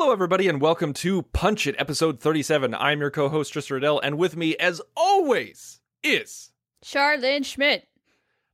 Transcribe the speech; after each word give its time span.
Hello, 0.00 0.12
everybody, 0.12 0.48
and 0.48 0.62
welcome 0.62 0.94
to 0.94 1.20
Punch 1.20 1.66
It, 1.66 1.74
episode 1.78 2.20
37. 2.20 2.74
I'm 2.74 3.00
your 3.00 3.10
co 3.10 3.28
host, 3.28 3.52
Tristan 3.52 3.74
Riddell, 3.74 4.00
and 4.00 4.16
with 4.16 4.34
me, 4.34 4.56
as 4.56 4.80
always, 4.96 5.82
is. 6.02 6.52
Charlene 6.82 7.44
Schmidt. 7.44 7.86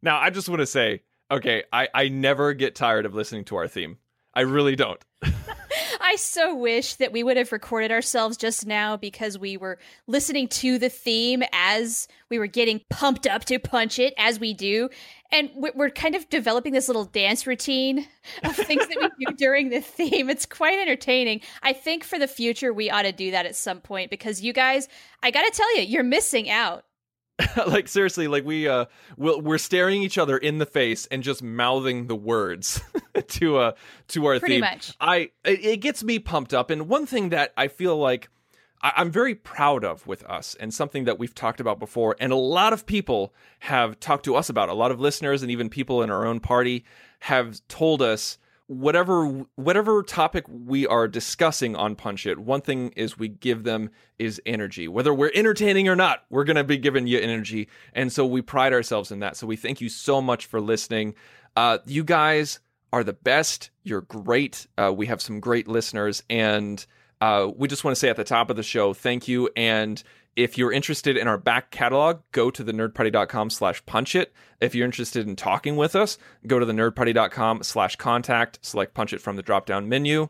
Now, 0.03 0.19
I 0.19 0.31
just 0.31 0.49
want 0.49 0.59
to 0.59 0.67
say, 0.67 1.03
okay, 1.31 1.63
I, 1.73 1.89
I 1.95 2.09
never 2.09 2.53
get 2.53 2.75
tired 2.75 3.07
of 3.07 3.15
listening 3.15 3.45
to 3.45 3.57
our 3.57 3.69
theme. 3.69 3.99
I 4.35 4.41
really 4.41 4.75
don't. 4.75 5.01
I 6.01 6.17
so 6.17 6.55
wish 6.55 6.95
that 6.97 7.13
we 7.13 7.23
would 7.23 7.37
have 7.37 7.53
recorded 7.53 7.93
ourselves 7.93 8.37
just 8.37 8.67
now 8.67 8.97
because 8.97 9.39
we 9.39 9.57
were 9.57 9.79
listening 10.09 10.49
to 10.49 10.81
the 10.81 10.89
theme 10.89 11.45
as 11.53 12.09
we 12.29 12.41
were 12.41 12.49
getting 12.49 12.81
pumped 12.91 13.29
up 13.29 13.45
to 13.45 13.61
punch 13.61 14.01
it, 14.01 14.15
as 14.19 14.41
we 14.41 14.53
do. 14.53 14.89
And 15.33 15.51
we- 15.57 15.73
we're 15.75 15.91
kind 15.91 16.15
of 16.15 16.29
developing 16.29 16.73
this 16.73 16.89
little 16.89 17.05
dance 17.05 17.47
routine 17.47 18.07
of 18.45 18.55
things 18.57 18.87
that 18.87 18.97
we 19.19 19.27
do 19.27 19.33
during 19.35 19.71
the 19.71 19.81
theme. 19.81 20.31
It's 20.31 20.47
quite 20.47 20.79
entertaining. 20.79 21.41
I 21.63 21.73
think 21.73 22.05
for 22.05 22.19
the 22.19 22.29
future, 22.29 22.73
we 22.73 22.91
ought 22.91 23.03
to 23.03 23.13
do 23.13 23.31
that 23.33 23.45
at 23.47 23.57
some 23.57 23.81
point 23.81 24.11
because 24.11 24.41
you 24.43 24.53
guys, 24.53 24.89
I 25.23 25.31
got 25.31 25.43
to 25.43 25.51
tell 25.51 25.77
you, 25.77 25.83
you're 25.83 26.05
missing 26.05 26.49
out. 26.49 26.85
like, 27.67 27.87
seriously, 27.87 28.29
like, 28.29 28.45
we, 28.47 28.67
uh, 28.67 28.87
we'll, 29.19 29.41
we're 29.43 29.59
staring 29.59 30.03
each 30.03 30.17
other 30.17 30.39
in 30.39 30.57
the 30.57 30.65
face 30.65 31.07
and 31.11 31.23
just 31.23 31.43
mouthing 31.43 32.07
the 32.07 32.17
words 32.17 32.81
to, 33.29 33.59
uh, 33.59 33.73
to 34.09 34.25
our 34.27 34.39
Pretty 34.39 34.55
theme. 34.55 34.61
much. 34.63 34.95
I, 35.01 35.31
it, 35.45 35.65
it 35.65 35.77
gets 35.83 36.03
me 36.03 36.19
pumped 36.19 36.55
up. 36.55 36.71
And 36.71 36.89
one 36.89 37.05
thing 37.05 37.29
that 37.31 37.53
I 37.57 37.69
feel 37.69 37.97
like 37.99 38.25
I- 38.25 38.36
I'm 38.83 39.11
very 39.11 39.35
proud 39.35 39.85
of 39.85 40.07
with 40.07 40.23
us, 40.25 40.55
and 40.61 40.73
something 40.73 41.05
that 41.05 41.19
we've 41.19 41.35
talked 41.35 41.61
about 41.61 41.79
before, 41.79 42.17
and 42.21 42.33
a 42.33 42.37
lot 42.37 42.73
of 42.73 42.87
people 42.87 43.35
have 43.61 43.99
talked 44.01 44.25
to 44.25 44.37
us 44.37 44.49
about. 44.49 44.69
A 44.69 44.75
lot 44.75 44.91
of 44.91 45.01
listeners 45.01 45.43
and 45.43 45.51
even 45.51 45.69
people 45.69 46.03
in 46.03 46.11
our 46.11 46.27
own 46.27 46.41
party 46.41 46.85
have 47.21 47.61
told 47.69 48.03
us 48.03 48.39
whatever 48.69 49.27
whatever 49.55 50.03
topic 50.03 50.45
we 50.49 50.87
are 50.87 51.07
discussing 51.07 51.77
on 51.77 51.95
Punch 51.95 52.27
It. 52.27 52.39
One 52.39 52.61
thing 52.61 52.91
is 52.97 53.19
we 53.19 53.29
give 53.29 53.65
them 53.65 53.91
is 54.19 54.41
energy, 54.45 54.89
whether 54.89 55.15
we're 55.15 55.31
entertaining 55.35 55.89
or 55.89 55.97
not. 55.97 56.25
We're 56.31 56.45
going 56.45 56.57
to 56.57 56.65
be 56.65 56.77
giving 56.77 57.07
you 57.07 57.19
energy, 57.19 57.69
and 57.93 58.13
so 58.13 58.27
we 58.27 58.43
pride 58.43 58.73
ourselves 58.73 59.11
in 59.11 59.21
that. 59.21 59.37
So 59.37 59.47
we 59.47 59.57
thank 59.57 59.81
you 59.81 59.89
so 59.89 60.21
much 60.21 60.47
for 60.47 60.61
listening. 60.61 61.15
Uh, 61.55 61.79
you 61.87 62.05
guys 62.05 62.61
are 62.93 63.05
the 63.05 63.13
best. 63.13 63.71
You're 63.83 64.03
great. 64.03 64.67
Uh, 64.77 64.93
we 64.95 65.07
have 65.07 65.23
some 65.23 65.41
great 65.41 65.69
listeners, 65.69 66.23
and 66.29 66.85
uh, 67.21 67.51
we 67.57 67.69
just 67.69 67.85
want 67.85 67.95
to 67.95 67.99
say 67.99 68.09
at 68.09 68.17
the 68.17 68.25
top 68.25 68.51
of 68.51 68.57
the 68.57 68.63
show, 68.63 68.93
thank 68.93 69.29
you. 69.29 69.51
And 69.57 70.03
if 70.37 70.59
you're 70.59 70.73
interested 70.73 71.17
in 71.17 71.27
our 71.29 71.39
back 71.39 71.71
catalog, 71.71 72.21
go 72.33 72.51
to 72.51 72.63
the 72.63 72.73
nerdparty.com 72.73 73.51
slash 73.51 73.85
punch 73.87 74.15
it. 74.15 74.35
If 74.61 74.75
you're 74.75 74.85
interested 74.85 75.27
in 75.27 75.35
talking 75.35 75.77
with 75.77 75.97
us, 75.97 76.19
go 76.47 76.59
to 76.59 76.67
the 76.67 76.75
nerdparty.com 76.75 77.63
slash 77.63 77.97
contact, 77.97 78.59
select 78.63 78.93
punch 78.93 79.15
it 79.15 79.21
from 79.21 79.37
the 79.37 79.43
drop 79.43 79.65
down 79.65 79.89
menu. 79.89 80.29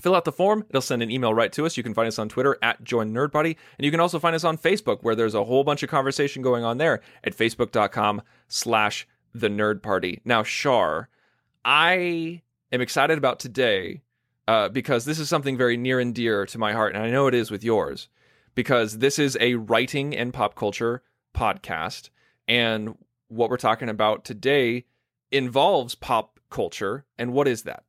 Fill 0.00 0.14
out 0.14 0.24
the 0.24 0.32
form. 0.32 0.64
It'll 0.68 0.82
send 0.82 1.02
an 1.02 1.10
email 1.10 1.34
right 1.34 1.52
to 1.52 1.66
us. 1.66 1.76
You 1.76 1.82
can 1.82 1.94
find 1.94 2.08
us 2.08 2.18
on 2.18 2.28
Twitter 2.28 2.58
at 2.62 2.82
Join 2.84 3.12
Nerd. 3.12 3.34
And 3.34 3.56
you 3.78 3.90
can 3.90 4.00
also 4.00 4.18
find 4.18 4.34
us 4.34 4.44
on 4.44 4.58
Facebook, 4.58 4.98
where 5.02 5.14
there's 5.14 5.34
a 5.34 5.44
whole 5.44 5.64
bunch 5.64 5.82
of 5.82 5.88
conversation 5.88 6.42
going 6.42 6.64
on 6.64 6.78
there 6.78 7.00
at 7.22 7.36
facebook.com 7.36 8.22
slash 8.48 9.06
the 9.32 9.48
nerd 9.48 9.82
party. 9.82 10.20
Now, 10.24 10.42
Shar, 10.42 11.08
I 11.64 12.42
am 12.70 12.80
excited 12.80 13.18
about 13.18 13.40
today 13.40 14.02
uh, 14.46 14.68
because 14.68 15.04
this 15.04 15.18
is 15.18 15.28
something 15.28 15.56
very 15.56 15.76
near 15.76 16.00
and 16.00 16.14
dear 16.14 16.46
to 16.46 16.58
my 16.58 16.72
heart, 16.72 16.94
and 16.94 17.02
I 17.02 17.10
know 17.10 17.26
it 17.26 17.34
is 17.34 17.50
with 17.50 17.64
yours, 17.64 18.08
because 18.54 18.98
this 18.98 19.18
is 19.18 19.36
a 19.40 19.54
writing 19.54 20.16
and 20.16 20.32
pop 20.32 20.54
culture 20.54 21.02
podcast, 21.34 22.10
and 22.46 22.96
what 23.28 23.50
we're 23.50 23.56
talking 23.56 23.88
about 23.88 24.24
today 24.24 24.84
involves 25.30 25.94
pop 25.94 26.38
culture. 26.50 27.04
And 27.18 27.32
what 27.32 27.48
is 27.48 27.62
that? 27.62 27.84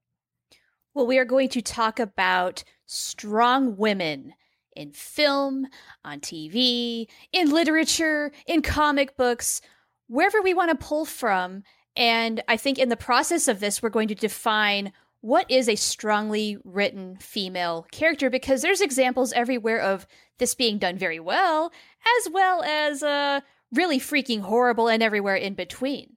Well, 0.93 1.05
we 1.05 1.19
are 1.19 1.25
going 1.25 1.49
to 1.49 1.61
talk 1.61 1.99
about 1.99 2.63
strong 2.85 3.77
women 3.77 4.33
in 4.75 4.91
film, 4.91 5.67
on 6.03 6.19
TV, 6.19 7.07
in 7.31 7.51
literature, 7.51 8.31
in 8.45 8.61
comic 8.61 9.15
books, 9.15 9.61
wherever 10.07 10.41
we 10.41 10.53
want 10.53 10.71
to 10.71 10.85
pull 10.85 11.05
from. 11.05 11.63
And 11.95 12.43
I 12.47 12.57
think 12.57 12.77
in 12.77 12.89
the 12.89 12.97
process 12.97 13.47
of 13.47 13.59
this, 13.59 13.81
we're 13.81 13.89
going 13.89 14.09
to 14.09 14.15
define 14.15 14.91
what 15.25 15.49
is 15.49 15.67
a 15.67 15.75
strongly 15.75 16.55
written 16.63 17.17
female 17.17 17.87
character 17.91 18.29
because 18.29 18.61
there's 18.61 18.79
examples 18.79 19.33
everywhere 19.33 19.81
of 19.81 20.05
this 20.37 20.53
being 20.53 20.77
done 20.77 20.99
very 20.99 21.19
well, 21.19 21.71
as 22.19 22.29
well 22.31 22.61
as 22.61 23.01
uh, 23.01 23.39
really 23.73 23.99
freaking 23.99 24.41
horrible 24.41 24.87
and 24.87 25.01
everywhere 25.01 25.35
in 25.35 25.55
between. 25.55 26.15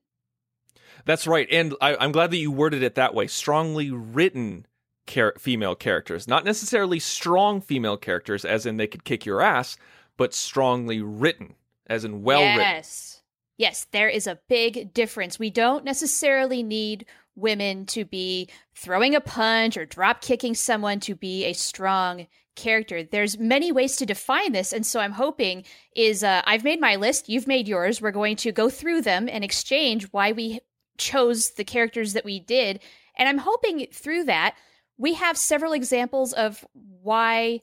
That's 1.06 1.26
right. 1.26 1.48
And 1.50 1.74
I, 1.80 1.96
I'm 1.96 2.12
glad 2.12 2.30
that 2.32 2.36
you 2.36 2.52
worded 2.52 2.82
it 2.82 2.96
that 2.96 3.14
way. 3.14 3.28
Strongly 3.28 3.90
written 3.90 4.66
char- 5.06 5.36
female 5.38 5.74
characters. 5.74 6.28
Not 6.28 6.44
necessarily 6.44 6.98
strong 6.98 7.62
female 7.62 7.96
characters, 7.96 8.44
as 8.44 8.66
in 8.66 8.76
they 8.76 8.86
could 8.86 9.04
kick 9.04 9.24
your 9.24 9.40
ass, 9.40 9.78
but 10.18 10.34
strongly 10.34 11.00
written, 11.00 11.54
as 11.86 12.04
in 12.04 12.22
well 12.22 12.42
written. 12.42 12.58
yes. 12.58 13.22
Yes, 13.56 13.86
there 13.90 14.08
is 14.08 14.26
a 14.26 14.38
big 14.48 14.92
difference. 14.94 15.38
We 15.38 15.50
don't 15.50 15.84
necessarily 15.84 16.62
need 16.62 17.06
women 17.38 17.86
to 17.86 18.04
be 18.04 18.48
throwing 18.74 19.14
a 19.14 19.20
punch 19.20 19.76
or 19.76 19.86
drop 19.86 20.20
kicking 20.20 20.54
someone 20.54 21.00
to 21.00 21.14
be 21.14 21.44
a 21.44 21.52
strong 21.52 22.26
character. 22.56 23.02
There's 23.02 23.38
many 23.38 23.70
ways 23.72 23.96
to 23.96 24.06
define 24.06 24.52
this, 24.52 24.72
and 24.72 24.84
so 24.84 25.00
I'm 25.00 25.12
hoping 25.12 25.64
is 25.94 26.24
uh, 26.24 26.42
I've 26.44 26.64
made 26.64 26.80
my 26.80 26.96
list, 26.96 27.28
you've 27.28 27.46
made 27.46 27.68
yours. 27.68 28.02
We're 28.02 28.10
going 28.10 28.36
to 28.36 28.52
go 28.52 28.68
through 28.68 29.02
them 29.02 29.28
and 29.28 29.44
exchange 29.44 30.04
why 30.10 30.32
we 30.32 30.60
chose 30.98 31.50
the 31.52 31.64
characters 31.64 32.14
that 32.14 32.24
we 32.24 32.40
did, 32.40 32.80
and 33.16 33.28
I'm 33.28 33.38
hoping 33.38 33.86
through 33.92 34.24
that 34.24 34.56
we 34.98 35.14
have 35.14 35.38
several 35.38 35.72
examples 35.72 36.32
of 36.32 36.66
why 36.74 37.62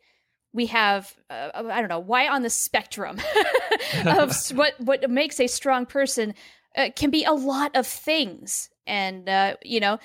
we 0.54 0.68
have 0.68 1.14
uh, 1.30 1.50
I 1.54 1.82
don't 1.82 1.90
know 1.90 2.00
why 2.00 2.30
on 2.30 2.42
the 2.42 2.50
spectrum 2.50 3.20
of 4.06 4.36
what 4.54 4.74
what 4.80 5.08
makes 5.10 5.40
a 5.40 5.48
strong 5.48 5.86
person 5.86 6.34
uh, 6.76 6.90
can 6.96 7.12
be 7.12 7.24
a 7.26 7.34
lot 7.34 7.76
of 7.76 7.86
things, 7.86 8.70
and 8.88 9.30
uh, 9.30 9.56
you 9.64 9.80
know. 9.80 10.00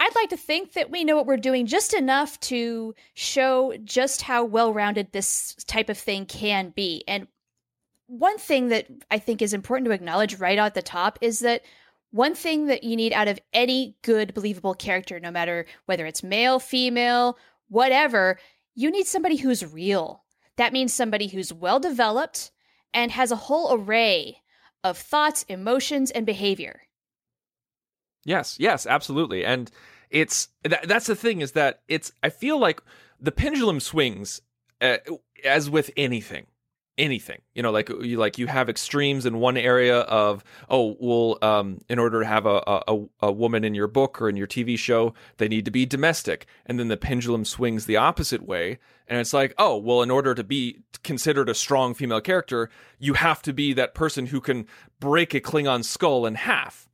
I'd 0.00 0.14
like 0.14 0.28
to 0.28 0.36
think 0.36 0.74
that 0.74 0.92
we 0.92 1.02
know 1.02 1.16
what 1.16 1.26
we're 1.26 1.36
doing 1.36 1.66
just 1.66 1.92
enough 1.92 2.38
to 2.42 2.94
show 3.14 3.74
just 3.82 4.22
how 4.22 4.44
well 4.44 4.72
rounded 4.72 5.10
this 5.10 5.56
type 5.66 5.88
of 5.88 5.98
thing 5.98 6.24
can 6.24 6.70
be. 6.70 7.02
And 7.08 7.26
one 8.06 8.38
thing 8.38 8.68
that 8.68 8.86
I 9.10 9.18
think 9.18 9.42
is 9.42 9.52
important 9.52 9.86
to 9.86 9.92
acknowledge 9.92 10.38
right 10.38 10.56
at 10.56 10.74
the 10.74 10.82
top 10.82 11.18
is 11.20 11.40
that 11.40 11.62
one 12.10 12.34
thing 12.34 12.66
that 12.66 12.84
you 12.84 12.96
need 12.96 13.12
out 13.12 13.28
of 13.28 13.38
any 13.52 13.96
good, 14.02 14.34
believable 14.34 14.74
character, 14.74 15.20
no 15.20 15.30
matter 15.30 15.66
whether 15.86 16.06
it's 16.06 16.22
male, 16.22 16.58
female, 16.58 17.36
whatever, 17.68 18.38
you 18.74 18.90
need 18.90 19.06
somebody 19.06 19.36
who's 19.36 19.66
real. 19.66 20.24
That 20.56 20.72
means 20.72 20.94
somebody 20.94 21.28
who's 21.28 21.52
well 21.52 21.78
developed 21.78 22.50
and 22.94 23.10
has 23.12 23.30
a 23.30 23.36
whole 23.36 23.74
array 23.74 24.38
of 24.82 24.96
thoughts, 24.96 25.44
emotions, 25.48 26.10
and 26.10 26.24
behavior. 26.24 26.82
Yes, 28.28 28.58
yes, 28.60 28.86
absolutely. 28.86 29.42
And 29.42 29.70
it's 30.10 30.48
that, 30.62 30.86
that's 30.86 31.06
the 31.06 31.16
thing 31.16 31.40
is 31.40 31.52
that 31.52 31.80
it's 31.88 32.12
I 32.22 32.28
feel 32.28 32.58
like 32.58 32.82
the 33.18 33.32
pendulum 33.32 33.80
swings 33.80 34.42
uh, 34.82 34.98
as 35.44 35.70
with 35.70 35.90
anything. 35.96 36.46
Anything, 36.98 37.42
you 37.54 37.62
know, 37.62 37.70
like 37.70 37.88
you 37.88 38.16
like 38.16 38.38
you 38.38 38.48
have 38.48 38.68
extremes 38.68 39.24
in 39.24 39.38
one 39.38 39.56
area 39.56 40.00
of 40.00 40.42
oh 40.68 40.96
well, 40.98 41.38
um, 41.42 41.78
in 41.88 42.00
order 42.00 42.20
to 42.20 42.26
have 42.26 42.44
a, 42.44 42.60
a 42.66 43.04
a 43.20 43.30
woman 43.30 43.62
in 43.62 43.72
your 43.72 43.86
book 43.86 44.20
or 44.20 44.28
in 44.28 44.34
your 44.34 44.48
TV 44.48 44.76
show, 44.76 45.14
they 45.36 45.46
need 45.46 45.64
to 45.64 45.70
be 45.70 45.86
domestic, 45.86 46.46
and 46.66 46.76
then 46.76 46.88
the 46.88 46.96
pendulum 46.96 47.44
swings 47.44 47.86
the 47.86 47.96
opposite 47.96 48.44
way, 48.44 48.80
and 49.06 49.20
it's 49.20 49.32
like 49.32 49.54
oh 49.58 49.76
well, 49.76 50.02
in 50.02 50.10
order 50.10 50.34
to 50.34 50.42
be 50.42 50.80
considered 51.04 51.48
a 51.48 51.54
strong 51.54 51.94
female 51.94 52.20
character, 52.20 52.68
you 52.98 53.14
have 53.14 53.42
to 53.42 53.52
be 53.52 53.72
that 53.74 53.94
person 53.94 54.26
who 54.26 54.40
can 54.40 54.66
break 54.98 55.34
a 55.34 55.40
Klingon 55.40 55.84
skull 55.84 56.26
in 56.26 56.34
half. 56.34 56.87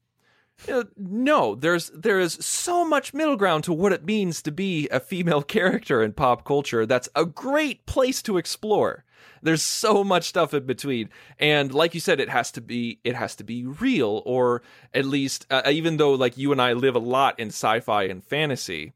Uh, 0.69 0.85
no, 0.97 1.55
there's 1.55 1.91
there 1.91 2.21
is 2.21 2.35
so 2.35 2.85
much 2.85 3.13
middle 3.13 3.37
ground 3.37 3.65
to 3.65 3.73
what 3.73 3.93
it 3.93 4.05
means 4.05 4.41
to 4.43 4.53
be 4.53 4.89
a 4.89 5.01
female 5.01 5.43
character 5.57 6.03
in 6.03 6.13
pop 6.13 6.45
culture. 6.45 6.87
That's 6.87 7.09
a 7.15 7.27
great 7.27 7.85
place 7.87 8.23
to 8.23 8.39
explore. 8.39 9.05
There's 9.43 9.63
so 9.63 10.03
much 10.05 10.25
stuff 10.25 10.55
in 10.55 10.65
between, 10.65 11.11
and 11.39 11.75
like 11.75 11.93
you 11.93 12.01
said, 12.01 12.19
it 12.19 12.31
has 12.31 12.51
to 12.53 12.61
be 12.63 13.01
it 13.05 13.15
has 13.15 13.37
to 13.37 13.45
be 13.45 13.67
real, 13.67 14.23
or 14.25 14.63
at 14.95 15.05
least 15.05 15.47
uh, 15.51 15.63
even 15.71 15.99
though 15.99 16.13
like 16.15 16.39
you 16.39 16.51
and 16.53 16.63
I 16.63 16.73
live 16.73 16.95
a 16.97 17.01
lot 17.01 17.39
in 17.39 17.49
sci-fi 17.49 18.05
and 18.05 18.25
fantasy, 18.25 18.95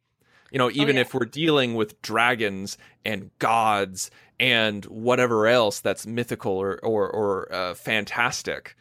You 0.50 0.58
know, 0.58 0.70
even 0.70 0.96
yeah. 0.96 1.02
if 1.02 1.12
we're 1.12 1.26
dealing 1.26 1.74
with 1.74 2.00
dragons 2.00 2.78
and 3.04 3.30
gods 3.38 4.10
and 4.40 4.84
whatever 4.86 5.46
else 5.46 5.80
that's 5.80 6.06
mythical 6.06 6.52
or 6.52 6.78
or, 6.82 7.10
or 7.10 7.52
uh, 7.52 7.74
fantastic, 7.74 8.74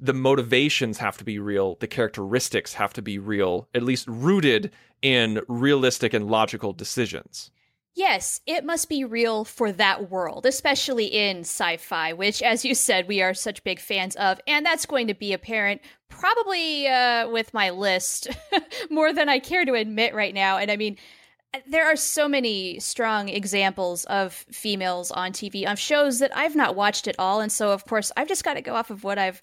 the 0.00 0.14
motivations 0.14 0.98
have 0.98 1.18
to 1.18 1.24
be 1.24 1.38
real. 1.38 1.76
The 1.80 1.86
characteristics 1.86 2.74
have 2.74 2.92
to 2.94 3.02
be 3.02 3.18
real, 3.18 3.68
at 3.74 3.82
least 3.82 4.06
rooted 4.08 4.72
in 5.02 5.40
realistic 5.48 6.14
and 6.14 6.28
logical 6.28 6.72
decisions. 6.72 7.50
Yes, 7.94 8.40
it 8.46 8.64
must 8.64 8.88
be 8.88 9.04
real 9.04 9.44
for 9.44 9.72
that 9.72 10.08
world, 10.08 10.46
especially 10.46 11.06
in 11.06 11.40
sci 11.40 11.78
fi, 11.78 12.12
which, 12.12 12.42
as 12.42 12.64
you 12.64 12.76
said, 12.76 13.08
we 13.08 13.22
are 13.22 13.34
such 13.34 13.64
big 13.64 13.80
fans 13.80 14.14
of. 14.14 14.40
And 14.46 14.64
that's 14.64 14.86
going 14.86 15.08
to 15.08 15.14
be 15.14 15.32
apparent 15.32 15.80
probably 16.08 16.86
uh, 16.86 17.28
with 17.28 17.52
my 17.52 17.70
list 17.70 18.28
more 18.90 19.12
than 19.12 19.28
I 19.28 19.40
care 19.40 19.64
to 19.64 19.74
admit 19.74 20.14
right 20.14 20.32
now. 20.32 20.58
And 20.58 20.70
I 20.70 20.76
mean, 20.76 20.96
there 21.66 21.86
are 21.86 21.96
so 21.96 22.28
many 22.28 22.78
strong 22.78 23.28
examples 23.28 24.04
of 24.04 24.32
females 24.32 25.10
on 25.10 25.32
TV, 25.32 25.66
on 25.66 25.74
shows 25.74 26.20
that 26.20 26.36
I've 26.36 26.54
not 26.54 26.76
watched 26.76 27.08
at 27.08 27.16
all. 27.18 27.40
And 27.40 27.50
so, 27.50 27.72
of 27.72 27.84
course, 27.84 28.12
I've 28.16 28.28
just 28.28 28.44
got 28.44 28.54
to 28.54 28.60
go 28.60 28.74
off 28.76 28.90
of 28.90 29.02
what 29.02 29.18
I've 29.18 29.42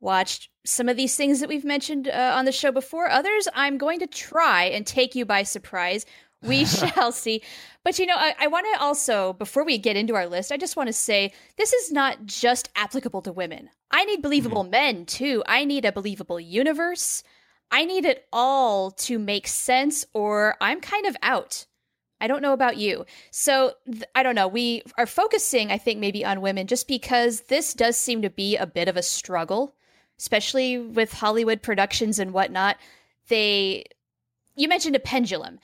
watched. 0.00 0.48
Some 0.64 0.88
of 0.88 0.96
these 0.96 1.16
things 1.16 1.40
that 1.40 1.48
we've 1.48 1.64
mentioned 1.64 2.08
uh, 2.08 2.34
on 2.36 2.44
the 2.44 2.52
show 2.52 2.72
before, 2.72 3.08
others 3.08 3.48
I'm 3.54 3.78
going 3.78 4.00
to 4.00 4.06
try 4.06 4.64
and 4.64 4.86
take 4.86 5.14
you 5.14 5.24
by 5.24 5.42
surprise 5.42 6.04
we 6.42 6.64
shall 6.66 7.12
see. 7.12 7.42
But 7.84 7.98
you 7.98 8.06
know, 8.06 8.16
I, 8.16 8.34
I 8.38 8.46
want 8.46 8.66
to 8.72 8.80
also, 8.80 9.32
before 9.34 9.64
we 9.64 9.78
get 9.78 9.96
into 9.96 10.14
our 10.14 10.26
list, 10.26 10.52
I 10.52 10.56
just 10.56 10.76
want 10.76 10.88
to 10.88 10.92
say 10.92 11.32
this 11.56 11.72
is 11.72 11.92
not 11.92 12.26
just 12.26 12.68
applicable 12.76 13.22
to 13.22 13.32
women. 13.32 13.70
I 13.90 14.04
need 14.04 14.22
believable 14.22 14.62
mm-hmm. 14.62 14.70
men 14.70 15.06
too. 15.06 15.42
I 15.46 15.64
need 15.64 15.84
a 15.84 15.92
believable 15.92 16.40
universe. 16.40 17.22
I 17.70 17.84
need 17.84 18.04
it 18.04 18.26
all 18.32 18.90
to 18.92 19.18
make 19.18 19.46
sense, 19.46 20.04
or 20.12 20.56
I'm 20.60 20.80
kind 20.80 21.06
of 21.06 21.16
out. 21.22 21.66
I 22.20 22.26
don't 22.26 22.42
know 22.42 22.52
about 22.52 22.76
you. 22.76 23.06
So 23.30 23.74
th- 23.86 24.04
I 24.14 24.22
don't 24.22 24.34
know. 24.34 24.48
We 24.48 24.82
are 24.98 25.06
focusing, 25.06 25.70
I 25.70 25.78
think, 25.78 26.00
maybe 26.00 26.24
on 26.24 26.40
women 26.40 26.66
just 26.66 26.88
because 26.88 27.42
this 27.42 27.72
does 27.72 27.96
seem 27.96 28.22
to 28.22 28.30
be 28.30 28.56
a 28.56 28.66
bit 28.66 28.88
of 28.88 28.96
a 28.96 29.02
struggle, 29.02 29.74
especially 30.20 30.78
with 30.78 31.12
Hollywood 31.12 31.62
productions 31.62 32.20
and 32.20 32.32
whatnot. 32.32 32.76
They, 33.26 33.86
you 34.54 34.68
mentioned 34.68 34.94
a 34.94 35.00
pendulum 35.00 35.58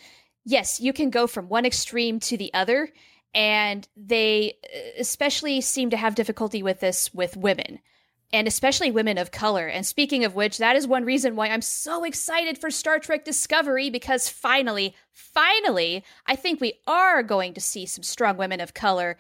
yes, 0.47 0.81
you 0.81 0.95
can 0.95 1.11
go 1.11 1.27
from 1.27 1.49
one 1.49 1.67
extreme 1.67 2.21
to 2.21 2.39
the 2.39 2.55
other. 2.55 2.91
And 3.35 3.87
they 3.97 4.55
uh, 4.65 4.79
especially 4.99 5.61
seem 5.61 5.91
to 5.91 5.97
have 5.99 6.15
difficulty 6.15 6.63
with 6.63 6.81
this 6.81 7.13
with 7.13 7.37
women, 7.37 7.81
and 8.33 8.49
especially 8.49 8.91
women 8.91 9.19
of 9.19 9.31
color. 9.31 9.67
And 9.67 9.85
speaking 9.85 10.25
of 10.25 10.35
which, 10.35 10.57
that 10.57 10.75
is 10.75 10.87
one 10.87 11.05
reason 11.05 11.37
why 11.37 11.49
I'm 11.49 11.61
so 11.61 12.05
excited 12.05 12.57
for 12.57 12.71
Star 12.71 12.99
Trek 12.99 13.27
Discovery 13.27 13.91
because 13.91 14.31
finally, 14.31 14.95
finally, 15.13 16.03
I 16.27 16.35
think 16.35 16.63
we 16.63 16.75
are 16.87 17.23
going 17.23 17.53
to 17.55 17.61
see 17.61 17.85
some 17.85 18.05
strong 18.05 18.39
women 18.39 18.61
of 18.61 18.73
color 18.73 19.19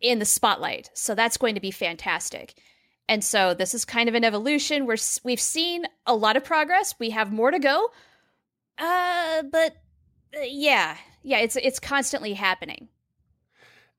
in 0.00 0.20
the 0.20 0.24
spotlight. 0.24 0.90
So 0.94 1.16
that's 1.16 1.36
going 1.36 1.56
to 1.56 1.60
be 1.60 1.72
fantastic. 1.72 2.54
And 3.08 3.24
so 3.24 3.54
this 3.54 3.74
is 3.74 3.84
kind 3.84 4.08
of 4.08 4.14
an 4.14 4.24
evolution. 4.24 4.86
We're 4.86 4.98
we've 5.24 5.40
seen 5.40 5.86
a 6.06 6.14
lot 6.14 6.36
of 6.36 6.44
progress. 6.44 6.94
We 6.98 7.10
have 7.10 7.32
more 7.32 7.50
to 7.50 7.58
go. 7.58 7.90
Uh, 8.76 9.42
but 9.50 9.76
uh, 10.36 10.40
yeah, 10.44 10.96
yeah, 11.22 11.38
it's 11.38 11.56
it's 11.56 11.80
constantly 11.80 12.34
happening. 12.34 12.88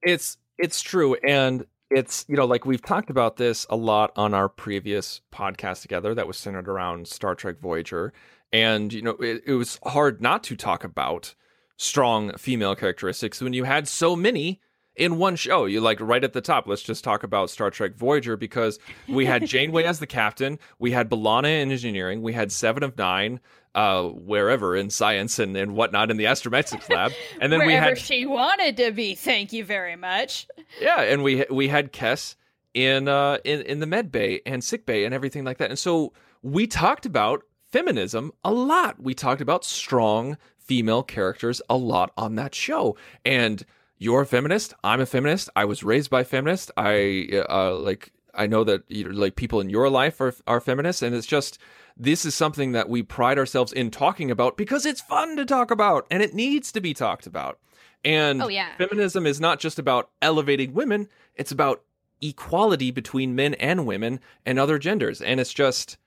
It's 0.01 0.37
it's 0.57 0.81
true, 0.81 1.15
and 1.15 1.65
it's 1.89 2.25
you 2.27 2.35
know 2.35 2.45
like 2.45 2.65
we've 2.65 2.81
talked 2.81 3.09
about 3.09 3.37
this 3.37 3.65
a 3.69 3.75
lot 3.75 4.11
on 4.15 4.33
our 4.33 4.47
previous 4.47 5.21
podcast 5.33 5.81
together 5.81 6.13
that 6.13 6.27
was 6.27 6.37
centered 6.37 6.67
around 6.67 7.07
Star 7.07 7.35
Trek 7.35 7.59
Voyager, 7.59 8.13
and 8.53 8.93
you 8.93 9.01
know 9.01 9.15
it, 9.19 9.43
it 9.45 9.53
was 9.53 9.79
hard 9.83 10.21
not 10.21 10.43
to 10.45 10.55
talk 10.55 10.83
about 10.83 11.33
strong 11.77 12.33
female 12.37 12.75
characteristics 12.75 13.41
when 13.41 13.53
you 13.53 13.63
had 13.63 13.87
so 13.87 14.15
many 14.15 14.61
in 14.95 15.17
one 15.17 15.35
show. 15.35 15.65
You 15.65 15.81
like 15.81 15.99
right 16.01 16.23
at 16.23 16.33
the 16.33 16.41
top. 16.41 16.67
Let's 16.67 16.81
just 16.81 17.03
talk 17.03 17.23
about 17.23 17.49
Star 17.49 17.71
Trek 17.71 17.95
Voyager 17.95 18.35
because 18.35 18.79
we 19.07 19.25
had 19.25 19.45
Janeway 19.47 19.83
as 19.83 19.99
the 19.99 20.07
captain, 20.07 20.59
we 20.77 20.91
had 20.91 21.09
B'Elanna 21.09 21.61
in 21.61 21.71
engineering, 21.71 22.21
we 22.21 22.33
had 22.33 22.51
Seven 22.51 22.83
of 22.83 22.97
Nine, 22.97 23.39
uh, 23.75 24.03
wherever 24.03 24.75
in 24.75 24.89
science 24.89 25.39
and, 25.39 25.55
and 25.55 25.75
whatnot 25.75 26.11
in 26.11 26.17
the 26.17 26.25
astrometrics 26.25 26.89
lab. 26.89 27.11
And 27.41 27.51
then 27.51 27.59
Wherever 27.59 27.67
we 27.67 27.73
had 27.73 27.97
she 27.97 28.25
wanted 28.25 28.77
to 28.77 28.91
be. 28.91 29.15
Thank 29.15 29.53
you 29.53 29.63
very 29.63 29.95
much. 29.95 30.47
Yeah, 30.81 31.01
and 31.01 31.23
we 31.23 31.45
we 31.49 31.67
had 31.67 31.93
Kes 31.93 32.35
in 32.73 33.07
uh 33.07 33.37
in 33.45 33.61
in 33.61 33.79
the 33.79 33.85
med 33.85 34.11
bay 34.11 34.41
and 34.45 34.63
sick 34.63 34.85
bay 34.85 35.05
and 35.05 35.13
everything 35.13 35.43
like 35.43 35.57
that. 35.59 35.69
And 35.69 35.79
so 35.79 36.13
we 36.41 36.67
talked 36.67 37.05
about 37.05 37.43
feminism 37.71 38.31
a 38.43 38.51
lot. 38.51 39.01
We 39.01 39.13
talked 39.13 39.41
about 39.41 39.63
strong 39.63 40.37
female 40.57 41.03
characters 41.03 41.61
a 41.69 41.77
lot 41.77 42.11
on 42.17 42.35
that 42.35 42.53
show. 42.53 42.97
And 43.25 43.65
you're 43.99 44.21
a 44.21 44.25
feminist. 44.25 44.73
I'm 44.83 45.01
a 45.01 45.05
feminist. 45.05 45.49
I 45.55 45.65
was 45.65 45.83
raised 45.83 46.09
by 46.09 46.23
feminists. 46.23 46.71
I 46.75 47.43
uh, 47.49 47.75
like. 47.75 48.11
I 48.33 48.45
know 48.47 48.63
that 48.63 48.83
you 48.87 49.05
know, 49.05 49.19
like 49.19 49.35
people 49.35 49.59
in 49.59 49.69
your 49.69 49.89
life 49.89 50.19
are 50.21 50.33
are 50.47 50.61
feminists, 50.61 51.01
and 51.01 51.13
it's 51.13 51.27
just 51.27 51.59
this 51.97 52.25
is 52.25 52.33
something 52.33 52.71
that 52.71 52.87
we 52.87 53.03
pride 53.03 53.37
ourselves 53.37 53.73
in 53.73 53.91
talking 53.91 54.31
about 54.31 54.55
because 54.55 54.85
it's 54.85 55.01
fun 55.01 55.35
to 55.35 55.45
talk 55.45 55.69
about 55.69 56.07
and 56.09 56.23
it 56.23 56.33
needs 56.33 56.71
to 56.71 56.79
be 56.79 56.93
talked 56.93 57.27
about. 57.27 57.59
And 58.05 58.41
oh, 58.41 58.47
yeah. 58.47 58.77
feminism 58.77 59.25
is 59.25 59.41
not 59.41 59.59
just 59.59 59.77
about 59.77 60.09
elevating 60.21 60.73
women; 60.73 61.09
it's 61.35 61.51
about 61.51 61.83
equality 62.21 62.91
between 62.91 63.35
men 63.35 63.53
and 63.55 63.85
women 63.85 64.19
and 64.45 64.59
other 64.59 64.79
genders. 64.79 65.21
And 65.21 65.39
it's 65.39 65.53
just 65.53 65.97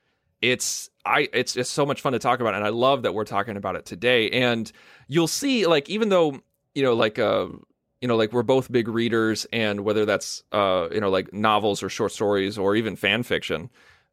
it's 0.40 0.90
I 1.04 1.28
it's 1.32 1.54
just 1.54 1.72
so 1.72 1.86
much 1.86 2.00
fun 2.00 2.12
to 2.12 2.18
talk 2.18 2.40
about 2.40 2.54
and 2.54 2.64
I 2.64 2.70
love 2.70 3.02
that 3.02 3.14
we're 3.14 3.24
talking 3.24 3.56
about 3.56 3.76
it 3.76 3.84
today. 3.84 4.30
And 4.30 4.70
you'll 5.08 5.28
see 5.28 5.66
like 5.66 5.88
even 5.88 6.08
though 6.08 6.40
you 6.74 6.82
know 6.82 6.94
like 6.94 7.18
uh 7.18 7.48
you 8.02 8.08
know 8.08 8.16
like 8.16 8.32
we're 8.32 8.42
both 8.42 8.70
big 8.70 8.88
readers 8.88 9.46
and 9.52 9.82
whether 9.82 10.04
that's 10.04 10.42
uh 10.52 10.88
you 10.92 11.00
know 11.00 11.08
like 11.08 11.32
novels 11.32 11.82
or 11.82 11.88
short 11.88 12.12
stories 12.12 12.58
or 12.58 12.76
even 12.76 12.96
fan 12.96 13.22
fiction 13.22 13.70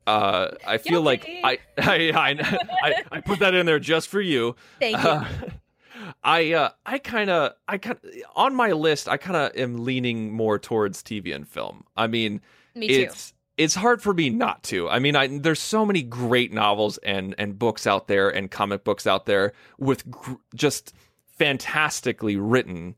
uh 0.07 0.49
i 0.65 0.77
feel 0.77 1.01
like 1.01 1.27
I, 1.43 1.57
I 1.77 2.11
i 2.15 3.03
i 3.11 3.19
put 3.21 3.39
that 3.39 3.53
in 3.53 3.65
there 3.65 3.79
just 3.79 4.07
for 4.07 4.21
you. 4.21 4.55
Thank 4.79 5.03
you. 5.03 5.09
Uh, 5.09 5.27
i 6.23 6.53
uh 6.53 6.69
i 6.85 6.97
kind 6.99 7.29
of 7.29 7.53
i 7.67 7.77
kind 7.77 7.99
on 8.35 8.55
my 8.55 8.71
list 8.71 9.09
i 9.09 9.17
kind 9.17 9.35
of 9.35 9.55
am 9.57 9.83
leaning 9.83 10.31
more 10.31 10.57
towards 10.57 11.03
tv 11.03 11.35
and 11.35 11.45
film. 11.47 11.83
I 11.97 12.07
mean 12.07 12.41
me 12.75 12.87
too. 12.87 12.93
it's 12.93 13.33
it's 13.57 13.75
hard 13.75 14.01
for 14.01 14.13
me 14.13 14.29
not 14.29 14.63
to. 14.63 14.87
I 14.87 14.99
mean, 14.99 15.17
I, 15.17 15.27
there's 15.27 15.59
so 15.59 15.85
many 15.85 16.01
great 16.01 16.53
novels 16.53 16.97
and 16.99 17.35
and 17.37 17.59
books 17.59 17.85
out 17.85 18.07
there 18.07 18.29
and 18.29 18.49
comic 18.49 18.85
books 18.85 19.05
out 19.05 19.25
there 19.25 19.51
with 19.77 20.09
gr- 20.09 20.35
just 20.55 20.93
fantastically 21.37 22.37
written 22.37 22.95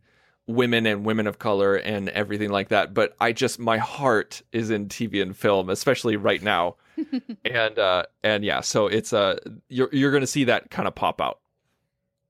women 0.55 0.85
and 0.85 1.05
women 1.05 1.27
of 1.27 1.39
color 1.39 1.75
and 1.75 2.09
everything 2.09 2.49
like 2.49 2.69
that. 2.69 2.93
But 2.93 3.15
I 3.19 3.31
just 3.31 3.59
my 3.59 3.77
heart 3.77 4.41
is 4.51 4.69
in 4.69 4.87
TV 4.87 5.21
and 5.21 5.35
film, 5.35 5.69
especially 5.69 6.15
right 6.15 6.41
now. 6.41 6.75
and 7.45 7.79
uh 7.79 8.03
and 8.23 8.43
yeah, 8.43 8.61
so 8.61 8.87
it's 8.87 9.13
uh 9.13 9.37
you're 9.69 9.89
you're 9.91 10.11
gonna 10.11 10.27
see 10.27 10.45
that 10.45 10.69
kind 10.69 10.87
of 10.87 10.95
pop 10.95 11.21
out. 11.21 11.39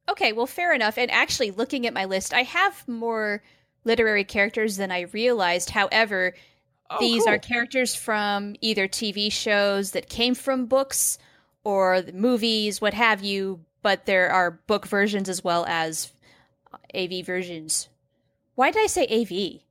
Okay, 0.09 0.33
well 0.33 0.47
fair 0.47 0.73
enough. 0.73 0.97
And 0.97 1.11
actually 1.11 1.51
looking 1.51 1.85
at 1.87 1.93
my 1.93 2.05
list, 2.05 2.33
I 2.33 2.43
have 2.43 2.87
more 2.87 3.43
literary 3.83 4.23
characters 4.23 4.77
than 4.77 4.91
I 4.91 5.01
realized. 5.01 5.69
However, 5.69 6.33
oh, 6.89 6.97
these 6.99 7.23
cool. 7.23 7.33
are 7.33 7.37
characters 7.37 7.95
from 7.95 8.55
either 8.61 8.87
TV 8.87 9.31
shows 9.31 9.91
that 9.91 10.09
came 10.09 10.35
from 10.35 10.65
books 10.65 11.17
or 11.63 12.03
movies, 12.13 12.81
what 12.81 12.93
have 12.93 13.23
you, 13.23 13.61
but 13.81 14.05
there 14.05 14.29
are 14.31 14.51
book 14.51 14.87
versions 14.87 15.29
as 15.29 15.43
well 15.43 15.65
as 15.67 16.11
AV 16.93 17.25
versions 17.25 17.89
why 18.61 18.69
did 18.69 18.83
I 18.83 18.85
say 18.85 19.07
AV? 19.07 19.61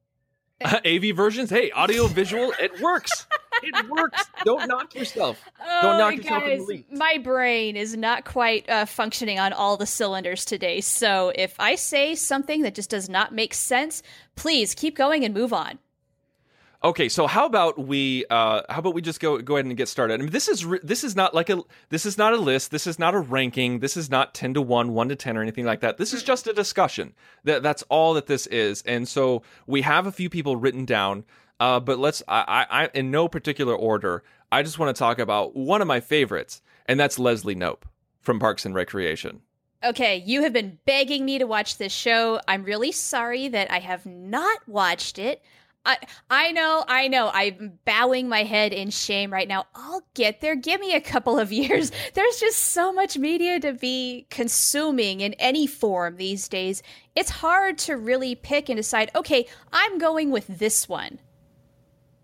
Uh, 0.64 0.80
AV 0.84 1.14
versions, 1.14 1.48
hey, 1.48 1.70
audio 1.70 2.08
visual, 2.08 2.52
it 2.60 2.80
works. 2.80 3.24
It 3.62 3.88
works. 3.88 4.24
Don't 4.44 4.66
knock 4.66 4.96
yourself. 4.96 5.40
Oh, 5.64 5.82
Don't 5.82 5.98
knock 5.98 6.16
yourself 6.16 6.42
guys, 6.42 6.82
My 6.90 7.18
brain 7.18 7.76
is 7.76 7.96
not 7.96 8.24
quite 8.24 8.68
uh, 8.68 8.86
functioning 8.86 9.38
on 9.38 9.52
all 9.52 9.76
the 9.76 9.86
cylinders 9.86 10.44
today. 10.44 10.80
So 10.80 11.30
if 11.36 11.54
I 11.60 11.76
say 11.76 12.16
something 12.16 12.62
that 12.62 12.74
just 12.74 12.90
does 12.90 13.08
not 13.08 13.32
make 13.32 13.54
sense, 13.54 14.02
please 14.34 14.74
keep 14.74 14.96
going 14.96 15.24
and 15.24 15.32
move 15.32 15.52
on. 15.52 15.78
Okay, 16.82 17.10
so 17.10 17.26
how 17.26 17.44
about 17.44 17.78
we 17.78 18.24
uh, 18.30 18.62
how 18.70 18.78
about 18.78 18.94
we 18.94 19.02
just 19.02 19.20
go 19.20 19.38
go 19.38 19.56
ahead 19.56 19.66
and 19.66 19.76
get 19.76 19.88
started? 19.88 20.14
I 20.14 20.16
mean, 20.22 20.30
this 20.30 20.48
is 20.48 20.64
re- 20.64 20.80
this 20.82 21.04
is 21.04 21.14
not 21.14 21.34
like 21.34 21.50
a 21.50 21.60
this 21.90 22.06
is 22.06 22.16
not 22.16 22.32
a 22.32 22.38
list. 22.38 22.70
This 22.70 22.86
is 22.86 22.98
not 22.98 23.14
a 23.14 23.18
ranking. 23.18 23.80
This 23.80 23.98
is 23.98 24.08
not 24.08 24.32
ten 24.32 24.54
to 24.54 24.62
one, 24.62 24.94
one 24.94 25.10
to 25.10 25.16
ten, 25.16 25.36
or 25.36 25.42
anything 25.42 25.66
like 25.66 25.80
that. 25.80 25.98
This 25.98 26.14
is 26.14 26.22
just 26.22 26.46
a 26.46 26.54
discussion. 26.54 27.12
That 27.44 27.62
that's 27.62 27.82
all 27.90 28.14
that 28.14 28.28
this 28.28 28.46
is. 28.46 28.80
And 28.86 29.06
so 29.06 29.42
we 29.66 29.82
have 29.82 30.06
a 30.06 30.12
few 30.12 30.30
people 30.30 30.56
written 30.56 30.86
down. 30.86 31.24
Uh, 31.58 31.80
but 31.80 31.98
let's 31.98 32.22
I, 32.26 32.66
I 32.70 32.90
in 32.94 33.10
no 33.10 33.28
particular 33.28 33.74
order. 33.74 34.22
I 34.50 34.62
just 34.62 34.78
want 34.78 34.94
to 34.94 34.98
talk 34.98 35.18
about 35.18 35.54
one 35.54 35.82
of 35.82 35.86
my 35.86 36.00
favorites, 36.00 36.62
and 36.86 36.98
that's 36.98 37.18
Leslie 37.18 37.54
Knope 37.54 37.82
from 38.22 38.38
Parks 38.38 38.64
and 38.64 38.74
Recreation. 38.74 39.42
Okay, 39.84 40.22
you 40.26 40.42
have 40.42 40.52
been 40.54 40.78
begging 40.86 41.26
me 41.26 41.38
to 41.38 41.46
watch 41.46 41.76
this 41.76 41.92
show. 41.92 42.40
I'm 42.48 42.64
really 42.64 42.92
sorry 42.92 43.48
that 43.48 43.70
I 43.70 43.80
have 43.80 44.06
not 44.06 44.66
watched 44.66 45.18
it. 45.18 45.42
I 45.84 45.98
I 46.28 46.52
know, 46.52 46.84
I 46.88 47.08
know. 47.08 47.30
I'm 47.32 47.78
bowing 47.84 48.28
my 48.28 48.42
head 48.44 48.72
in 48.72 48.90
shame 48.90 49.32
right 49.32 49.48
now. 49.48 49.66
I'll 49.74 50.02
get 50.14 50.40
there. 50.40 50.54
Give 50.54 50.80
me 50.80 50.94
a 50.94 51.00
couple 51.00 51.38
of 51.38 51.52
years. 51.54 51.90
There's 52.14 52.38
just 52.40 52.58
so 52.58 52.92
much 52.92 53.16
media 53.18 53.58
to 53.60 53.72
be 53.72 54.26
consuming 54.30 55.20
in 55.22 55.34
any 55.34 55.66
form 55.66 56.16
these 56.16 56.48
days. 56.48 56.82
It's 57.16 57.30
hard 57.30 57.78
to 57.78 57.96
really 57.96 58.34
pick 58.34 58.68
and 58.68 58.76
decide, 58.76 59.10
okay, 59.14 59.46
I'm 59.72 59.98
going 59.98 60.30
with 60.30 60.46
this 60.48 60.88
one. 60.88 61.18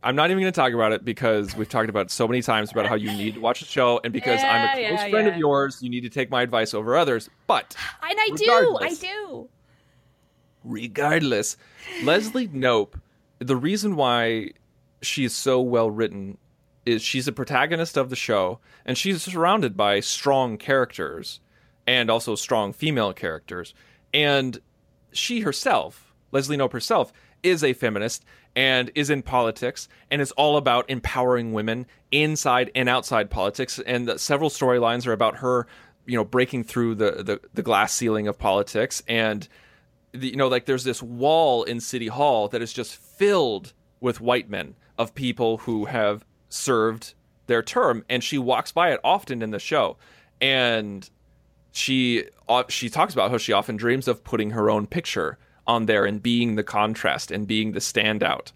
I'm 0.03 0.15
not 0.15 0.31
even 0.31 0.41
going 0.43 0.53
to 0.53 0.57
talk 0.61 0.73
about 0.73 0.93
it 0.93 1.05
because 1.05 1.57
we've 1.57 1.69
talked 1.69 1.89
about 1.89 2.07
it 2.07 2.11
so 2.13 2.29
many 2.29 2.41
times 2.43 2.71
about 2.71 2.87
how 2.87 2.95
you 2.95 3.11
need 3.11 3.35
to 3.35 3.41
watch 3.41 3.61
the 3.61 3.67
show, 3.67 4.01
and 4.05 4.13
because 4.13 4.43
Yeah, 4.43 4.53
I'm 4.53 4.63
a 4.65 4.89
close 4.89 5.01
yeah, 5.03 5.11
friend 5.11 5.27
yeah. 5.27 5.33
of 5.33 5.39
yours, 5.39 5.83
you 5.83 5.91
need 5.91 6.03
to 6.03 6.11
take 6.11 6.31
my 6.31 6.43
advice 6.43 6.75
over 6.75 6.97
others. 6.97 7.29
But 7.49 7.75
And 8.03 8.19
I 8.21 8.31
do. 8.37 8.79
I 8.81 8.95
do. 8.95 9.49
regardless, 10.65 11.57
Leslie 12.03 12.49
Knope, 12.49 12.95
the 13.39 13.57
reason 13.57 13.97
why 13.97 14.51
she 15.03 15.25
is 15.25 15.35
so 15.35 15.61
well 15.61 15.91
written 15.91 16.39
is 16.85 17.03
she's 17.03 17.29
a 17.29 17.33
protagonist 17.33 17.97
of 17.97 18.11
the 18.11 18.17
show 18.17 18.61
and 18.85 18.97
she's 18.97 19.23
surrounded 19.23 19.77
by 19.77 20.01
strong 20.01 20.57
characters 20.57 21.41
and 21.87 22.11
also 22.11 22.35
strong 22.35 22.73
female 22.73 23.13
characters. 23.13 23.75
And 24.15 24.59
she 25.13 25.41
herself, 25.41 26.15
Leslie 26.33 26.57
Knope 26.57 26.73
herself, 26.73 27.13
is 27.43 27.63
a 27.63 27.73
feminist 27.73 28.25
and 28.55 28.91
is 28.95 29.11
in 29.11 29.23
politics 29.23 29.89
and 30.11 30.23
is 30.23 30.33
all 30.33 30.57
about 30.57 30.89
empowering 30.89 31.53
women 31.53 31.87
inside 32.11 32.71
and 32.75 32.89
outside 32.89 33.31
politics. 33.31 33.79
And 33.81 34.19
several 34.19 34.51
storylines 34.51 35.07
are 35.07 35.13
about 35.13 35.39
her, 35.39 35.67
you 36.07 36.17
know, 36.17 36.25
breaking 36.25 36.65
through 36.65 36.95
the, 36.95 37.23
the, 37.23 37.41
the 37.55 37.63
glass 37.63 37.93
ceiling 37.93 38.27
of 38.29 38.39
politics 38.39 39.03
and 39.07 39.47
the, 40.17 40.29
you 40.29 40.37
know, 40.37 40.49
like 40.49 40.67
there's 40.67 40.85
this 40.85 41.03
wall 41.03 41.63
in 41.65 41.81
City 41.81 42.09
Hall 42.09 42.49
that 42.49 42.63
is 42.63 42.73
just 42.73 42.97
filled 42.97 43.73
with 44.01 44.21
white 44.21 44.51
men 44.51 44.75
of 44.99 45.15
people 45.15 45.59
who 45.59 45.87
have 45.87 46.25
served 46.49 47.15
their 47.47 47.63
term, 47.63 48.05
and 48.09 48.23
she 48.23 48.39
walks 48.39 48.73
by 48.73 48.91
it 48.91 49.01
often 49.05 49.43
in 49.43 49.51
the 49.51 49.59
show, 49.59 49.97
and 50.41 51.09
she 51.73 52.25
uh, 52.49 52.65
she 52.69 52.89
talks 52.89 53.13
about 53.13 53.31
how 53.31 53.39
she 53.39 53.53
often 53.53 53.77
dreams 53.77 54.09
of 54.09 54.25
putting 54.25 54.51
her 54.51 54.71
own 54.71 54.87
picture 54.87 55.39
on 55.67 55.87
there 55.87 56.05
and 56.05 56.23
being 56.23 56.55
the 56.55 56.63
contrast 56.63 57.31
and 57.31 57.47
being 57.47 57.73
the 57.73 57.81
standout, 57.81 58.53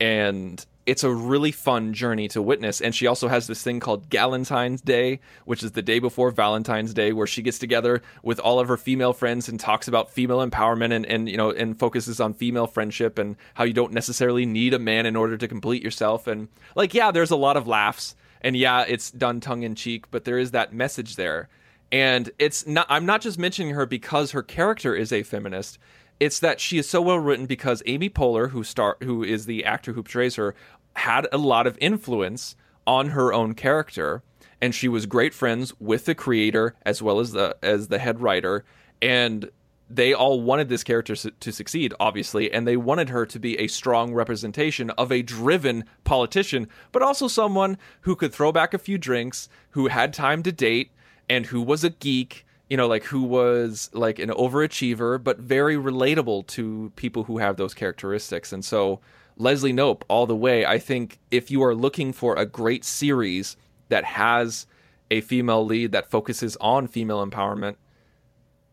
and 0.00 0.64
it's 0.84 1.04
a 1.04 1.12
really 1.12 1.52
fun 1.52 1.92
journey 1.92 2.26
to 2.28 2.42
witness. 2.42 2.80
And 2.80 2.94
she 2.94 3.06
also 3.06 3.28
has 3.28 3.46
this 3.46 3.62
thing 3.62 3.78
called 3.78 4.08
Galentine's 4.08 4.80
Day, 4.80 5.20
which 5.44 5.62
is 5.62 5.72
the 5.72 5.82
day 5.82 6.00
before 6.00 6.30
Valentine's 6.30 6.92
Day, 6.92 7.12
where 7.12 7.26
she 7.26 7.42
gets 7.42 7.58
together 7.58 8.02
with 8.22 8.40
all 8.40 8.58
of 8.58 8.68
her 8.68 8.76
female 8.76 9.12
friends 9.12 9.48
and 9.48 9.60
talks 9.60 9.86
about 9.86 10.10
female 10.10 10.44
empowerment 10.44 10.92
and, 10.92 11.06
and 11.06 11.28
you 11.28 11.36
know 11.36 11.50
and 11.50 11.78
focuses 11.78 12.20
on 12.20 12.34
female 12.34 12.66
friendship 12.66 13.18
and 13.18 13.36
how 13.54 13.64
you 13.64 13.72
don't 13.72 13.92
necessarily 13.92 14.44
need 14.44 14.74
a 14.74 14.78
man 14.78 15.06
in 15.06 15.14
order 15.14 15.36
to 15.36 15.46
complete 15.46 15.82
yourself. 15.82 16.26
And 16.26 16.48
like, 16.74 16.94
yeah, 16.94 17.10
there's 17.10 17.30
a 17.30 17.36
lot 17.36 17.56
of 17.56 17.68
laughs, 17.68 18.16
and 18.40 18.56
yeah, 18.56 18.84
it's 18.86 19.10
done 19.10 19.40
tongue 19.40 19.62
in 19.62 19.74
cheek, 19.74 20.10
but 20.10 20.24
there 20.24 20.38
is 20.38 20.50
that 20.50 20.72
message 20.72 21.16
there. 21.16 21.48
And 21.92 22.30
it's 22.38 22.66
not. 22.66 22.86
I'm 22.88 23.06
not 23.06 23.20
just 23.20 23.38
mentioning 23.38 23.74
her 23.74 23.86
because 23.86 24.32
her 24.32 24.42
character 24.42 24.94
is 24.94 25.12
a 25.12 25.22
feminist 25.22 25.78
it's 26.22 26.38
that 26.38 26.60
she 26.60 26.78
is 26.78 26.88
so 26.88 27.02
well 27.02 27.18
written 27.18 27.46
because 27.46 27.82
Amy 27.84 28.08
Poehler, 28.08 28.50
who 28.50 28.62
star 28.62 28.96
who 29.02 29.24
is 29.24 29.46
the 29.46 29.64
actor 29.64 29.92
who 29.92 30.04
portrays 30.04 30.36
her, 30.36 30.54
had 30.94 31.26
a 31.32 31.36
lot 31.36 31.66
of 31.66 31.76
influence 31.80 32.54
on 32.86 33.08
her 33.08 33.32
own 33.32 33.54
character, 33.54 34.22
and 34.60 34.72
she 34.72 34.86
was 34.86 35.06
great 35.06 35.34
friends 35.34 35.74
with 35.80 36.04
the 36.04 36.14
creator 36.14 36.76
as 36.86 37.02
well 37.02 37.18
as 37.18 37.32
the 37.32 37.56
as 37.60 37.88
the 37.88 37.98
head 37.98 38.20
writer, 38.20 38.64
and 39.00 39.50
they 39.90 40.14
all 40.14 40.40
wanted 40.40 40.68
this 40.68 40.84
character 40.84 41.16
su- 41.16 41.32
to 41.40 41.50
succeed, 41.50 41.92
obviously, 41.98 42.52
and 42.52 42.68
they 42.68 42.76
wanted 42.76 43.08
her 43.08 43.26
to 43.26 43.40
be 43.40 43.58
a 43.58 43.66
strong 43.66 44.14
representation 44.14 44.90
of 44.90 45.10
a 45.10 45.22
driven 45.22 45.84
politician, 46.04 46.68
but 46.92 47.02
also 47.02 47.26
someone 47.26 47.76
who 48.02 48.14
could 48.14 48.32
throw 48.32 48.52
back 48.52 48.72
a 48.72 48.78
few 48.78 48.96
drinks, 48.96 49.48
who 49.70 49.88
had 49.88 50.14
time 50.14 50.44
to 50.44 50.52
date, 50.52 50.92
and 51.28 51.46
who 51.46 51.60
was 51.60 51.82
a 51.82 51.90
geek 51.90 52.46
you 52.68 52.76
know, 52.76 52.86
like 52.86 53.04
who 53.04 53.22
was 53.22 53.90
like 53.92 54.18
an 54.18 54.30
overachiever, 54.30 55.22
but 55.22 55.38
very 55.38 55.76
relatable 55.76 56.46
to 56.48 56.92
people 56.96 57.24
who 57.24 57.38
have 57.38 57.56
those 57.56 57.74
characteristics. 57.74 58.52
And 58.52 58.64
so, 58.64 59.00
Leslie 59.36 59.72
Knope, 59.72 60.02
all 60.08 60.26
the 60.26 60.36
way. 60.36 60.64
I 60.64 60.78
think 60.78 61.18
if 61.30 61.50
you 61.50 61.62
are 61.62 61.74
looking 61.74 62.12
for 62.12 62.36
a 62.36 62.46
great 62.46 62.84
series 62.84 63.56
that 63.88 64.04
has 64.04 64.66
a 65.10 65.20
female 65.20 65.64
lead 65.64 65.92
that 65.92 66.10
focuses 66.10 66.56
on 66.60 66.86
female 66.86 67.24
empowerment, 67.26 67.76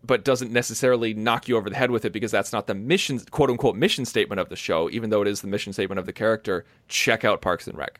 but 0.03 0.23
doesn't 0.23 0.51
necessarily 0.51 1.13
knock 1.13 1.47
you 1.47 1.57
over 1.57 1.69
the 1.69 1.75
head 1.75 1.91
with 1.91 2.05
it 2.05 2.11
because 2.11 2.31
that's 2.31 2.53
not 2.53 2.67
the 2.67 2.73
mission, 2.73 3.19
quote 3.31 3.49
unquote, 3.49 3.75
mission 3.75 4.05
statement 4.05 4.39
of 4.39 4.49
the 4.49 4.55
show, 4.55 4.89
even 4.89 5.09
though 5.09 5.21
it 5.21 5.27
is 5.27 5.41
the 5.41 5.47
mission 5.47 5.73
statement 5.73 5.99
of 5.99 6.05
the 6.05 6.13
character, 6.13 6.65
check 6.87 7.25
out 7.25 7.41
Parks 7.41 7.67
and 7.67 7.77
Rec. 7.77 7.99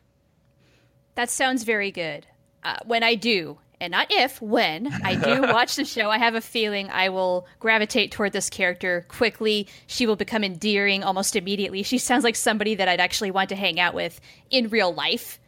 That 1.14 1.28
sounds 1.28 1.64
very 1.64 1.90
good. 1.90 2.26
Uh, 2.64 2.76
when 2.86 3.02
I 3.02 3.14
do, 3.14 3.58
and 3.80 3.90
not 3.92 4.08
if, 4.10 4.40
when 4.42 4.92
I 5.04 5.14
do 5.14 5.42
watch 5.52 5.76
the 5.76 5.84
show, 5.84 6.10
I 6.10 6.18
have 6.18 6.34
a 6.34 6.40
feeling 6.40 6.90
I 6.90 7.08
will 7.08 7.46
gravitate 7.58 8.12
toward 8.12 8.32
this 8.32 8.50
character 8.50 9.06
quickly. 9.08 9.66
She 9.86 10.06
will 10.06 10.16
become 10.16 10.44
endearing 10.44 11.02
almost 11.02 11.34
immediately. 11.34 11.82
She 11.82 11.98
sounds 11.98 12.22
like 12.22 12.36
somebody 12.36 12.74
that 12.74 12.88
I'd 12.88 13.00
actually 13.00 13.30
want 13.30 13.48
to 13.48 13.56
hang 13.56 13.80
out 13.80 13.94
with 13.94 14.20
in 14.50 14.68
real 14.68 14.92
life, 14.92 15.40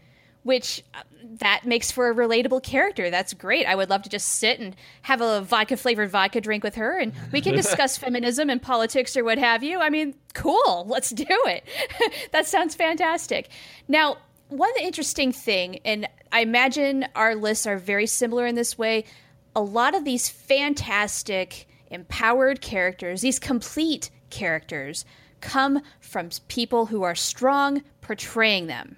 which 0.45 0.83
uh, 0.95 1.03
that 1.39 1.65
makes 1.67 1.91
for 1.91 2.11
a 2.11 2.15
relatable 2.15 2.63
character. 2.63 3.11
That's 3.11 3.35
great. 3.35 3.67
I 3.67 3.75
would 3.75 3.91
love 3.91 4.03
to 4.03 4.09
just 4.09 4.29
sit 4.29 4.59
and 4.61 4.75
have 5.03 5.21
a 5.21 5.43
vodka 5.43 5.77
flavored 5.77 6.11
vodka 6.11 6.41
drink 6.41 6.65
with 6.65 6.77
her, 6.77 6.99
and 6.99 7.13
we 7.33 7.41
can 7.41 7.55
discuss 7.57 7.99
feminism 7.99 8.49
and 8.49 8.61
politics 8.61 9.17
or 9.17 9.25
what 9.25 9.39
have 9.39 9.63
you. 9.63 9.79
I 9.79 9.91
mean, 9.91 10.15
cool. 10.35 10.87
Let's 10.89 11.11
do 11.11 11.27
it. 11.29 11.65
that 12.33 12.47
sounds 12.47 12.75
fantastic. 12.75 13.51
Now, 13.89 14.17
one 14.49 14.73
interesting 14.81 15.33
thing, 15.33 15.81
and 15.85 16.09
I 16.33 16.41
imagine 16.41 17.07
our 17.15 17.35
lists 17.35 17.67
are 17.67 17.79
very 17.79 18.07
similar 18.07 18.47
in 18.47 18.55
this 18.55 18.77
way. 18.79 19.05
A 19.55 19.61
lot 19.61 19.95
of 19.95 20.05
these 20.05 20.29
fantastic, 20.29 21.69
empowered 21.91 22.61
characters, 22.61 23.21
these 23.21 23.39
complete 23.39 24.11
characters, 24.31 25.05
come 25.41 25.83
from 26.01 26.31
people 26.49 26.87
who 26.87 27.03
are 27.03 27.15
strong 27.15 27.83
portraying 28.01 28.67
them. 28.67 28.97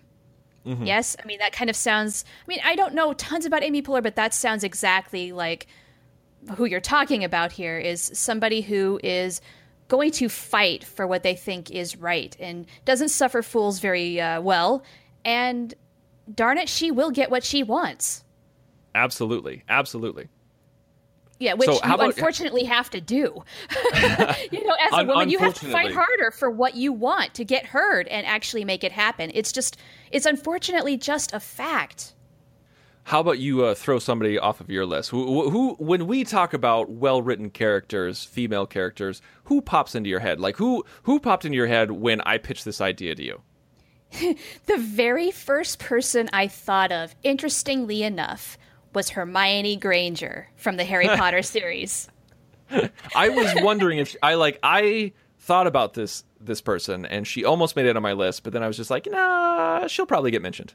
Yes, 0.87 1.17
I 1.23 1.27
mean 1.27 1.41
that 1.41 1.53
kind 1.53 1.69
of 1.69 1.77
sounds. 1.77 2.25
I 2.47 2.49
mean, 2.49 2.61
I 2.65 2.75
don't 2.75 2.95
know 2.95 3.13
tons 3.13 3.45
about 3.45 3.63
Amy 3.63 3.83
Poehler, 3.83 4.03
but 4.03 4.17
that 4.17 4.33
sounds 4.33 4.65
exactly 4.65 5.33
like 5.33 5.67
who 6.57 6.65
you're 6.65 6.81
talking 6.81 7.23
about 7.23 7.53
here. 7.53 7.79
Is 7.79 8.11
somebody 8.15 8.63
who 8.63 8.99
is 9.03 9.43
going 9.89 10.11
to 10.13 10.29
fight 10.29 10.83
for 10.83 11.07
what 11.07 11.23
they 11.23 11.35
think 11.35 11.71
is 11.71 11.97
right 11.97 12.35
and 12.41 12.67
doesn't 12.85 13.11
suffer 13.11 13.43
fools 13.43 13.79
very 13.79 14.21
uh, 14.21 14.41
well. 14.41 14.83
And 15.25 15.75
darn 16.33 16.59
it, 16.59 16.69
she 16.69 16.91
will 16.91 17.11
get 17.11 17.31
what 17.31 17.45
she 17.45 17.63
wants. 17.63 18.25
Absolutely. 18.95 19.65
Absolutely. 19.69 20.29
Yeah, 21.41 21.55
which 21.55 21.67
So 21.67 21.75
you 21.75 21.79
about- 21.95 22.01
unfortunately 22.01 22.65
have 22.65 22.91
to 22.91 23.01
do. 23.01 23.43
you 24.53 24.65
know, 24.65 24.77
as 24.81 24.93
a 25.01 25.05
woman, 25.05 25.29
you 25.29 25.39
have 25.41 25.55
to 25.55 25.67
fight 25.67 25.93
harder 25.93 26.31
for 26.31 26.49
what 26.51 26.75
you 26.77 26.93
want 26.93 27.35
to 27.35 27.45
get 27.45 27.67
heard 27.67 28.07
and 28.09 28.27
actually 28.27 28.65
make 28.65 28.85
it 28.85 28.93
happen. 28.93 29.31
It's 29.35 29.51
just, 29.53 29.77
it's 30.13 30.27
unfortunately 30.27 30.97
just 30.97 31.33
a 31.33 31.41
fact. 31.41 32.15
How 33.03 33.21
about 33.21 33.39
you 33.39 33.65
uh, 33.65 33.75
throw 33.75 33.99
somebody 33.99 34.39
off 34.39 34.61
of 34.61 34.71
your 34.71 34.87
list? 34.87 35.11
Who, 35.11 35.51
who, 35.51 35.75
when 35.75 36.07
we 36.07 36.25
talk 36.25 36.55
about 36.55 36.89
well-written 36.89 37.51
characters, 37.51 38.25
female 38.25 38.65
characters, 38.67 39.21
who 39.45 39.61
pops 39.61 39.95
into 39.95 40.09
your 40.09 40.21
head? 40.21 40.41
Like 40.41 40.57
who, 40.57 40.85
who 41.03 41.21
popped 41.21 41.45
into 41.45 41.57
your 41.57 41.67
head 41.67 41.91
when 41.91 42.23
I 42.23 42.39
pitched 42.39 42.65
this 42.65 42.81
idea 42.81 43.15
to 43.15 43.23
you? 43.23 43.43
The 44.67 44.79
very 44.79 45.31
first 45.31 45.79
person 45.79 46.31
I 46.33 46.49
thought 46.49 46.93
of, 46.93 47.15
interestingly 47.23 48.03
enough, 48.03 48.57
was 48.95 49.11
Hermione 49.11 49.77
Granger 49.77 50.49
from 50.57 50.77
the 50.77 50.85
Harry 50.85 51.09
Potter 51.17 51.43
series. 51.43 52.09
I 53.15 53.29
was 53.29 53.53
wondering 53.63 53.99
if 53.99 54.17
I 54.23 54.35
like 54.35 54.59
I 54.63 55.13
thought 55.41 55.67
about 55.67 55.95
this 55.95 56.25
this 56.41 56.61
person 56.61 57.05
and 57.07 57.27
she 57.27 57.45
almost 57.45 57.77
made 57.77 57.87
it 57.87 57.97
on 57.97 58.03
my 58.03 58.13
list, 58.13 58.43
but 58.43 58.53
then 58.53 58.63
I 58.63 58.67
was 58.67 58.77
just 58.77 58.91
like, 58.91 59.07
nah, 59.11 59.87
she'll 59.87 60.07
probably 60.07 60.31
get 60.31 60.43
mentioned. 60.43 60.75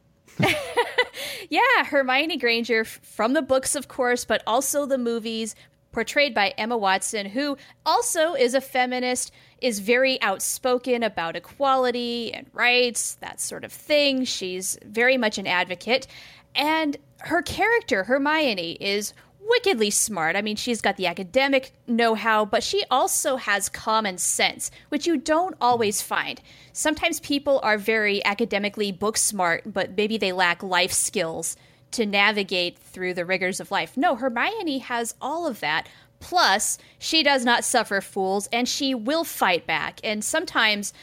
Yeah, 1.50 1.84
Hermione 1.86 2.38
Granger 2.38 2.86
from 2.86 3.34
the 3.34 3.41
books, 3.41 3.75
of 3.75 3.88
course, 3.88 4.24
but 4.24 4.43
also 4.46 4.86
the 4.86 4.98
movies, 5.00 5.55
portrayed 5.91 6.34
by 6.34 6.50
Emma 6.58 6.77
Watson, 6.77 7.25
who 7.27 7.58
also 7.86 8.36
is 8.36 8.53
a 8.53 8.62
feminist, 8.62 9.31
is 9.62 9.80
very 9.80 10.22
outspoken 10.22 11.04
about 11.04 11.36
equality 11.36 12.34
and 12.34 12.48
rights, 12.54 13.16
that 13.22 13.39
sort 13.39 13.63
of 13.63 13.72
thing. 13.72 14.24
She's 14.24 14.78
very 14.86 15.18
much 15.18 15.38
an 15.38 15.48
advocate. 15.48 16.08
And 16.56 16.98
her 17.20 17.42
character, 17.42 18.06
Hermione, 18.06 18.74
is 18.80 19.13
wickedly 19.50 19.89
smart. 19.89 20.36
I 20.36 20.42
mean, 20.42 20.56
she's 20.56 20.82
got 20.82 20.98
the 20.98 21.08
academic 21.08 21.72
know 21.88 22.13
how, 22.16 22.46
but 22.46 22.63
she 22.63 22.84
also 22.92 23.36
has 23.36 23.68
common 23.68 24.18
sense, 24.18 24.70
which 24.89 25.08
you 25.08 25.18
don't 25.18 25.56
always 25.60 26.01
find. 26.01 26.39
Sometimes 26.72 27.20
people 27.20 27.60
are 27.63 27.78
very 27.78 28.24
academically 28.25 28.92
book 28.92 29.18
smart, 29.18 29.63
but 29.66 29.98
maybe 29.98 30.18
they 30.18 30.32
lack 30.32 30.62
life 30.62 30.92
skills 30.92 31.58
to 31.92 32.06
navigate 32.06 32.78
through 32.78 33.16
the 33.16 33.25
rigors 33.25 33.60
of 33.60 33.72
life. 33.72 33.98
No, 33.98 34.16
Hermione 34.16 34.78
has 34.80 35.16
all 35.20 35.48
of 35.48 35.60
that. 35.62 35.88
Plus, 36.20 36.78
she 36.98 37.24
does 37.24 37.46
not 37.46 37.64
suffer 37.64 38.02
fools 38.02 38.48
and 38.52 38.68
she 38.68 38.94
will 38.94 39.24
fight 39.24 39.66
back. 39.66 40.00
And 40.04 40.24
sometimes 40.24 40.94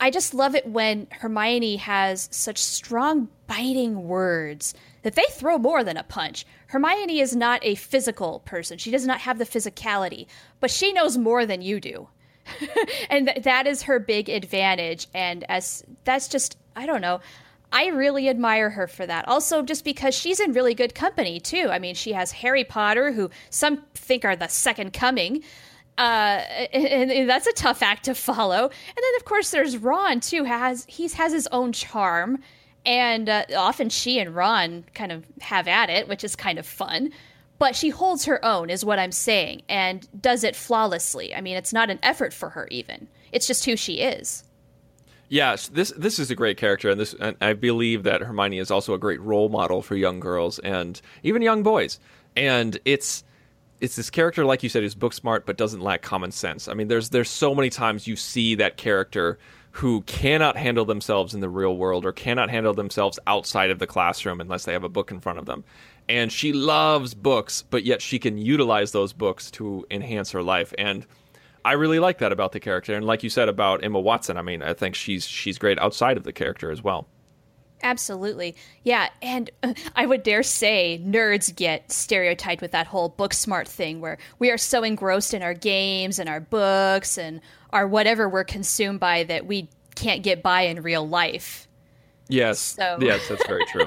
I 0.00 0.10
just 0.10 0.32
love 0.32 0.54
it 0.54 0.66
when 0.66 1.08
Hermione 1.10 1.76
has 1.76 2.28
such 2.32 2.58
strong, 2.58 3.28
biting 3.46 4.08
words 4.08 4.74
that 5.02 5.14
they 5.14 5.24
throw 5.30 5.58
more 5.58 5.84
than 5.84 5.96
a 5.96 6.02
punch. 6.02 6.46
Hermione 6.68 7.20
is 7.20 7.36
not 7.36 7.64
a 7.64 7.74
physical 7.74 8.40
person, 8.40 8.78
she 8.78 8.90
does 8.90 9.06
not 9.06 9.20
have 9.20 9.38
the 9.38 9.44
physicality, 9.44 10.26
but 10.60 10.70
she 10.70 10.92
knows 10.92 11.18
more 11.18 11.44
than 11.44 11.62
you 11.62 11.80
do. 11.80 12.08
and 13.10 13.26
th- 13.26 13.42
that 13.42 13.66
is 13.66 13.82
her 13.82 13.98
big 13.98 14.28
advantage. 14.28 15.06
And 15.14 15.44
as 15.48 15.84
that's 16.04 16.28
just, 16.28 16.56
I 16.74 16.86
don't 16.86 17.00
know. 17.00 17.20
I 17.72 17.86
really 17.86 18.28
admire 18.28 18.70
her 18.70 18.86
for 18.86 19.06
that. 19.06 19.28
Also, 19.28 19.62
just 19.62 19.84
because 19.84 20.14
she's 20.14 20.40
in 20.40 20.52
really 20.52 20.74
good 20.74 20.94
company, 20.94 21.38
too. 21.38 21.68
I 21.70 21.78
mean, 21.78 21.94
she 21.94 22.12
has 22.12 22.32
Harry 22.32 22.64
Potter, 22.64 23.12
who 23.12 23.30
some 23.50 23.82
think 23.94 24.24
are 24.24 24.36
the 24.36 24.48
second 24.48 24.92
coming. 24.92 25.42
Uh, 25.98 26.42
and, 26.72 27.10
and, 27.10 27.28
that's 27.28 27.46
a 27.46 27.52
tough 27.52 27.82
act 27.82 28.06
to 28.06 28.14
follow. 28.14 28.64
And 28.64 28.96
then, 28.96 29.16
of 29.16 29.24
course, 29.24 29.50
there's 29.50 29.76
Ron 29.76 30.20
too. 30.20 30.44
Has 30.44 30.86
he 30.88 31.06
has 31.08 31.32
his 31.32 31.46
own 31.48 31.72
charm, 31.72 32.38
and 32.86 33.28
uh, 33.28 33.44
often 33.54 33.90
she 33.90 34.18
and 34.18 34.34
Ron 34.34 34.84
kind 34.94 35.12
of 35.12 35.26
have 35.42 35.68
at 35.68 35.90
it, 35.90 36.08
which 36.08 36.24
is 36.24 36.34
kind 36.34 36.58
of 36.58 36.64
fun. 36.64 37.10
But 37.58 37.76
she 37.76 37.90
holds 37.90 38.24
her 38.24 38.42
own, 38.42 38.70
is 38.70 38.82
what 38.82 38.98
I'm 38.98 39.12
saying, 39.12 39.62
and 39.68 40.08
does 40.22 40.42
it 40.42 40.56
flawlessly. 40.56 41.34
I 41.34 41.42
mean, 41.42 41.58
it's 41.58 41.74
not 41.74 41.90
an 41.90 41.98
effort 42.02 42.32
for 42.32 42.48
her, 42.50 42.66
even. 42.70 43.06
It's 43.30 43.46
just 43.46 43.66
who 43.66 43.76
she 43.76 44.00
is. 44.00 44.44
Yes, 45.30 45.68
this 45.68 45.92
this 45.96 46.18
is 46.18 46.32
a 46.32 46.34
great 46.34 46.56
character, 46.56 46.90
and 46.90 47.00
this 47.00 47.14
and 47.14 47.36
I 47.40 47.52
believe 47.52 48.02
that 48.02 48.20
Hermione 48.20 48.58
is 48.58 48.68
also 48.68 48.94
a 48.94 48.98
great 48.98 49.20
role 49.20 49.48
model 49.48 49.80
for 49.80 49.94
young 49.94 50.18
girls 50.18 50.58
and 50.58 51.00
even 51.22 51.40
young 51.40 51.62
boys. 51.62 52.00
And 52.36 52.76
it's 52.84 53.22
it's 53.80 53.94
this 53.94 54.10
character, 54.10 54.44
like 54.44 54.64
you 54.64 54.68
said, 54.68 54.82
who's 54.82 54.96
book 54.96 55.12
smart 55.12 55.46
but 55.46 55.56
doesn't 55.56 55.82
lack 55.82 56.02
common 56.02 56.32
sense. 56.32 56.66
I 56.66 56.74
mean, 56.74 56.88
there's 56.88 57.10
there's 57.10 57.30
so 57.30 57.54
many 57.54 57.70
times 57.70 58.08
you 58.08 58.16
see 58.16 58.56
that 58.56 58.76
character 58.76 59.38
who 59.70 60.00
cannot 60.02 60.56
handle 60.56 60.84
themselves 60.84 61.32
in 61.32 61.38
the 61.38 61.48
real 61.48 61.76
world 61.76 62.04
or 62.04 62.10
cannot 62.10 62.50
handle 62.50 62.74
themselves 62.74 63.20
outside 63.28 63.70
of 63.70 63.78
the 63.78 63.86
classroom 63.86 64.40
unless 64.40 64.64
they 64.64 64.72
have 64.72 64.82
a 64.82 64.88
book 64.88 65.12
in 65.12 65.20
front 65.20 65.38
of 65.38 65.46
them. 65.46 65.62
And 66.08 66.32
she 66.32 66.52
loves 66.52 67.14
books, 67.14 67.62
but 67.70 67.84
yet 67.84 68.02
she 68.02 68.18
can 68.18 68.36
utilize 68.36 68.90
those 68.90 69.12
books 69.12 69.48
to 69.52 69.86
enhance 69.92 70.32
her 70.32 70.42
life. 70.42 70.74
And 70.76 71.06
I 71.64 71.72
really 71.72 71.98
like 71.98 72.18
that 72.18 72.32
about 72.32 72.52
the 72.52 72.60
character, 72.60 72.94
and 72.94 73.04
like 73.04 73.22
you 73.22 73.30
said 73.30 73.48
about 73.48 73.84
Emma 73.84 74.00
Watson, 74.00 74.36
I 74.36 74.42
mean, 74.42 74.62
I 74.62 74.74
think 74.74 74.94
she's 74.94 75.26
she's 75.26 75.58
great 75.58 75.78
outside 75.78 76.16
of 76.16 76.24
the 76.24 76.32
character 76.32 76.70
as 76.70 76.82
well. 76.82 77.06
Absolutely. 77.82 78.56
Yeah, 78.84 79.08
and 79.22 79.50
uh, 79.62 79.74
I 79.96 80.06
would 80.06 80.22
dare 80.22 80.42
say 80.42 81.00
nerds 81.04 81.54
get 81.54 81.90
stereotyped 81.90 82.62
with 82.62 82.72
that 82.72 82.86
whole 82.86 83.08
book 83.08 83.32
smart 83.34 83.68
thing 83.68 84.00
where 84.00 84.18
we 84.38 84.50
are 84.50 84.58
so 84.58 84.82
engrossed 84.82 85.34
in 85.34 85.42
our 85.42 85.54
games 85.54 86.18
and 86.18 86.28
our 86.28 86.40
books 86.40 87.18
and 87.18 87.40
our 87.70 87.86
whatever 87.86 88.28
we're 88.28 88.44
consumed 88.44 89.00
by 89.00 89.24
that 89.24 89.46
we 89.46 89.68
can't 89.94 90.22
get 90.22 90.42
by 90.42 90.62
in 90.62 90.82
real 90.82 91.06
life. 91.06 91.68
Yes. 92.28 92.58
So. 92.60 92.98
Yes, 93.00 93.28
that's 93.28 93.46
very 93.46 93.64
true. 93.66 93.86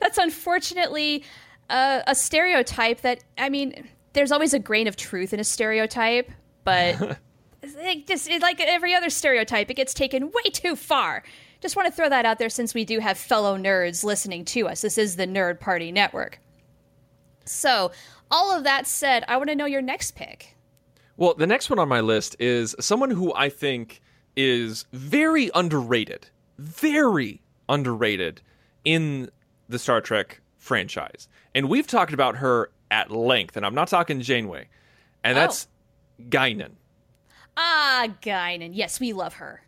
that's 0.00 0.18
unfortunately 0.18 1.24
uh, 1.70 2.02
a 2.06 2.14
stereotype 2.14 3.00
that 3.02 3.24
I 3.36 3.48
mean, 3.48 3.88
there's 4.12 4.32
always 4.32 4.54
a 4.54 4.58
grain 4.58 4.86
of 4.86 4.96
truth 4.96 5.32
in 5.32 5.40
a 5.40 5.44
stereotype, 5.44 6.30
but 6.68 7.18
it 7.62 8.06
just 8.06 8.28
it, 8.28 8.42
like 8.42 8.60
every 8.60 8.94
other 8.94 9.08
stereotype, 9.08 9.70
it 9.70 9.74
gets 9.74 9.94
taken 9.94 10.30
way 10.30 10.50
too 10.52 10.76
far. 10.76 11.22
Just 11.60 11.76
want 11.76 11.86
to 11.86 11.92
throw 11.92 12.08
that 12.10 12.26
out 12.26 12.38
there 12.38 12.50
since 12.50 12.74
we 12.74 12.84
do 12.84 13.00
have 13.00 13.16
fellow 13.16 13.56
nerds 13.56 14.04
listening 14.04 14.44
to 14.44 14.68
us. 14.68 14.82
This 14.82 14.98
is 14.98 15.16
the 15.16 15.26
Nerd 15.26 15.58
Party 15.60 15.90
Network. 15.90 16.40
So, 17.46 17.90
all 18.30 18.54
of 18.54 18.64
that 18.64 18.86
said, 18.86 19.24
I 19.28 19.38
want 19.38 19.48
to 19.48 19.56
know 19.56 19.64
your 19.64 19.80
next 19.80 20.14
pick. 20.14 20.56
Well, 21.16 21.34
the 21.34 21.46
next 21.46 21.70
one 21.70 21.78
on 21.78 21.88
my 21.88 22.00
list 22.00 22.36
is 22.38 22.76
someone 22.78 23.10
who 23.10 23.34
I 23.34 23.48
think 23.48 24.02
is 24.36 24.84
very 24.92 25.50
underrated. 25.54 26.28
Very 26.58 27.40
underrated 27.68 28.42
in 28.84 29.30
the 29.68 29.78
Star 29.78 30.02
Trek 30.02 30.42
franchise. 30.58 31.28
And 31.54 31.70
we've 31.70 31.86
talked 31.86 32.12
about 32.12 32.36
her 32.36 32.70
at 32.90 33.10
length, 33.10 33.56
and 33.56 33.64
I'm 33.64 33.74
not 33.74 33.88
talking 33.88 34.20
Janeway. 34.20 34.68
And 35.24 35.36
oh. 35.36 35.40
that's 35.40 35.66
oh. 35.66 35.77
Guinan. 36.28 36.72
Ah, 37.56 38.08
Guinan. 38.22 38.70
Yes, 38.72 39.00
we 39.00 39.12
love 39.12 39.34
her. 39.34 39.62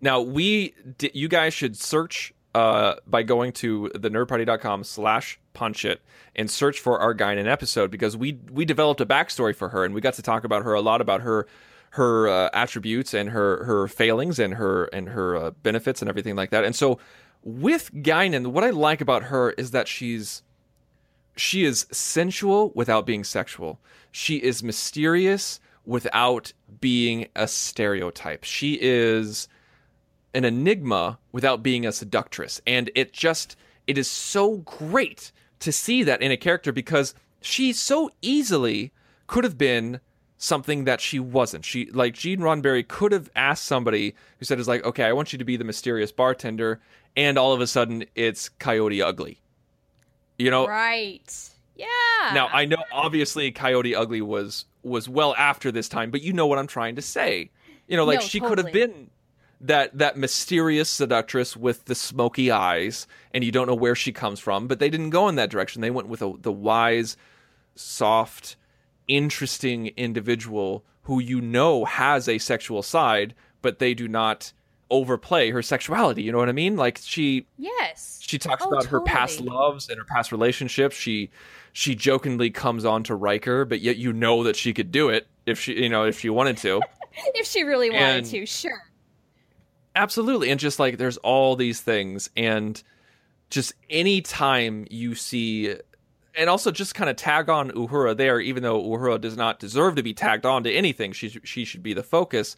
Now, 0.00 0.20
we, 0.20 0.74
you 1.12 1.28
guys 1.28 1.54
should 1.54 1.76
search 1.76 2.32
uh, 2.54 2.94
by 3.06 3.22
going 3.22 3.52
to 3.52 3.90
thenerdparty.com 3.94 4.84
slash 4.84 5.38
punch 5.52 5.84
it 5.84 6.00
and 6.34 6.50
search 6.50 6.80
for 6.80 6.98
our 7.00 7.14
Guinan 7.14 7.46
episode 7.46 7.90
because 7.90 8.16
we 8.16 8.38
we 8.50 8.64
developed 8.64 9.00
a 9.00 9.06
backstory 9.06 9.54
for 9.54 9.70
her 9.70 9.84
and 9.84 9.92
we 9.94 10.00
got 10.00 10.14
to 10.14 10.22
talk 10.22 10.44
about 10.44 10.62
her 10.62 10.72
a 10.72 10.80
lot 10.80 11.00
about 11.00 11.20
her 11.22 11.46
her 11.90 12.28
uh, 12.28 12.50
attributes 12.52 13.12
and 13.12 13.30
her 13.30 13.64
her 13.64 13.88
failings 13.88 14.38
and 14.38 14.54
her 14.54 14.84
and 14.86 15.08
her 15.10 15.36
uh, 15.36 15.50
benefits 15.62 16.00
and 16.00 16.08
everything 16.08 16.36
like 16.36 16.50
that. 16.50 16.64
And 16.64 16.74
so 16.74 16.98
with 17.42 17.92
Guinan, 17.92 18.48
what 18.48 18.64
I 18.64 18.70
like 18.70 19.00
about 19.00 19.24
her 19.24 19.50
is 19.52 19.72
that 19.72 19.88
she's 19.88 20.42
she 21.36 21.64
is 21.64 21.86
sensual 21.92 22.72
without 22.74 23.06
being 23.06 23.24
sexual. 23.24 23.78
She 24.10 24.36
is 24.36 24.62
mysterious 24.62 25.60
without 25.88 26.52
being 26.80 27.26
a 27.34 27.48
stereotype. 27.48 28.44
She 28.44 28.78
is 28.80 29.48
an 30.34 30.44
enigma 30.44 31.18
without 31.32 31.62
being 31.62 31.86
a 31.86 31.92
seductress. 31.92 32.60
And 32.66 32.90
it 32.94 33.14
just, 33.14 33.56
it 33.86 33.96
is 33.96 34.08
so 34.08 34.58
great 34.58 35.32
to 35.60 35.72
see 35.72 36.02
that 36.02 36.20
in 36.20 36.30
a 36.30 36.36
character 36.36 36.72
because 36.72 37.14
she 37.40 37.72
so 37.72 38.10
easily 38.20 38.92
could 39.26 39.44
have 39.44 39.56
been 39.56 40.00
something 40.36 40.84
that 40.84 41.00
she 41.00 41.18
wasn't. 41.18 41.64
She 41.64 41.90
like 41.90 42.12
Gene 42.12 42.40
Roddenberry 42.40 42.86
could 42.86 43.12
have 43.12 43.30
asked 43.34 43.64
somebody 43.64 44.14
who 44.38 44.44
said 44.44 44.60
is 44.60 44.68
like, 44.68 44.84
"Okay, 44.84 45.04
I 45.04 45.12
want 45.12 45.32
you 45.32 45.38
to 45.38 45.44
be 45.44 45.56
the 45.56 45.64
mysterious 45.64 46.12
bartender," 46.12 46.80
and 47.16 47.36
all 47.36 47.52
of 47.52 47.60
a 47.60 47.66
sudden 47.66 48.04
it's 48.14 48.48
Coyote 48.48 49.02
Ugly. 49.02 49.40
You 50.38 50.50
know, 50.50 50.68
right? 50.68 51.50
Yeah. 51.74 51.86
Now 52.34 52.48
I 52.52 52.66
know 52.66 52.84
obviously 52.92 53.50
Coyote 53.50 53.94
Ugly 53.96 54.22
was 54.22 54.64
was 54.88 55.08
well 55.08 55.34
after 55.36 55.70
this 55.70 55.88
time, 55.88 56.10
but 56.10 56.22
you 56.22 56.32
know 56.32 56.46
what 56.46 56.58
I'm 56.58 56.66
trying 56.66 56.96
to 56.96 57.02
say. 57.02 57.50
You 57.86 57.96
know, 57.96 58.04
like 58.04 58.20
no, 58.20 58.26
she 58.26 58.40
totally. 58.40 58.56
could 58.56 58.64
have 58.64 58.72
been 58.72 59.10
that 59.60 59.96
that 59.98 60.16
mysterious 60.16 60.88
seductress 60.88 61.56
with 61.56 61.84
the 61.86 61.94
smoky 61.94 62.50
eyes, 62.50 63.06
and 63.32 63.44
you 63.44 63.52
don't 63.52 63.66
know 63.66 63.74
where 63.74 63.94
she 63.94 64.12
comes 64.12 64.40
from. 64.40 64.66
But 64.66 64.78
they 64.78 64.90
didn't 64.90 65.10
go 65.10 65.28
in 65.28 65.36
that 65.36 65.50
direction. 65.50 65.82
They 65.82 65.90
went 65.90 66.08
with 66.08 66.22
a, 66.22 66.32
the 66.40 66.52
wise, 66.52 67.16
soft, 67.74 68.56
interesting 69.06 69.88
individual 69.96 70.84
who 71.02 71.20
you 71.20 71.40
know 71.40 71.84
has 71.86 72.28
a 72.28 72.38
sexual 72.38 72.82
side, 72.82 73.34
but 73.62 73.78
they 73.78 73.94
do 73.94 74.06
not 74.06 74.52
overplay 74.90 75.50
her 75.50 75.62
sexuality. 75.62 76.22
You 76.22 76.32
know 76.32 76.38
what 76.38 76.48
I 76.48 76.52
mean? 76.52 76.76
Like 76.76 76.98
she, 77.02 77.46
yes, 77.56 78.18
she 78.22 78.38
talks 78.38 78.64
oh, 78.64 78.68
about 78.68 78.82
totally. 78.84 78.90
her 78.90 79.00
past 79.00 79.40
loves 79.40 79.88
and 79.88 79.98
her 79.98 80.04
past 80.04 80.32
relationships. 80.32 80.96
She 80.96 81.30
she 81.72 81.94
jokingly 81.94 82.50
comes 82.50 82.84
on 82.84 83.04
to 83.04 83.14
Riker, 83.14 83.64
but 83.64 83.80
yet 83.80 83.96
you 83.96 84.12
know 84.12 84.42
that 84.44 84.56
she 84.56 84.72
could 84.72 84.90
do 84.90 85.08
it 85.08 85.26
if 85.46 85.60
she, 85.60 85.82
you 85.82 85.88
know, 85.88 86.04
if 86.04 86.18
she 86.18 86.30
wanted 86.30 86.56
to. 86.58 86.80
if 87.34 87.46
she 87.46 87.62
really 87.62 87.90
wanted 87.90 88.16
and, 88.18 88.26
to, 88.26 88.46
sure. 88.46 88.82
Absolutely. 89.94 90.50
And 90.50 90.60
just 90.60 90.78
like 90.78 90.98
there's 90.98 91.16
all 91.18 91.56
these 91.56 91.80
things 91.80 92.30
and 92.36 92.82
just 93.50 93.72
any 93.88 94.20
time 94.20 94.86
you 94.90 95.14
see 95.14 95.74
and 96.34 96.48
also 96.48 96.70
just 96.70 96.94
kind 96.94 97.10
of 97.10 97.16
tag 97.16 97.48
on 97.48 97.70
Uhura 97.72 98.16
there, 98.16 98.38
even 98.40 98.62
though 98.62 98.80
Uhura 98.80 99.20
does 99.20 99.36
not 99.36 99.58
deserve 99.58 99.96
to 99.96 100.02
be 100.02 100.14
tagged 100.14 100.46
on 100.46 100.62
to 100.64 100.72
anything. 100.72 101.12
She 101.12 101.28
she 101.42 101.64
should 101.64 101.82
be 101.82 101.94
the 101.94 102.02
focus. 102.02 102.56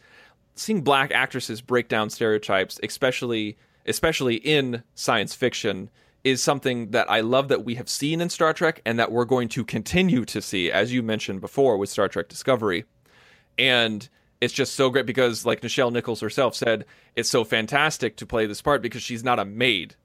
Seeing 0.55 0.81
black 0.81 1.11
actresses 1.11 1.61
break 1.61 1.87
down 1.87 2.09
stereotypes, 2.09 2.79
especially 2.83 3.57
especially 3.85 4.35
in 4.35 4.83
science 4.93 5.33
fiction, 5.33 5.89
is 6.23 6.43
something 6.43 6.91
that 6.91 7.09
I 7.09 7.21
love 7.21 7.47
that 7.47 7.65
we 7.65 7.75
have 7.75 7.89
seen 7.89 8.21
in 8.21 8.29
Star 8.29 8.53
Trek 8.53 8.81
and 8.85 8.99
that 8.99 9.11
we're 9.11 9.25
going 9.25 9.49
to 9.49 9.65
continue 9.65 10.23
to 10.25 10.41
see, 10.41 10.71
as 10.71 10.93
you 10.93 11.01
mentioned 11.01 11.41
before 11.41 11.77
with 11.77 11.89
Star 11.89 12.07
Trek 12.07 12.29
Discovery. 12.29 12.85
And 13.57 14.07
it's 14.39 14.53
just 14.53 14.75
so 14.75 14.89
great 14.89 15.05
because, 15.05 15.45
like 15.45 15.61
Nichelle 15.61 15.91
Nichols 15.91 16.21
herself 16.21 16.55
said, 16.55 16.85
it's 17.15 17.29
so 17.29 17.43
fantastic 17.43 18.17
to 18.17 18.25
play 18.25 18.45
this 18.45 18.61
part 18.61 18.81
because 18.81 19.01
she's 19.01 19.23
not 19.23 19.39
a 19.39 19.45
maid, 19.45 19.95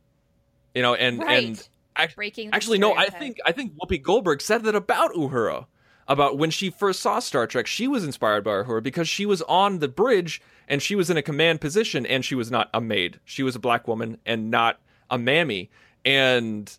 you 0.74 0.82
know. 0.82 0.94
And 0.94 1.18
right. 1.20 1.44
and 1.44 1.68
Breaking 2.14 2.50
actually, 2.52 2.78
no, 2.78 2.94
I 2.94 3.06
think 3.06 3.38
I 3.46 3.52
think 3.52 3.72
Whoopi 3.76 4.02
Goldberg 4.02 4.42
said 4.42 4.64
that 4.64 4.74
about 4.74 5.14
Uhura, 5.14 5.66
about 6.08 6.38
when 6.38 6.50
she 6.50 6.70
first 6.70 7.00
saw 7.00 7.18
Star 7.18 7.46
Trek. 7.46 7.66
She 7.66 7.88
was 7.88 8.04
inspired 8.04 8.44
by 8.44 8.50
Uhura 8.50 8.82
because 8.82 9.08
she 9.08 9.26
was 9.26 9.42
on 9.42 9.80
the 9.80 9.88
bridge 9.88 10.40
and 10.68 10.82
she 10.82 10.94
was 10.94 11.10
in 11.10 11.16
a 11.16 11.22
command 11.22 11.60
position 11.60 12.06
and 12.06 12.24
she 12.24 12.34
was 12.34 12.50
not 12.50 12.70
a 12.72 12.80
maid. 12.80 13.20
She 13.24 13.42
was 13.42 13.56
a 13.56 13.60
black 13.60 13.88
woman 13.88 14.18
and 14.24 14.50
not 14.50 14.78
a 15.10 15.18
mammy 15.18 15.70
and 16.04 16.78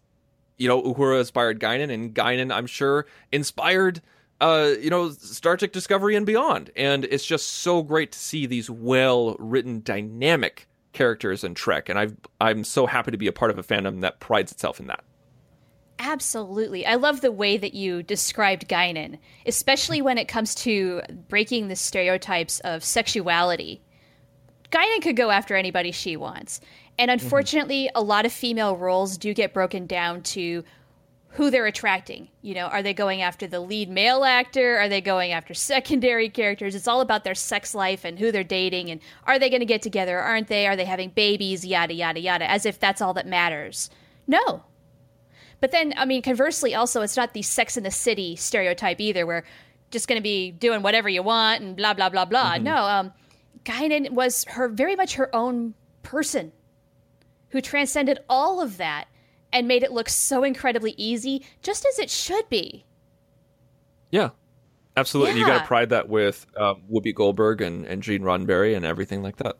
you 0.57 0.67
know 0.67 0.81
Uhura 0.81 1.19
inspired 1.19 1.59
Guinan, 1.59 1.91
and 1.91 2.13
Guinan, 2.15 2.51
I'm 2.51 2.65
sure, 2.65 3.05
inspired 3.31 4.01
uh, 4.41 4.71
you 4.79 4.89
know 4.89 5.11
Star 5.11 5.57
Trek 5.57 5.71
Discovery 5.71 6.15
and 6.15 6.25
beyond. 6.25 6.71
And 6.75 7.05
it's 7.05 7.25
just 7.25 7.47
so 7.47 7.83
great 7.83 8.11
to 8.13 8.19
see 8.19 8.45
these 8.45 8.69
well 8.69 9.35
written, 9.37 9.81
dynamic 9.83 10.67
characters 10.93 11.43
in 11.43 11.53
Trek, 11.53 11.89
and 11.89 11.99
i 11.99 12.07
I'm 12.41 12.63
so 12.63 12.87
happy 12.87 13.11
to 13.11 13.17
be 13.17 13.27
a 13.27 13.31
part 13.31 13.51
of 13.51 13.59
a 13.59 13.63
fandom 13.63 14.01
that 14.01 14.19
prides 14.19 14.51
itself 14.51 14.79
in 14.79 14.87
that. 14.87 15.03
Absolutely. 15.99 16.85
I 16.85 16.95
love 16.95 17.21
the 17.21 17.31
way 17.31 17.57
that 17.57 17.73
you 17.73 18.03
described 18.03 18.67
Guinan, 18.67 19.17
especially 19.45 20.01
when 20.01 20.17
it 20.17 20.27
comes 20.27 20.53
to 20.55 21.01
breaking 21.27 21.67
the 21.67 21.75
stereotypes 21.75 22.59
of 22.59 22.83
sexuality 22.83 23.81
Guinan 24.71 25.01
could 25.01 25.15
go 25.15 25.31
after 25.31 25.55
anybody 25.55 25.91
she 25.91 26.17
wants. 26.17 26.61
And 26.97 27.11
unfortunately, 27.11 27.85
mm-hmm. 27.85 27.97
a 27.97 28.01
lot 28.01 28.25
of 28.25 28.33
female 28.33 28.75
roles 28.75 29.17
do 29.17 29.33
get 29.33 29.53
broken 29.53 29.85
down 29.85 30.23
to 30.23 30.63
who 31.31 31.51
they're 31.51 31.67
attracting. 31.67 32.29
You 32.41 32.55
know, 32.55 32.65
are 32.65 32.81
they 32.81 32.93
going 32.93 33.21
after 33.21 33.45
the 33.45 33.59
lead 33.59 33.89
male 33.89 34.23
actor? 34.23 34.77
Are 34.77 34.89
they 34.89 35.01
going 35.01 35.31
after 35.31 35.53
secondary 35.53 36.29
characters? 36.29 36.73
It's 36.73 36.87
all 36.87 37.01
about 37.01 37.23
their 37.23 37.35
sex 37.35 37.75
life 37.75 38.03
and 38.03 38.17
who 38.17 38.31
they're 38.31 38.43
dating 38.43 38.89
and 38.89 38.99
are 39.25 39.37
they 39.37 39.49
going 39.49 39.59
to 39.59 39.65
get 39.65 39.81
together? 39.81 40.19
Aren't 40.19 40.47
they? 40.47 40.65
Are 40.65 40.75
they 40.75 40.85
having 40.85 41.09
babies? 41.09 41.65
Yada, 41.65 41.93
yada, 41.93 42.19
yada, 42.19 42.49
as 42.49 42.65
if 42.65 42.79
that's 42.79 43.01
all 43.01 43.13
that 43.13 43.27
matters. 43.27 43.89
No. 44.25 44.63
But 45.59 45.71
then, 45.71 45.93
I 45.97 46.05
mean, 46.05 46.21
conversely, 46.21 46.75
also, 46.75 47.01
it's 47.01 47.17
not 47.17 47.33
the 47.33 47.41
sex 47.41 47.77
in 47.77 47.83
the 47.83 47.91
city 47.91 48.35
stereotype 48.35 49.01
either, 49.01 49.25
where 49.25 49.43
just 49.89 50.07
going 50.07 50.19
to 50.19 50.23
be 50.23 50.51
doing 50.51 50.81
whatever 50.81 51.09
you 51.09 51.23
want 51.23 51.61
and 51.61 51.75
blah, 51.75 51.93
blah, 51.93 52.09
blah, 52.09 52.25
blah. 52.25 52.53
Mm-hmm. 52.53 52.63
No, 52.63 52.75
um, 52.75 53.13
Guinan 53.63 54.11
was 54.11 54.43
her 54.49 54.67
very 54.67 54.95
much 54.95 55.15
her 55.15 55.33
own 55.35 55.73
person 56.03 56.51
who 57.49 57.61
transcended 57.61 58.19
all 58.29 58.61
of 58.61 58.77
that 58.77 59.05
and 59.51 59.67
made 59.67 59.83
it 59.83 59.91
look 59.91 60.09
so 60.09 60.43
incredibly 60.43 60.93
easy, 60.97 61.45
just 61.61 61.85
as 61.85 61.99
it 61.99 62.09
should 62.09 62.47
be. 62.49 62.85
Yeah, 64.11 64.29
absolutely. 64.95 65.31
Yeah. 65.31 65.37
And 65.37 65.39
you 65.39 65.47
got 65.47 65.61
to 65.61 65.67
pride 65.67 65.89
that 65.89 66.09
with 66.09 66.45
um, 66.57 66.83
Whoopi 66.91 67.15
Goldberg 67.15 67.61
and, 67.61 67.85
and 67.85 68.03
Gene 68.03 68.21
Roddenberry 68.21 68.75
and 68.75 68.85
everything 68.85 69.23
like 69.23 69.37
that. 69.37 69.57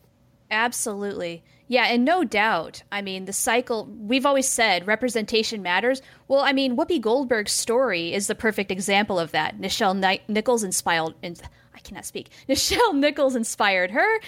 Absolutely. 0.49 1.43
Yeah, 1.67 1.85
and 1.87 2.05
no 2.05 2.23
doubt. 2.23 2.83
I 2.91 3.01
mean, 3.01 3.25
the 3.25 3.33
cycle, 3.33 3.85
we've 3.85 4.25
always 4.25 4.47
said 4.47 4.87
representation 4.87 5.61
matters. 5.61 6.01
Well, 6.29 6.39
I 6.39 6.53
mean, 6.53 6.77
Whoopi 6.77 7.01
Goldberg's 7.01 7.51
story 7.51 8.13
is 8.13 8.27
the 8.27 8.35
perfect 8.35 8.71
example 8.71 9.19
of 9.19 9.31
that. 9.31 9.59
Nichelle 9.59 9.97
Ni- 9.97 10.21
Nichols 10.29 10.63
inspired, 10.63 11.13
I 11.23 11.79
cannot 11.79 12.05
speak. 12.05 12.29
Nichelle 12.49 12.95
Nichols 12.95 13.35
inspired 13.35 13.91
her. 13.91 14.19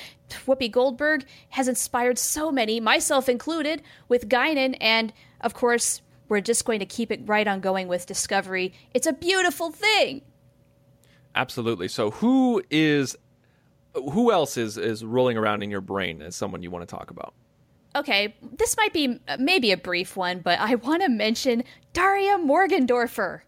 Whoopi 0.45 0.69
Goldberg 0.69 1.25
has 1.49 1.69
inspired 1.69 2.17
so 2.17 2.51
many, 2.51 2.81
myself 2.81 3.29
included, 3.29 3.81
with 4.09 4.27
Guinan. 4.27 4.75
And 4.81 5.13
of 5.39 5.53
course, 5.53 6.01
we're 6.27 6.41
just 6.41 6.65
going 6.65 6.79
to 6.79 6.85
keep 6.85 7.09
it 7.09 7.21
right 7.25 7.47
on 7.47 7.61
going 7.61 7.87
with 7.87 8.05
Discovery. 8.05 8.73
It's 8.93 9.07
a 9.07 9.13
beautiful 9.13 9.71
thing. 9.71 10.21
Absolutely. 11.35 11.87
So, 11.87 12.11
who 12.11 12.61
is 12.69 13.15
who 14.01 14.31
else 14.31 14.57
is 14.57 14.77
is 14.77 15.03
rolling 15.03 15.37
around 15.37 15.63
in 15.63 15.69
your 15.69 15.81
brain 15.81 16.21
as 16.21 16.35
someone 16.35 16.63
you 16.63 16.71
want 16.71 16.87
to 16.87 16.95
talk 16.95 17.11
about? 17.11 17.33
Okay, 17.95 18.35
this 18.57 18.77
might 18.77 18.93
be 18.93 19.19
maybe 19.39 19.71
a 19.71 19.77
brief 19.77 20.15
one, 20.15 20.39
but 20.39 20.59
I 20.59 20.75
want 20.75 21.01
to 21.01 21.09
mention 21.09 21.63
Daria 21.93 22.37
Morgendorffer 22.37 23.41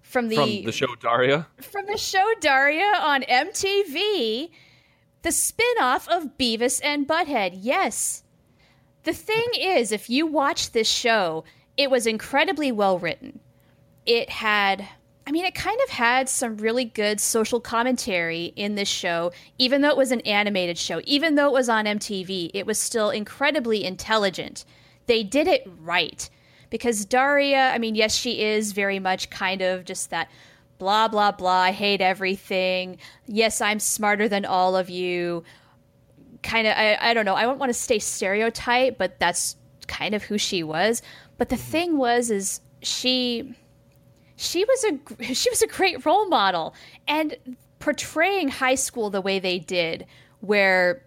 from 0.00 0.28
the 0.28 0.36
from 0.36 0.64
the 0.64 0.72
show 0.72 0.94
Daria. 0.96 1.46
From 1.60 1.86
the 1.86 1.98
show 1.98 2.32
Daria 2.40 2.92
on 3.00 3.22
MTV, 3.22 4.50
the 5.22 5.32
spin-off 5.32 6.08
of 6.08 6.38
Beavis 6.38 6.80
and 6.82 7.06
Butthead. 7.06 7.58
Yes. 7.60 8.24
The 9.04 9.12
thing 9.12 9.46
is, 9.58 9.90
if 9.90 10.08
you 10.08 10.26
watch 10.26 10.72
this 10.72 10.88
show, 10.88 11.44
it 11.76 11.90
was 11.90 12.06
incredibly 12.06 12.70
well 12.70 12.98
written. 12.98 13.40
It 14.06 14.30
had 14.30 14.86
I 15.26 15.30
mean, 15.30 15.44
it 15.44 15.54
kind 15.54 15.78
of 15.84 15.90
had 15.90 16.28
some 16.28 16.56
really 16.56 16.84
good 16.84 17.20
social 17.20 17.60
commentary 17.60 18.52
in 18.56 18.74
this 18.74 18.88
show, 18.88 19.32
even 19.56 19.80
though 19.80 19.90
it 19.90 19.96
was 19.96 20.10
an 20.10 20.20
animated 20.22 20.76
show, 20.76 21.00
even 21.04 21.36
though 21.36 21.46
it 21.46 21.52
was 21.52 21.68
on 21.68 21.84
MTV, 21.84 22.50
it 22.54 22.66
was 22.66 22.78
still 22.78 23.10
incredibly 23.10 23.84
intelligent. 23.84 24.64
They 25.06 25.22
did 25.22 25.46
it 25.46 25.68
right. 25.80 26.28
Because 26.70 27.04
Daria, 27.04 27.70
I 27.70 27.78
mean, 27.78 27.94
yes, 27.94 28.16
she 28.16 28.42
is 28.42 28.72
very 28.72 28.98
much 28.98 29.30
kind 29.30 29.60
of 29.62 29.84
just 29.84 30.10
that 30.10 30.28
blah, 30.78 31.06
blah, 31.06 31.30
blah, 31.30 31.60
I 31.60 31.70
hate 31.70 32.00
everything. 32.00 32.98
Yes, 33.26 33.60
I'm 33.60 33.78
smarter 33.78 34.28
than 34.28 34.44
all 34.44 34.74
of 34.74 34.90
you. 34.90 35.44
Kind 36.42 36.66
of, 36.66 36.74
I, 36.76 36.96
I 37.00 37.14
don't 37.14 37.24
know, 37.24 37.36
I 37.36 37.42
don't 37.42 37.58
want 37.58 37.70
to 37.70 37.78
stay 37.78 38.00
stereotype, 38.00 38.98
but 38.98 39.20
that's 39.20 39.56
kind 39.86 40.14
of 40.14 40.24
who 40.24 40.38
she 40.38 40.64
was. 40.64 41.00
But 41.38 41.50
the 41.50 41.56
mm-hmm. 41.56 41.70
thing 41.70 41.98
was, 41.98 42.30
is 42.30 42.60
she 42.80 43.54
she 44.36 44.64
was 44.64 44.84
a 44.84 45.24
she 45.34 45.50
was 45.50 45.62
a 45.62 45.66
great 45.66 46.04
role 46.04 46.26
model 46.26 46.74
and 47.06 47.36
portraying 47.78 48.48
high 48.48 48.74
school 48.74 49.10
the 49.10 49.20
way 49.20 49.38
they 49.38 49.58
did 49.58 50.06
where 50.40 51.04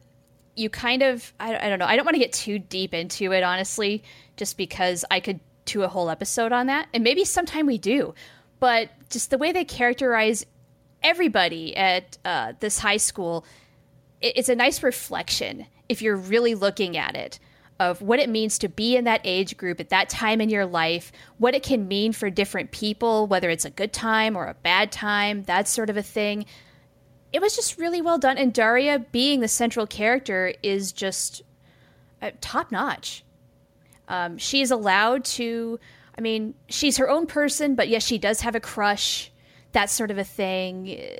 you 0.56 0.70
kind 0.70 1.02
of 1.02 1.34
I, 1.40 1.56
I 1.56 1.70
don't 1.70 1.80
know 1.80 1.86
i 1.86 1.96
don't 1.96 2.06
want 2.06 2.16
to 2.16 2.20
get 2.20 2.34
too 2.34 2.60
deep 2.60 2.94
into 2.94 3.32
it 3.32 3.44
honestly 3.44 4.04
just 4.38 4.58
because 4.58 5.06
i 5.12 5.20
could 5.20 5.40
do 5.66 5.84
a 5.84 5.88
whole 5.88 6.10
episode 6.10 6.52
on 6.52 6.68
that 6.68 6.88
and 6.94 7.04
maybe 7.04 7.26
sometime 7.26 7.66
we 7.66 7.78
do 7.78 8.14
but 8.60 8.90
just 9.10 9.30
the 9.30 9.38
way 9.38 9.52
they 9.52 9.66
characterize 9.66 10.46
everybody 11.04 11.76
at 11.76 12.18
uh, 12.26 12.54
this 12.60 12.80
high 12.80 12.98
school 12.98 13.46
it, 14.22 14.38
it's 14.38 14.50
a 14.50 14.56
nice 14.56 14.84
reflection 14.84 15.66
if 15.90 16.02
you're 16.02 16.16
really 16.16 16.56
looking 16.56 16.98
at 16.98 17.16
it 17.16 17.40
of 17.80 18.02
what 18.02 18.20
it 18.20 18.30
means 18.30 18.58
to 18.60 18.70
be 18.70 18.96
in 18.96 19.04
that 19.04 19.22
age 19.24 19.58
group 19.58 19.80
at 19.80 19.90
that 19.90 20.10
time 20.10 20.40
in 20.40 20.50
your 20.50 20.66
life, 20.66 21.12
what 21.38 21.54
it 21.54 21.64
can 21.64 21.88
mean 21.88 22.14
for 22.14 22.30
different 22.30 22.72
people, 22.72 23.28
whether 23.28 23.50
it's 23.50 23.66
a 23.66 23.70
good 23.70 23.92
time 23.92 24.36
or 24.36 24.46
a 24.46 24.54
bad 24.54 24.92
time, 24.92 25.44
that 25.44 25.68
sort 25.68 25.90
of 25.90 25.98
a 25.98 26.04
thing. 26.04 26.46
It 27.34 27.42
was 27.42 27.56
just 27.56 27.78
really 27.78 28.02
well 28.02 28.18
done. 28.18 28.38
And 28.38 28.54
Daria, 28.54 29.00
being 29.00 29.42
the 29.42 29.50
central 29.50 29.86
character, 29.86 30.54
is 30.64 30.94
just 30.94 31.42
uh, 32.22 32.32
top 32.40 32.72
notch. 32.72 33.26
Um, 34.08 34.38
she's 34.38 34.72
allowed 34.72 35.26
to, 35.26 35.80
I 36.18 36.22
mean, 36.22 36.54
she's 36.70 36.98
her 36.98 37.10
own 37.10 37.28
person, 37.28 37.76
but 37.76 37.90
yes, 37.90 38.06
she 38.06 38.18
does 38.18 38.42
have 38.42 38.56
a 38.56 38.62
crush, 38.62 39.32
that 39.74 39.90
sort 39.90 40.12
of 40.12 40.18
a 40.18 40.24
thing. 40.24 41.20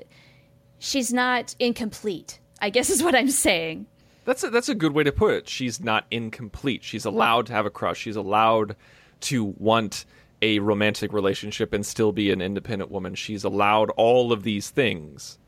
She's 0.78 1.12
not 1.12 1.54
incomplete, 1.58 2.38
I 2.62 2.70
guess 2.70 2.88
is 2.90 3.02
what 3.02 3.14
I'm 3.14 3.30
saying. 3.30 3.86
That's 4.26 4.44
a, 4.44 4.50
that's 4.50 4.68
a 4.68 4.74
good 4.74 4.92
way 4.92 5.04
to 5.04 5.12
put 5.12 5.32
it. 5.34 5.48
She's 5.48 5.80
not 5.80 6.04
incomplete. 6.10 6.82
She's 6.84 7.04
allowed 7.04 7.46
to 7.46 7.52
have 7.52 7.64
a 7.64 7.70
crush. 7.70 7.98
She's 7.98 8.16
allowed 8.16 8.76
to 9.20 9.54
want 9.56 10.04
a 10.42 10.58
romantic 10.58 11.12
relationship 11.12 11.72
and 11.72 11.86
still 11.86 12.12
be 12.12 12.30
an 12.30 12.42
independent 12.42 12.90
woman. 12.90 13.14
She's 13.14 13.44
allowed 13.44 13.90
all 13.90 14.32
of 14.32 14.42
these 14.42 14.68
things 14.68 15.38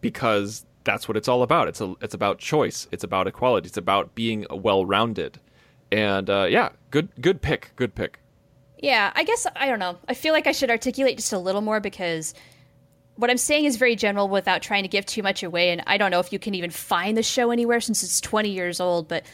because 0.00 0.66
that's 0.84 1.06
what 1.06 1.16
it's 1.16 1.28
all 1.28 1.42
about. 1.42 1.68
It's 1.68 1.80
a, 1.80 1.94
it's 2.00 2.14
about 2.14 2.38
choice. 2.38 2.88
It's 2.90 3.04
about 3.04 3.26
equality. 3.26 3.68
It's 3.68 3.76
about 3.76 4.14
being 4.14 4.46
well-rounded. 4.50 5.38
And 5.92 6.28
uh, 6.30 6.46
yeah, 6.48 6.70
good 6.90 7.10
good 7.20 7.42
pick. 7.42 7.72
Good 7.76 7.94
pick. 7.94 8.18
Yeah, 8.78 9.12
I 9.14 9.24
guess 9.24 9.46
I 9.54 9.66
don't 9.66 9.78
know. 9.78 9.98
I 10.08 10.14
feel 10.14 10.32
like 10.32 10.46
I 10.46 10.52
should 10.52 10.70
articulate 10.70 11.18
just 11.18 11.34
a 11.34 11.38
little 11.38 11.60
more 11.60 11.80
because 11.80 12.34
what 13.16 13.30
I'm 13.30 13.38
saying 13.38 13.66
is 13.66 13.76
very 13.76 13.96
general 13.96 14.28
without 14.28 14.62
trying 14.62 14.82
to 14.82 14.88
give 14.88 15.06
too 15.06 15.22
much 15.22 15.42
away. 15.42 15.70
And 15.70 15.82
I 15.86 15.98
don't 15.98 16.10
know 16.10 16.20
if 16.20 16.32
you 16.32 16.38
can 16.38 16.54
even 16.54 16.70
find 16.70 17.16
the 17.16 17.22
show 17.22 17.50
anywhere 17.50 17.80
since 17.80 18.02
it's 18.02 18.20
20 18.20 18.48
years 18.50 18.80
old, 18.80 19.08
but 19.08 19.24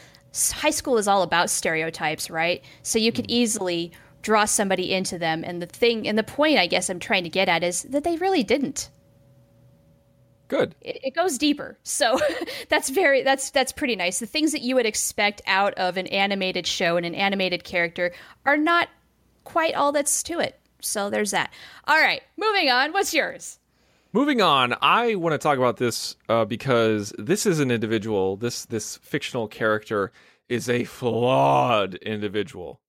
high 0.51 0.69
school 0.69 0.97
is 0.97 1.07
all 1.07 1.23
about 1.23 1.49
stereotypes, 1.49 2.29
right? 2.29 2.63
So 2.83 2.99
you 2.99 3.11
could 3.11 3.25
mm-hmm. 3.25 3.41
easily 3.41 3.91
draw 4.21 4.45
somebody 4.45 4.93
into 4.93 5.17
them. 5.17 5.43
And 5.45 5.61
the 5.61 5.65
thing, 5.65 6.07
and 6.07 6.17
the 6.17 6.23
point 6.23 6.59
I 6.59 6.67
guess 6.67 6.89
I'm 6.89 6.99
trying 6.99 7.23
to 7.23 7.29
get 7.29 7.49
at 7.49 7.63
is 7.63 7.83
that 7.83 8.03
they 8.03 8.17
really 8.17 8.43
didn't. 8.43 8.89
Good. 10.49 10.75
It, 10.81 10.99
it 11.03 11.15
goes 11.15 11.37
deeper. 11.37 11.77
So 11.83 12.19
that's 12.69 12.89
very, 12.89 13.23
that's, 13.23 13.49
that's 13.51 13.71
pretty 13.71 13.95
nice. 13.95 14.19
The 14.19 14.25
things 14.25 14.51
that 14.51 14.61
you 14.61 14.75
would 14.75 14.85
expect 14.85 15.41
out 15.47 15.73
of 15.75 15.95
an 15.95 16.07
animated 16.07 16.67
show 16.67 16.97
and 16.97 17.05
an 17.05 17.15
animated 17.15 17.63
character 17.63 18.11
are 18.45 18.57
not 18.57 18.89
quite 19.45 19.73
all 19.73 19.91
that's 19.91 20.21
to 20.23 20.39
it. 20.39 20.59
So 20.81 21.09
there's 21.09 21.31
that. 21.31 21.51
All 21.87 21.99
right, 21.99 22.21
moving 22.37 22.69
on. 22.69 22.93
What's 22.93 23.13
yours? 23.13 23.59
Moving 24.11 24.41
on, 24.41 24.75
I 24.81 25.13
want 25.15 25.33
to 25.33 25.37
talk 25.37 25.59
about 25.59 25.77
this 25.77 26.15
uh, 26.27 26.43
because 26.43 27.13
this 27.19 27.45
is 27.45 27.59
an 27.59 27.69
individual. 27.69 28.37
This 28.37 28.65
this 28.65 28.97
fictional 28.97 29.47
character 29.47 30.11
is 30.47 30.67
a 30.67 30.83
flawed 30.83 31.93
individual. 31.95 32.81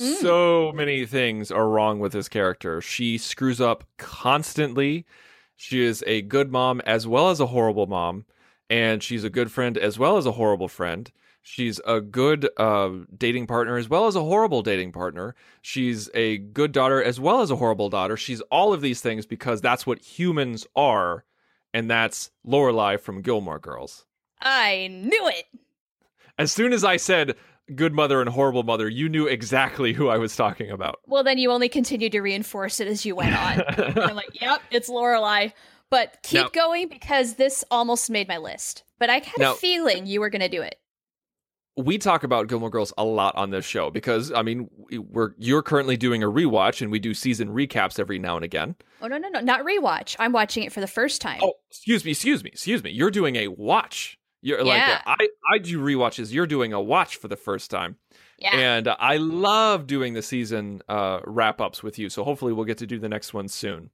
Mm. 0.00 0.14
So 0.14 0.72
many 0.72 1.06
things 1.06 1.50
are 1.50 1.68
wrong 1.68 1.98
with 1.98 2.12
this 2.12 2.28
character. 2.28 2.80
She 2.80 3.18
screws 3.18 3.60
up 3.60 3.82
constantly. 3.98 5.06
She 5.56 5.82
is 5.84 6.04
a 6.06 6.22
good 6.22 6.52
mom 6.52 6.80
as 6.82 7.04
well 7.04 7.30
as 7.30 7.40
a 7.40 7.46
horrible 7.46 7.88
mom, 7.88 8.24
and 8.70 9.02
she's 9.02 9.24
a 9.24 9.30
good 9.30 9.50
friend 9.50 9.76
as 9.76 9.98
well 9.98 10.16
as 10.18 10.24
a 10.24 10.32
horrible 10.32 10.68
friend. 10.68 11.10
She's 11.42 11.80
a 11.86 12.00
good 12.00 12.48
uh, 12.56 12.90
dating 13.16 13.46
partner 13.46 13.76
as 13.76 13.88
well 13.88 14.06
as 14.06 14.14
a 14.14 14.22
horrible 14.22 14.62
dating 14.62 14.92
partner. 14.92 15.34
She's 15.62 16.10
a 16.14 16.38
good 16.38 16.72
daughter 16.72 17.02
as 17.02 17.18
well 17.18 17.40
as 17.40 17.50
a 17.50 17.56
horrible 17.56 17.88
daughter. 17.88 18.16
She's 18.16 18.40
all 18.42 18.72
of 18.72 18.82
these 18.82 19.00
things 19.00 19.26
because 19.26 19.60
that's 19.60 19.86
what 19.86 20.00
humans 20.00 20.66
are, 20.76 21.24
and 21.72 21.90
that's 21.90 22.30
Lorelai 22.46 23.00
from 23.00 23.22
Gilmore 23.22 23.58
Girls. 23.58 24.04
I 24.40 24.88
knew 24.90 25.28
it. 25.28 25.44
As 26.38 26.52
soon 26.52 26.72
as 26.72 26.84
I 26.84 26.96
said 26.96 27.36
good 27.74 27.94
mother 27.94 28.20
and 28.20 28.28
horrible 28.28 28.62
mother, 28.62 28.88
you 28.88 29.08
knew 29.08 29.26
exactly 29.26 29.92
who 29.92 30.08
I 30.08 30.18
was 30.18 30.36
talking 30.36 30.70
about. 30.70 31.00
Well, 31.06 31.24
then 31.24 31.38
you 31.38 31.50
only 31.50 31.68
continued 31.68 32.12
to 32.12 32.20
reinforce 32.20 32.80
it 32.80 32.88
as 32.88 33.06
you 33.06 33.14
went 33.14 33.36
on. 33.36 33.62
I'm 33.98 34.16
like, 34.16 34.40
yep, 34.40 34.60
it's 34.70 34.90
Lorelai. 34.90 35.52
But 35.90 36.18
keep 36.22 36.42
now, 36.42 36.48
going 36.48 36.88
because 36.88 37.34
this 37.34 37.64
almost 37.70 38.10
made 38.10 38.28
my 38.28 38.38
list. 38.38 38.84
But 38.98 39.10
I 39.10 39.14
had 39.14 39.38
now, 39.38 39.52
a 39.52 39.56
feeling 39.56 40.06
you 40.06 40.20
were 40.20 40.30
going 40.30 40.40
to 40.40 40.48
do 40.48 40.62
it 40.62 40.79
we 41.76 41.98
talk 41.98 42.24
about 42.24 42.48
Gilmore 42.48 42.70
Girls 42.70 42.92
a 42.98 43.04
lot 43.04 43.34
on 43.36 43.50
this 43.50 43.64
show 43.64 43.90
because 43.90 44.32
I 44.32 44.42
mean 44.42 44.68
we're 45.10 45.32
you're 45.38 45.62
currently 45.62 45.96
doing 45.96 46.22
a 46.22 46.26
rewatch 46.26 46.82
and 46.82 46.90
we 46.90 46.98
do 46.98 47.14
season 47.14 47.48
recaps 47.48 47.98
every 47.98 48.18
now 48.18 48.36
and 48.36 48.44
again. 48.44 48.74
Oh 49.00 49.06
no 49.06 49.18
no 49.18 49.28
no 49.28 49.40
not 49.40 49.64
rewatch. 49.64 50.16
I'm 50.18 50.32
watching 50.32 50.64
it 50.64 50.72
for 50.72 50.80
the 50.80 50.86
first 50.86 51.20
time. 51.20 51.40
Oh 51.42 51.54
excuse 51.70 52.04
me 52.04 52.10
excuse 52.12 52.42
me 52.44 52.50
excuse 52.50 52.82
me. 52.82 52.90
You're 52.90 53.10
doing 53.10 53.36
a 53.36 53.48
watch. 53.48 54.18
You're 54.42 54.64
like 54.64 54.78
Yeah. 54.78 55.00
I 55.06 55.28
I 55.52 55.58
do 55.58 55.80
rewatches. 55.80 56.32
You're 56.32 56.46
doing 56.46 56.72
a 56.72 56.80
watch 56.80 57.16
for 57.16 57.28
the 57.28 57.36
first 57.36 57.70
time. 57.70 57.96
Yeah. 58.38 58.56
And 58.56 58.88
I 58.88 59.18
love 59.18 59.86
doing 59.86 60.14
the 60.14 60.22
season 60.22 60.82
uh, 60.88 61.20
wrap 61.24 61.60
ups 61.60 61.82
with 61.82 61.98
you. 61.98 62.08
So 62.08 62.24
hopefully 62.24 62.54
we'll 62.54 62.64
get 62.64 62.78
to 62.78 62.86
do 62.86 62.98
the 62.98 63.08
next 63.08 63.34
one 63.34 63.48
soon. 63.48 63.90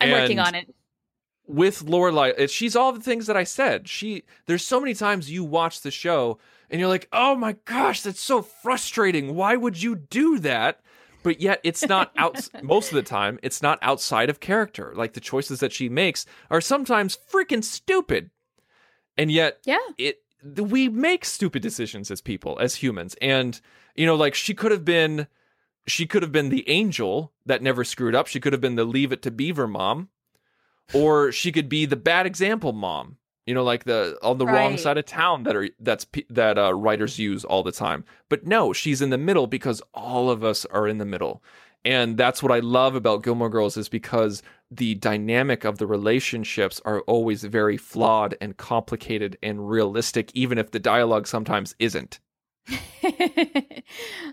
I'm 0.00 0.10
working 0.10 0.40
on 0.40 0.54
it. 0.54 0.74
With 1.48 1.84
Lorelai, 1.84 2.50
she's 2.50 2.74
all 2.74 2.90
the 2.90 3.00
things 3.00 3.28
that 3.28 3.36
I 3.36 3.44
said. 3.44 3.88
She 3.88 4.24
there's 4.46 4.66
so 4.66 4.80
many 4.80 4.94
times 4.94 5.30
you 5.30 5.44
watch 5.44 5.82
the 5.82 5.92
show 5.92 6.38
and 6.70 6.80
you're 6.80 6.88
like, 6.88 7.08
oh 7.12 7.34
my 7.34 7.56
gosh, 7.64 8.02
that's 8.02 8.20
so 8.20 8.42
frustrating. 8.42 9.34
Why 9.34 9.56
would 9.56 9.82
you 9.82 9.94
do 9.96 10.38
that? 10.40 10.80
But 11.22 11.40
yet 11.40 11.60
it's 11.64 11.86
not 11.86 12.12
out 12.16 12.48
most 12.62 12.90
of 12.90 12.96
the 12.96 13.02
time, 13.02 13.38
it's 13.42 13.62
not 13.62 13.78
outside 13.82 14.30
of 14.30 14.40
character. 14.40 14.92
Like 14.94 15.14
the 15.14 15.20
choices 15.20 15.60
that 15.60 15.72
she 15.72 15.88
makes 15.88 16.26
are 16.50 16.60
sometimes 16.60 17.18
freaking 17.32 17.64
stupid. 17.64 18.30
And 19.18 19.30
yet 19.30 19.58
Yeah. 19.64 19.78
it 19.98 20.20
we 20.44 20.88
make 20.88 21.24
stupid 21.24 21.62
decisions 21.62 22.10
as 22.10 22.20
people 22.20 22.56
as 22.60 22.76
humans 22.76 23.16
and 23.20 23.60
you 23.96 24.06
know 24.06 24.14
like 24.14 24.34
she 24.34 24.54
could 24.54 24.70
have 24.70 24.84
been 24.84 25.26
she 25.88 26.06
could 26.06 26.22
have 26.22 26.30
been 26.30 26.50
the 26.50 26.68
angel 26.68 27.32
that 27.46 27.62
never 27.62 27.82
screwed 27.82 28.14
up 28.14 28.26
she 28.28 28.38
could 28.38 28.52
have 28.52 28.60
been 28.60 28.76
the 28.76 28.84
leave 28.84 29.10
it 29.10 29.22
to 29.22 29.30
beaver 29.30 29.66
mom 29.66 30.08
or 30.92 31.32
she 31.32 31.50
could 31.50 31.68
be 31.68 31.84
the 31.86 31.96
bad 31.96 32.26
example 32.26 32.72
mom 32.72 33.16
you 33.46 33.54
know 33.54 33.64
like 33.64 33.84
the 33.84 34.18
on 34.22 34.38
the 34.38 34.46
wrong 34.46 34.76
side 34.76 34.98
of 34.98 35.06
town 35.06 35.44
that 35.44 35.56
are 35.56 35.68
that's 35.80 36.06
that 36.28 36.58
uh, 36.58 36.74
writers 36.74 37.18
use 37.18 37.44
all 37.44 37.62
the 37.62 37.72
time 37.72 38.04
but 38.28 38.46
no 38.46 38.72
she's 38.72 39.00
in 39.00 39.10
the 39.10 39.18
middle 39.18 39.46
because 39.46 39.80
all 39.94 40.30
of 40.30 40.44
us 40.44 40.64
are 40.66 40.86
in 40.86 40.98
the 40.98 41.04
middle 41.04 41.42
and 41.86 42.16
that's 42.16 42.42
what 42.42 42.50
I 42.50 42.58
love 42.58 42.96
about 42.96 43.22
Gilmore 43.22 43.48
Girls 43.48 43.76
is 43.76 43.88
because 43.88 44.42
the 44.72 44.96
dynamic 44.96 45.64
of 45.64 45.78
the 45.78 45.86
relationships 45.86 46.80
are 46.84 47.02
always 47.02 47.44
very 47.44 47.76
flawed 47.76 48.36
and 48.40 48.56
complicated 48.56 49.38
and 49.40 49.70
realistic, 49.70 50.32
even 50.34 50.58
if 50.58 50.72
the 50.72 50.80
dialogue 50.80 51.28
sometimes 51.28 51.76
isn't. 51.78 52.18
uh-huh, 52.68 53.78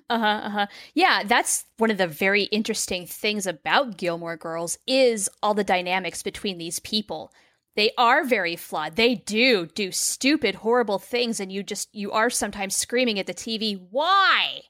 uh-huh. 0.10 0.68
Yeah, 0.96 1.22
that's 1.26 1.66
one 1.78 1.92
of 1.92 2.00
the 2.00 2.08
very 2.08 2.46
interesting 2.46 3.06
things 3.06 3.46
about 3.46 3.98
Gilmore 3.98 4.38
Girls 4.38 4.80
is 4.88 5.30
all 5.44 5.54
the 5.54 5.64
dynamics 5.64 6.24
between 6.24 6.58
these 6.58 6.80
people. 6.80 7.32
They 7.76 7.92
are 7.98 8.24
very 8.24 8.56
flawed. 8.56 8.96
They 8.96 9.16
do 9.16 9.66
do 9.66 9.92
stupid, 9.92 10.56
horrible 10.56 11.00
things 11.00 11.40
and 11.40 11.52
you 11.52 11.64
just 11.64 11.94
you 11.94 12.12
are 12.12 12.30
sometimes 12.30 12.76
screaming 12.76 13.20
at 13.20 13.26
the 13.26 13.34
TV, 13.34 13.76
"Why?" 13.90 14.64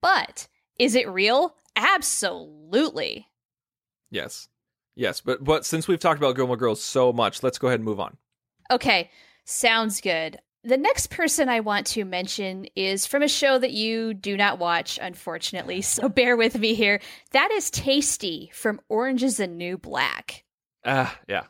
But 0.00 0.48
is 0.78 0.94
it 0.94 1.08
real? 1.08 1.56
Absolutely. 1.76 3.28
Yes. 4.10 4.48
Yes, 4.94 5.20
but 5.20 5.42
but 5.42 5.64
since 5.64 5.88
we've 5.88 6.00
talked 6.00 6.18
about 6.18 6.36
Gilmore 6.36 6.56
Girls 6.56 6.82
so 6.82 7.12
much, 7.12 7.42
let's 7.42 7.58
go 7.58 7.68
ahead 7.68 7.80
and 7.80 7.84
move 7.84 8.00
on. 8.00 8.16
Okay, 8.70 9.10
sounds 9.44 10.00
good. 10.00 10.38
The 10.64 10.76
next 10.76 11.08
person 11.08 11.48
I 11.48 11.60
want 11.60 11.86
to 11.88 12.04
mention 12.04 12.66
is 12.76 13.06
from 13.06 13.22
a 13.22 13.28
show 13.28 13.58
that 13.58 13.72
you 13.72 14.14
do 14.14 14.36
not 14.36 14.58
watch, 14.58 14.98
unfortunately, 15.00 15.80
so 15.82 16.08
bear 16.08 16.36
with 16.36 16.58
me 16.58 16.74
here. 16.74 17.00
That 17.30 17.50
is 17.52 17.70
Taystee 17.70 18.52
from 18.52 18.80
Orange 18.88 19.22
is 19.22 19.38
the 19.38 19.46
New 19.46 19.78
Black. 19.78 20.44
Ah, 20.84 21.18
yeah. 21.28 21.44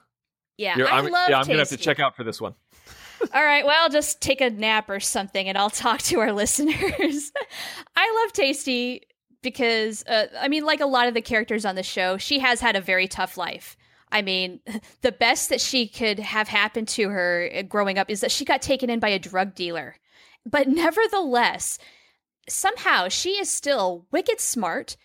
Yeah, 0.62 0.76
You're- 0.76 0.90
I 0.90 0.98
I'm, 0.98 1.10
love 1.10 1.28
yeah, 1.28 1.40
I'm 1.40 1.46
gonna 1.46 1.58
have 1.58 1.68
to 1.70 1.76
check 1.76 1.98
out 1.98 2.14
for 2.14 2.22
this 2.22 2.40
one. 2.40 2.54
All 3.34 3.44
right, 3.44 3.66
well, 3.66 3.88
just 3.88 4.20
take 4.20 4.40
a 4.40 4.50
nap 4.50 4.88
or 4.88 5.00
something 5.00 5.48
and 5.48 5.58
I'll 5.58 5.70
talk 5.86 6.00
to 6.02 6.20
our 6.20 6.32
listeners. 6.32 7.32
I 7.96 8.22
love 8.22 8.32
Taystee 8.32 9.00
because, 9.42 10.04
uh, 10.06 10.26
I 10.40 10.46
mean, 10.48 10.64
like 10.64 10.80
a 10.80 10.86
lot 10.86 11.08
of 11.08 11.14
the 11.14 11.20
characters 11.22 11.64
on 11.64 11.74
the 11.74 11.82
show, 11.82 12.16
she 12.16 12.38
has 12.38 12.60
had 12.60 12.76
a 12.76 12.80
very 12.80 13.08
tough 13.08 13.36
life. 13.36 13.76
I 14.12 14.22
mean, 14.22 14.60
the 15.00 15.10
best 15.10 15.48
that 15.48 15.60
she 15.60 15.88
could 15.88 16.20
have 16.20 16.46
happened 16.46 16.86
to 16.88 17.08
her 17.08 17.50
uh, 17.52 17.62
growing 17.62 17.98
up 17.98 18.08
is 18.08 18.20
that 18.20 18.30
she 18.30 18.44
got 18.44 18.62
taken 18.62 18.88
in 18.88 19.00
by 19.00 19.08
a 19.08 19.18
drug 19.18 19.54
dealer. 19.54 19.96
But 20.46 20.68
nevertheless, 20.68 21.78
somehow 22.48 23.08
she 23.08 23.30
is 23.30 23.50
still 23.50 24.06
wicked 24.12 24.40
smart 24.40 24.96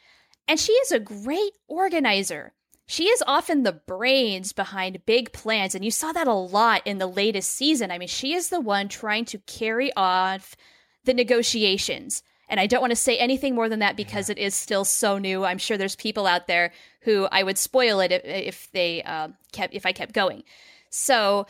and 0.48 0.60
she 0.60 0.74
is 0.74 0.92
a 0.92 1.00
great 1.00 1.54
organizer. 1.68 2.54
She 2.88 3.10
is 3.10 3.22
often 3.28 3.64
the 3.64 3.74
brains 3.74 4.54
behind 4.54 5.06
big 5.06 5.34
plans, 5.34 5.76
and 5.76 5.84
you 5.84 5.92
saw 5.92 6.14
that 6.14 6.28
a 6.28 6.34
lot 6.34 6.82
in 6.86 6.98
the 6.98 7.08
latest 7.08 7.52
season. 7.52 7.92
I 7.92 7.98
mean, 7.98 8.08
she 8.08 8.34
is 8.34 8.50
the 8.50 8.62
one 8.62 8.88
trying 8.88 9.26
to 9.26 9.40
carry 9.40 9.92
off 9.96 10.56
the 11.04 11.14
negotiations. 11.14 12.24
And 12.50 12.62
I 12.62 12.68
don't 12.68 12.80
want 12.80 12.92
to 12.92 12.96
say 12.96 13.18
anything 13.18 13.56
more 13.56 13.68
than 13.68 13.80
that 13.80 13.98
because 13.98 14.30
it 14.30 14.38
is 14.38 14.56
still 14.56 14.86
so 14.86 15.18
new. 15.18 15.44
I'm 15.44 15.58
sure 15.58 15.78
there's 15.78 15.98
people 15.98 16.26
out 16.26 16.48
there 16.48 16.72
who 17.02 17.28
I 17.30 17.44
would 17.44 17.58
spoil 17.58 18.00
it 18.00 18.14
if, 18.14 18.24
if 18.24 18.72
they 18.72 19.04
uh, 19.04 19.30
kept 19.52 19.74
if 19.74 19.86
I 19.86 19.92
kept 19.92 20.14
going. 20.14 20.44
So 20.90 21.46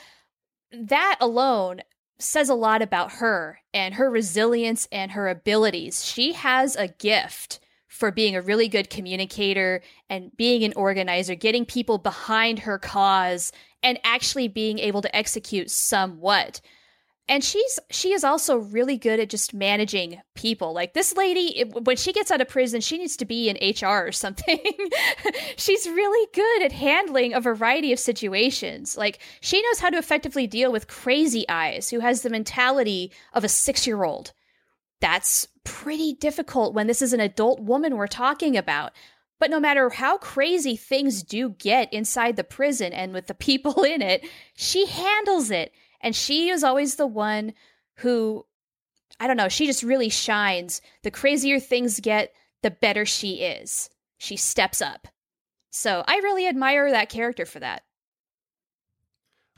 that 0.72 1.18
alone 1.22 1.82
says 2.18 2.50
a 2.50 2.56
lot 2.56 2.82
about 2.82 3.14
her 3.14 3.60
and 3.76 3.94
her 3.94 4.10
resilience 4.10 4.88
and 4.92 5.12
her 5.12 5.28
abilities. 5.30 6.04
She 6.04 6.34
has 6.34 6.76
a 6.76 6.88
gift 6.88 7.60
for 7.88 8.12
being 8.12 8.36
a 8.36 8.42
really 8.42 8.68
good 8.68 8.90
communicator 8.90 9.82
and 10.10 10.36
being 10.36 10.64
an 10.64 10.74
organizer, 10.76 11.36
getting 11.36 11.66
people 11.66 11.98
behind 11.98 12.60
her 12.60 12.78
cause 12.78 13.52
and 13.84 14.00
actually 14.04 14.48
being 14.48 14.80
able 14.80 15.02
to 15.02 15.16
execute 15.16 15.72
somewhat. 15.72 16.62
And 17.30 17.44
she's 17.44 17.78
she 17.90 18.14
is 18.14 18.24
also 18.24 18.56
really 18.56 18.98
good 18.98 19.20
at 19.20 19.30
just 19.30 19.54
managing 19.54 20.22
people. 20.34 20.74
Like 20.74 20.94
this 20.94 21.16
lady, 21.18 21.66
when 21.84 21.98
she 21.98 22.14
gets 22.14 22.32
out 22.32 22.40
of 22.40 22.48
prison, 22.48 22.80
she 22.80 22.98
needs 22.98 23.18
to 23.18 23.26
be 23.26 23.50
in 23.50 23.58
HR 23.58 24.08
or 24.08 24.12
something. 24.14 24.60
she's 25.58 25.88
really 25.88 26.28
good 26.34 26.64
at 26.64 26.72
handling 26.72 27.34
a 27.34 27.42
variety 27.42 27.92
of 27.92 28.00
situations. 28.00 28.96
Like 28.96 29.20
she 29.42 29.62
knows 29.62 29.80
how 29.80 29.90
to 29.90 29.98
effectively 29.98 30.48
deal 30.48 30.72
with 30.72 30.88
crazy 30.88 31.44
eyes, 31.50 31.90
who 31.90 32.00
has 32.00 32.22
the 32.22 32.30
mentality 32.30 33.12
of 33.34 33.44
a 33.44 33.50
six 33.50 33.86
year 33.86 34.06
old. 34.06 34.32
That's 35.00 35.48
pretty 35.64 36.14
difficult 36.14 36.74
when 36.74 36.88
this 36.88 37.02
is 37.02 37.14
an 37.14 37.20
adult 37.20 37.60
woman 37.60 37.98
we're 37.98 38.08
talking 38.08 38.58
about. 38.58 38.94
But 39.40 39.52
no 39.52 39.60
matter 39.60 39.90
how 39.90 40.18
crazy 40.18 40.76
things 40.76 41.22
do 41.22 41.50
get 41.50 41.94
inside 41.94 42.36
the 42.36 42.44
prison 42.44 42.94
and 42.94 43.14
with 43.14 43.28
the 43.28 43.36
people 43.36 43.84
in 43.84 44.02
it, 44.02 44.26
she 44.56 44.86
handles 44.86 45.52
it. 45.52 45.74
And 46.02 46.16
she 46.16 46.50
is 46.50 46.64
always 46.64 46.96
the 46.96 47.08
one 47.08 47.54
who, 47.98 48.46
I 49.20 49.28
don't 49.28 49.38
know, 49.38 49.50
she 49.50 49.66
just 49.66 49.84
really 49.84 50.10
shines. 50.10 50.82
The 51.04 51.12
crazier 51.12 51.60
things 51.60 52.00
get, 52.00 52.34
the 52.64 52.72
better 52.72 53.06
she 53.06 53.42
is. 53.42 53.90
She 54.18 54.38
steps 54.38 54.82
up. 54.82 55.08
So 55.70 56.04
I 56.08 56.18
really 56.18 56.48
admire 56.48 56.90
that 56.92 57.10
character 57.10 57.46
for 57.46 57.60
that. 57.60 57.84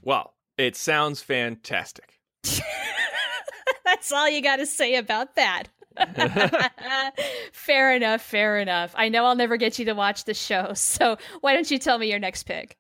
Well, 0.01 0.33
it 0.57 0.75
sounds 0.75 1.21
fantastic. 1.21 2.19
That's 3.99 4.13
all 4.13 4.29
you 4.29 4.41
got 4.41 4.57
to 4.57 4.65
say 4.65 4.95
about 4.95 5.35
that. 5.35 5.63
fair 7.51 7.93
enough, 7.93 8.21
fair 8.21 8.57
enough. 8.57 8.93
I 8.95 9.09
know 9.09 9.25
I'll 9.25 9.35
never 9.35 9.57
get 9.57 9.77
you 9.77 9.85
to 9.85 9.93
watch 9.93 10.23
the 10.23 10.33
show, 10.33 10.71
so 10.73 11.17
why 11.41 11.53
don't 11.53 11.69
you 11.69 11.77
tell 11.77 11.97
me 11.97 12.09
your 12.09 12.19
next 12.19 12.43
pick? 12.43 12.77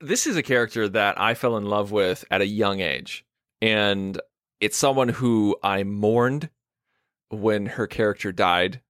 this 0.00 0.26
is 0.26 0.36
a 0.36 0.42
character 0.42 0.88
that 0.88 1.20
I 1.20 1.34
fell 1.34 1.56
in 1.56 1.64
love 1.64 1.90
with 1.90 2.24
at 2.30 2.40
a 2.40 2.46
young 2.46 2.80
age. 2.80 3.24
And 3.62 4.20
it's 4.60 4.76
someone 4.76 5.08
who 5.08 5.56
I 5.62 5.82
mourned 5.84 6.50
when 7.30 7.66
her 7.66 7.86
character 7.86 8.32
died. 8.32 8.80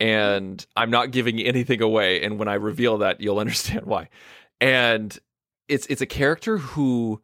And 0.00 0.64
I'm 0.76 0.90
not 0.90 1.10
giving 1.10 1.40
anything 1.40 1.82
away. 1.82 2.22
And 2.22 2.38
when 2.38 2.48
I 2.48 2.54
reveal 2.54 2.98
that, 2.98 3.20
you'll 3.20 3.38
understand 3.40 3.86
why. 3.86 4.08
And 4.60 5.16
it's 5.66 5.86
it's 5.86 6.00
a 6.00 6.06
character 6.06 6.58
who 6.58 7.20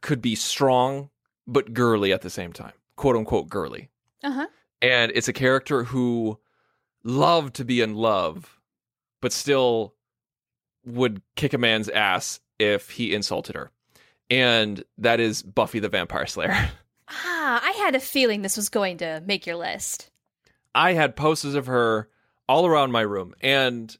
could 0.00 0.22
be 0.22 0.34
strong 0.34 1.10
but 1.46 1.74
girly 1.74 2.12
at 2.12 2.22
the 2.22 2.30
same 2.30 2.52
time. 2.52 2.72
Quote 2.96 3.16
unquote 3.16 3.48
girly. 3.48 3.90
Uh 4.22 4.32
huh. 4.32 4.46
And 4.80 5.12
it's 5.14 5.28
a 5.28 5.32
character 5.32 5.84
who 5.84 6.38
loved 7.04 7.54
to 7.56 7.64
be 7.64 7.80
in 7.80 7.94
love, 7.94 8.58
but 9.20 9.32
still 9.32 9.94
would 10.84 11.22
kick 11.36 11.52
a 11.52 11.58
man's 11.58 11.88
ass 11.88 12.40
if 12.58 12.90
he 12.90 13.14
insulted 13.14 13.54
her. 13.54 13.70
And 14.30 14.82
that 14.98 15.20
is 15.20 15.42
Buffy 15.42 15.78
the 15.78 15.88
Vampire 15.88 16.26
Slayer. 16.26 16.70
Ah, 17.14 17.60
I 17.62 17.72
had 17.72 17.94
a 17.94 18.00
feeling 18.00 18.40
this 18.40 18.56
was 18.56 18.70
going 18.70 18.96
to 18.98 19.22
make 19.26 19.46
your 19.46 19.56
list. 19.56 20.10
I 20.74 20.94
had 20.94 21.14
posters 21.14 21.54
of 21.54 21.66
her 21.66 22.08
all 22.48 22.64
around 22.64 22.90
my 22.90 23.02
room 23.02 23.34
and 23.42 23.94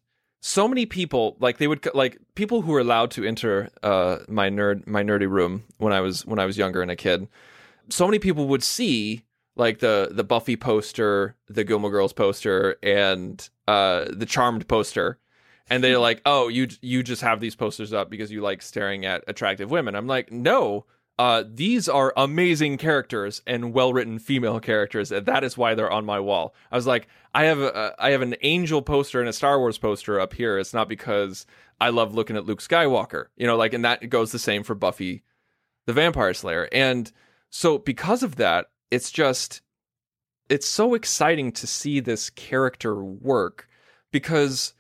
so 0.45 0.67
many 0.67 0.85
people 0.85 1.37
like 1.39 1.59
they 1.59 1.69
would 1.69 1.89
like 1.95 2.19
people 2.35 2.63
who 2.63 2.73
were 2.73 2.81
allowed 2.81 3.13
to 3.13 3.25
enter 3.25 3.71
uh 3.85 4.19
my 4.29 4.51
nerd 4.51 4.85
my 4.89 5.03
nerdy 5.03 5.31
room 5.31 5.63
when 5.79 5.93
I 5.93 6.01
was 6.01 6.27
when 6.27 6.41
I 6.41 6.45
was 6.45 6.59
younger 6.59 6.83
and 6.83 6.91
a 6.91 6.97
kid. 6.97 7.29
So 7.89 8.07
many 8.07 8.19
people 8.19 8.49
would 8.49 8.65
see 8.65 9.25
like 9.55 9.79
the 9.79 10.09
the 10.11 10.25
Buffy 10.25 10.57
poster, 10.57 11.37
the 11.49 11.63
Gilmore 11.63 11.93
Girls 11.93 12.13
poster 12.13 12.77
and 12.83 13.49
uh 13.69 14.07
the 14.11 14.27
Charmed 14.27 14.67
poster 14.67 15.21
and 15.71 15.83
they're 15.83 15.99
like, 16.11 16.21
"Oh, 16.27 16.49
you 16.49 16.67
you 16.81 17.05
just 17.05 17.23
have 17.23 17.39
these 17.39 17.55
posters 17.55 17.93
up 17.93 18.11
because 18.11 18.33
you 18.33 18.41
like 18.41 18.63
staring 18.63 19.07
at 19.07 19.23
attractive 19.29 19.71
women." 19.71 19.95
I'm 19.95 20.09
like, 20.09 20.33
"No, 20.33 20.87
uh, 21.23 21.45
these 21.47 21.89
are 21.89 22.13
amazing 22.17 22.79
characters 22.79 23.43
and 23.47 23.73
well-written 23.73 24.19
female 24.19 24.59
characters, 24.59 25.13
and 25.13 25.25
that 25.27 25.45
is 25.45 25.57
why 25.57 25.75
they're 25.75 25.91
on 25.91 26.05
my 26.05 26.19
wall." 26.19 26.55
I 26.73 26.77
was 26.77 26.87
like, 26.87 27.07
"I 27.33 27.45
have 27.45 27.61
a 27.61 27.95
I 27.99 28.11
have 28.11 28.23
an 28.23 28.35
Angel 28.43 28.83
poster 28.83 29.21
and 29.21 29.29
a 29.29 29.33
Star 29.33 29.59
Wars 29.59 29.79
poster 29.79 30.19
up 30.19 30.33
here. 30.35 30.59
It's 30.59 30.75
not 30.75 30.89
because 30.89 31.47
I 31.81 31.91
love 31.91 32.15
looking 32.15 32.37
at 32.37 32.45
Luke 32.45 32.61
Skywalker, 32.61 33.27
you 33.37 33.47
know, 33.47 33.57
like, 33.57 33.73
and 33.73 33.85
that 33.85 34.09
goes 34.09 34.33
the 34.33 34.39
same 34.39 34.65
for 34.65 34.75
Buffy 34.75 35.23
the 35.87 35.93
Vampire 35.93 36.35
Slayer. 36.35 36.69
And 36.73 37.11
so 37.51 37.79
because 37.79 38.23
of 38.23 38.37
that, 38.37 38.67
it's 38.91 39.11
just 39.11 39.63
it's 40.49 40.69
so 40.69 40.95
exciting 40.95 41.53
to 41.53 41.67
see 41.67 42.01
this 42.01 42.31
character 42.31 43.03
work 43.03 43.69
because 44.11 44.75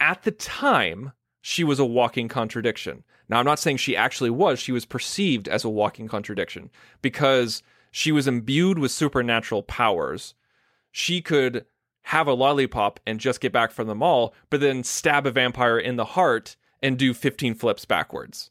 at 0.00 0.22
the 0.22 0.30
time 0.30 1.12
she 1.40 1.62
was 1.62 1.78
a 1.78 1.84
walking 1.84 2.28
contradiction. 2.28 3.04
Now 3.28 3.38
I'm 3.38 3.44
not 3.44 3.58
saying 3.58 3.78
she 3.78 3.96
actually 3.96 4.30
was, 4.30 4.58
she 4.58 4.72
was 4.72 4.84
perceived 4.84 5.48
as 5.48 5.64
a 5.64 5.68
walking 5.68 6.08
contradiction 6.08 6.70
because 7.02 7.62
she 7.90 8.12
was 8.12 8.26
imbued 8.26 8.78
with 8.78 8.90
supernatural 8.90 9.62
powers. 9.62 10.34
She 10.92 11.22
could 11.22 11.64
have 12.02 12.26
a 12.26 12.34
lollipop 12.34 13.00
and 13.06 13.18
just 13.18 13.40
get 13.40 13.52
back 13.52 13.70
from 13.70 13.86
the 13.86 13.94
mall, 13.94 14.34
but 14.50 14.60
then 14.60 14.84
stab 14.84 15.26
a 15.26 15.30
vampire 15.30 15.78
in 15.78 15.96
the 15.96 16.04
heart 16.04 16.56
and 16.82 16.98
do 16.98 17.14
15 17.14 17.54
flips 17.54 17.84
backwards. 17.84 18.50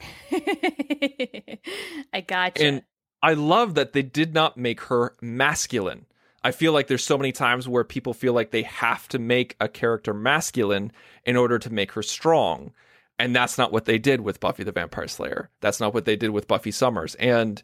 I 0.32 2.24
gotcha. 2.26 2.64
And 2.64 2.82
I 3.22 3.34
love 3.34 3.74
that 3.74 3.92
they 3.92 4.02
did 4.02 4.32
not 4.32 4.56
make 4.56 4.80
her 4.82 5.14
masculine. 5.20 6.06
I 6.42 6.50
feel 6.50 6.72
like 6.72 6.88
there's 6.88 7.04
so 7.04 7.16
many 7.16 7.32
times 7.32 7.66
where 7.66 7.84
people 7.84 8.12
feel 8.12 8.32
like 8.32 8.50
they 8.50 8.62
have 8.62 9.08
to 9.08 9.18
make 9.18 9.56
a 9.60 9.68
character 9.68 10.12
masculine 10.12 10.92
in 11.24 11.36
order 11.36 11.58
to 11.58 11.72
make 11.72 11.92
her 11.92 12.02
strong. 12.02 12.72
And 13.18 13.34
that's 13.34 13.58
not 13.58 13.72
what 13.72 13.84
they 13.84 13.98
did 13.98 14.22
with 14.22 14.40
Buffy 14.40 14.64
the 14.64 14.72
Vampire 14.72 15.06
Slayer. 15.06 15.50
That's 15.60 15.80
not 15.80 15.94
what 15.94 16.04
they 16.04 16.16
did 16.16 16.30
with 16.30 16.48
Buffy 16.48 16.70
Summers. 16.70 17.14
And 17.16 17.62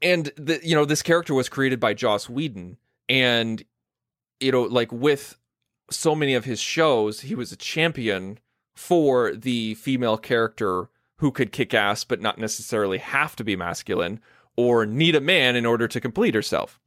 and 0.00 0.32
the, 0.36 0.60
you 0.62 0.74
know 0.74 0.84
this 0.84 1.02
character 1.02 1.34
was 1.34 1.48
created 1.48 1.80
by 1.80 1.94
Joss 1.94 2.28
Whedon 2.28 2.76
and 3.08 3.62
you 4.40 4.52
know 4.52 4.62
like 4.62 4.92
with 4.92 5.38
so 5.90 6.14
many 6.14 6.34
of 6.34 6.44
his 6.44 6.60
shows 6.60 7.20
he 7.20 7.34
was 7.34 7.52
a 7.52 7.56
champion 7.56 8.38
for 8.74 9.34
the 9.34 9.74
female 9.74 10.16
character 10.16 10.88
who 11.18 11.30
could 11.30 11.52
kick 11.52 11.72
ass 11.72 12.04
but 12.04 12.20
not 12.20 12.38
necessarily 12.38 12.98
have 12.98 13.36
to 13.36 13.44
be 13.44 13.54
masculine 13.54 14.20
or 14.56 14.84
need 14.84 15.14
a 15.14 15.20
man 15.20 15.56
in 15.56 15.64
order 15.64 15.88
to 15.88 16.00
complete 16.00 16.34
herself. 16.34 16.80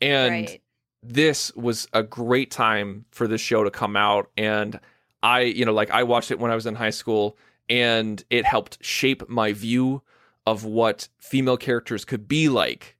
And 0.00 0.30
right. 0.30 0.62
this 1.02 1.54
was 1.54 1.86
a 1.92 2.02
great 2.02 2.50
time 2.50 3.04
for 3.10 3.28
this 3.28 3.40
show 3.40 3.64
to 3.64 3.70
come 3.70 3.96
out 3.96 4.30
and 4.36 4.80
I, 5.24 5.40
you 5.40 5.64
know, 5.64 5.72
like 5.72 5.90
I 5.90 6.02
watched 6.02 6.30
it 6.30 6.38
when 6.38 6.50
I 6.50 6.54
was 6.54 6.66
in 6.66 6.74
high 6.74 6.90
school 6.90 7.38
and 7.70 8.22
it 8.28 8.44
helped 8.44 8.84
shape 8.84 9.26
my 9.26 9.54
view 9.54 10.02
of 10.46 10.66
what 10.66 11.08
female 11.18 11.56
characters 11.56 12.04
could 12.04 12.28
be 12.28 12.50
like. 12.50 12.98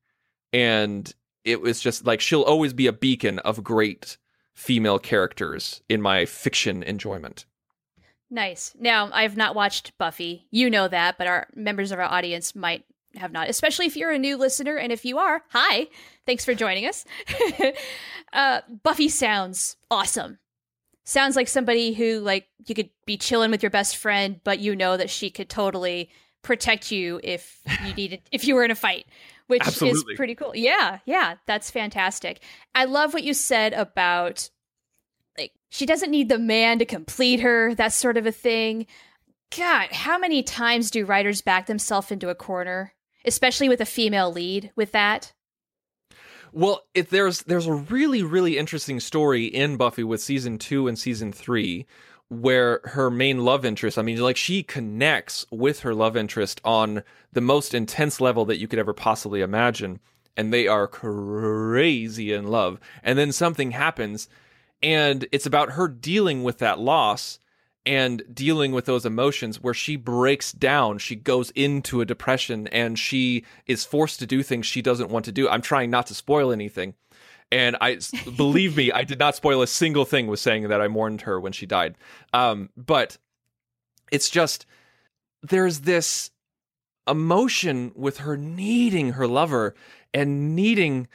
And 0.51 1.15
it 1.45 1.61
was 1.61 1.83
just 1.83 2.07
like 2.07 2.23
she'll 2.23 2.41
always 2.41 2.73
be 2.73 2.87
a 2.87 2.95
beacon 2.95 3.41
of 3.41 3.63
great 3.63 4.17
female 4.55 4.99
characters 4.99 5.83
in 5.91 6.01
my 6.01 6.25
fiction 6.25 6.83
enjoyment. 6.83 7.45
Nice. 8.31 8.75
Now, 8.81 9.11
I've 9.13 9.37
not 9.37 9.55
watched 9.55 9.97
Buffy. 9.99 10.47
You 10.51 10.71
know 10.71 10.89
that, 10.89 11.19
but 11.19 11.27
our 11.27 11.47
members 11.55 11.93
of 11.93 11.99
our 11.99 12.07
audience 12.07 12.55
might 12.55 12.85
have 13.17 13.33
not, 13.33 13.51
especially 13.51 13.85
if 13.85 13.99
you're 13.99 14.11
a 14.11 14.19
new 14.19 14.39
listener. 14.39 14.79
And 14.79 14.91
if 14.91 15.05
you 15.05 15.19
are, 15.19 15.43
hi, 15.51 15.89
thanks 16.25 16.45
for 16.45 16.55
joining 16.55 16.87
us. 16.87 17.05
uh, 18.33 18.63
Buffy 18.83 19.11
sounds 19.11 19.77
awesome. 19.91 20.39
Sounds 21.05 21.37
like 21.37 21.49
somebody 21.49 21.93
who, 21.93 22.21
like, 22.21 22.49
you 22.67 22.75
could 22.75 22.91
be 23.05 23.17
chilling 23.19 23.51
with 23.51 23.63
your 23.63 23.71
best 23.71 23.97
friend, 23.97 24.41
but 24.43 24.59
you 24.59 24.75
know 24.75 24.97
that 24.97 25.11
she 25.11 25.31
could 25.31 25.51
totally 25.51 26.11
protect 26.43 26.91
you 26.91 27.21
if 27.23 27.61
you 27.85 27.95
needed, 27.97 28.23
if 28.33 28.47
you 28.47 28.55
were 28.55 28.65
in 28.65 28.71
a 28.71 28.77
fight, 28.77 29.07
which 29.47 29.67
Absolutely. 29.67 30.13
is 30.13 30.17
pretty 30.17 30.35
cool. 30.35 30.53
Yeah, 30.55 31.01
yeah, 31.05 31.35
that's 31.47 31.71
fantastic. 31.71 32.41
I 32.75 32.87
love 32.87 33.13
what 33.13 33.23
you 33.23 33.35
said 33.35 33.75
about 33.75 34.49
like 35.37 35.53
she 35.69 35.85
doesn't 35.85 36.11
need 36.11 36.31
the 36.31 36.39
man 36.39 36.79
to 36.79 36.87
complete 36.87 37.41
her, 37.41 37.75
that 37.75 37.93
sort 37.93 38.17
of 38.17 38.27
a 38.27 38.33
thing. 38.33 38.87
God, 39.57 39.93
how 39.93 40.19
many 40.19 40.43
times 40.43 40.91
do 40.91 41.05
writers 41.05 41.43
back 41.43 41.67
themselves 41.67 42.11
into 42.11 42.31
a 42.31 42.35
corner, 42.35 42.95
especially 43.27 43.69
with 43.69 43.81
a 43.81 43.87
female 43.87 44.33
lead 44.33 44.73
with 44.75 44.93
that? 44.93 45.34
Well, 46.57 46.85
it, 46.95 47.11
there's 47.11 47.43
there's 47.43 47.67
a 47.67 47.73
really 47.73 48.23
really 48.23 48.59
interesting 48.59 49.01
story 49.01 49.47
in 49.47 49.77
Buffy 49.77 50.05
with 50.05 50.23
season 50.23 50.57
2 50.57 50.87
and 50.87 50.97
season 50.97 51.33
3 51.33 51.85
where 52.29 52.81
her 52.85 53.11
main 53.11 53.45
love 53.45 53.65
interest, 53.65 53.99
I 53.99 54.03
mean 54.03 54.21
like 54.21 54.37
she 54.37 54.63
connects 54.63 55.45
with 55.51 55.81
her 55.81 55.93
love 55.93 56.17
interest 56.17 56.61
on 56.65 57.03
the 57.33 57.41
most 57.41 57.75
intense 57.75 58.21
level 58.21 58.45
that 58.45 58.59
you 58.59 58.69
could 58.69 58.79
ever 58.79 58.93
possibly 58.93 59.41
imagine 59.41 59.99
and 60.37 60.53
they 60.53 60.69
are 60.69 60.87
crazy 60.87 62.33
in 62.33 62.47
love. 62.47 62.79
And 63.03 63.19
then 63.19 63.33
something 63.33 63.73
happens 63.73 64.29
and 64.81 65.27
it's 65.33 65.47
about 65.47 65.73
her 65.73 65.89
dealing 65.89 66.45
with 66.45 66.59
that 66.59 66.79
loss 66.79 67.41
and 67.87 68.23
dealing 68.33 68.73
with 68.73 68.87
those 68.87 69.05
emotions 69.05 69.63
where 69.63 69.75
she 69.75 69.97
breaks 69.97 70.53
down 70.53 70.99
she 70.99 71.17
goes 71.17 71.51
into 71.51 72.01
a 72.01 72.05
depression 72.05 72.67
and 72.69 72.99
she 72.99 73.45
is 73.67 73.85
forced 73.85 74.19
to 74.19 74.27
do 74.27 74.43
things 74.43 74.67
she 74.67 74.83
doesn't 74.83 75.11
want 75.11 75.25
to 75.27 75.33
do. 75.33 75.49
I'm 75.49 75.63
trying 75.63 75.91
not 75.91 76.07
to 76.09 76.15
spoil 76.15 76.53
anything. 76.53 76.95
And 77.53 77.77
i 77.81 77.99
believe 78.37 78.77
me 78.77 78.91
i 78.93 79.05
did 79.05 79.19
not 79.19 79.37
spoil 79.37 79.63
a 79.63 79.67
single 79.67 80.05
thing 80.05 80.27
with 80.27 80.41
saying 80.41 80.69
that 80.69 80.81
i 80.81 80.89
mourned 80.89 81.23
her 81.23 81.39
when 81.41 81.53
she 81.53 81.67
died. 81.67 81.97
Um, 82.33 82.71
but 82.77 83.19
it's 84.11 84.31
just 84.31 84.67
there's 85.43 85.81
this 85.81 86.31
emotion 87.07 87.93
with 87.95 88.19
her 88.19 88.37
needing 88.37 89.13
her 89.13 89.27
lover 89.27 89.75
and 90.13 90.57
needing 90.57 91.09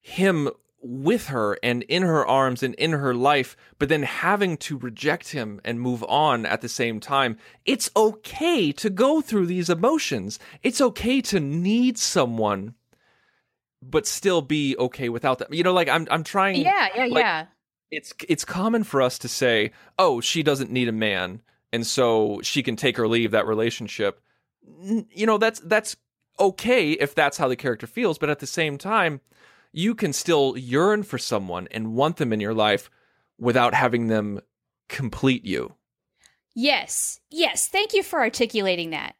him 0.00 0.50
with 0.86 1.26
her 1.26 1.58
and 1.62 1.82
in 1.84 2.02
her 2.02 2.26
arms 2.26 2.62
and 2.62 2.74
in 2.76 2.92
her 2.92 3.14
life, 3.14 3.56
but 3.78 3.88
then 3.88 4.04
having 4.04 4.56
to 4.56 4.78
reject 4.78 5.30
him 5.32 5.60
and 5.64 5.80
move 5.80 6.04
on 6.04 6.46
at 6.46 6.60
the 6.60 6.68
same 6.68 7.00
time. 7.00 7.36
It's 7.64 7.90
okay 7.96 8.72
to 8.72 8.88
go 8.90 9.20
through 9.20 9.46
these 9.46 9.68
emotions. 9.68 10.38
It's 10.62 10.80
okay 10.80 11.20
to 11.22 11.40
need 11.40 11.98
someone, 11.98 12.74
but 13.82 14.06
still 14.06 14.42
be 14.42 14.76
okay 14.78 15.08
without 15.08 15.38
them. 15.38 15.52
You 15.52 15.62
know, 15.64 15.72
like 15.72 15.88
I'm 15.88 16.06
I'm 16.10 16.24
trying 16.24 16.56
Yeah, 16.56 16.88
yeah, 16.94 17.06
like, 17.06 17.22
yeah. 17.22 17.46
It's 17.90 18.12
it's 18.28 18.44
common 18.44 18.84
for 18.84 19.00
us 19.02 19.18
to 19.18 19.28
say, 19.28 19.72
"Oh, 19.98 20.20
she 20.20 20.42
doesn't 20.42 20.70
need 20.70 20.88
a 20.88 20.92
man." 20.92 21.42
And 21.72 21.86
so 21.86 22.40
she 22.42 22.62
can 22.62 22.76
take 22.76 22.98
or 22.98 23.08
leave 23.08 23.32
that 23.32 23.46
relationship. 23.46 24.20
N- 24.82 25.06
You 25.12 25.26
know, 25.26 25.38
that's 25.38 25.60
that's 25.60 25.96
okay 26.38 26.92
if 26.92 27.14
that's 27.14 27.38
how 27.38 27.48
the 27.48 27.56
character 27.56 27.86
feels, 27.86 28.18
but 28.18 28.30
at 28.30 28.40
the 28.40 28.46
same 28.46 28.78
time, 28.78 29.20
you 29.72 29.94
can 29.94 30.12
still 30.12 30.56
yearn 30.56 31.02
for 31.02 31.18
someone 31.18 31.68
and 31.70 31.94
want 31.94 32.16
them 32.16 32.32
in 32.32 32.40
your 32.40 32.54
life 32.54 32.90
without 33.38 33.74
having 33.74 34.08
them 34.08 34.40
complete 34.88 35.44
you. 35.44 35.74
Yes. 36.54 37.20
Yes. 37.30 37.68
Thank 37.68 37.92
you 37.92 38.02
for 38.02 38.20
articulating 38.20 38.90
that 38.90 39.14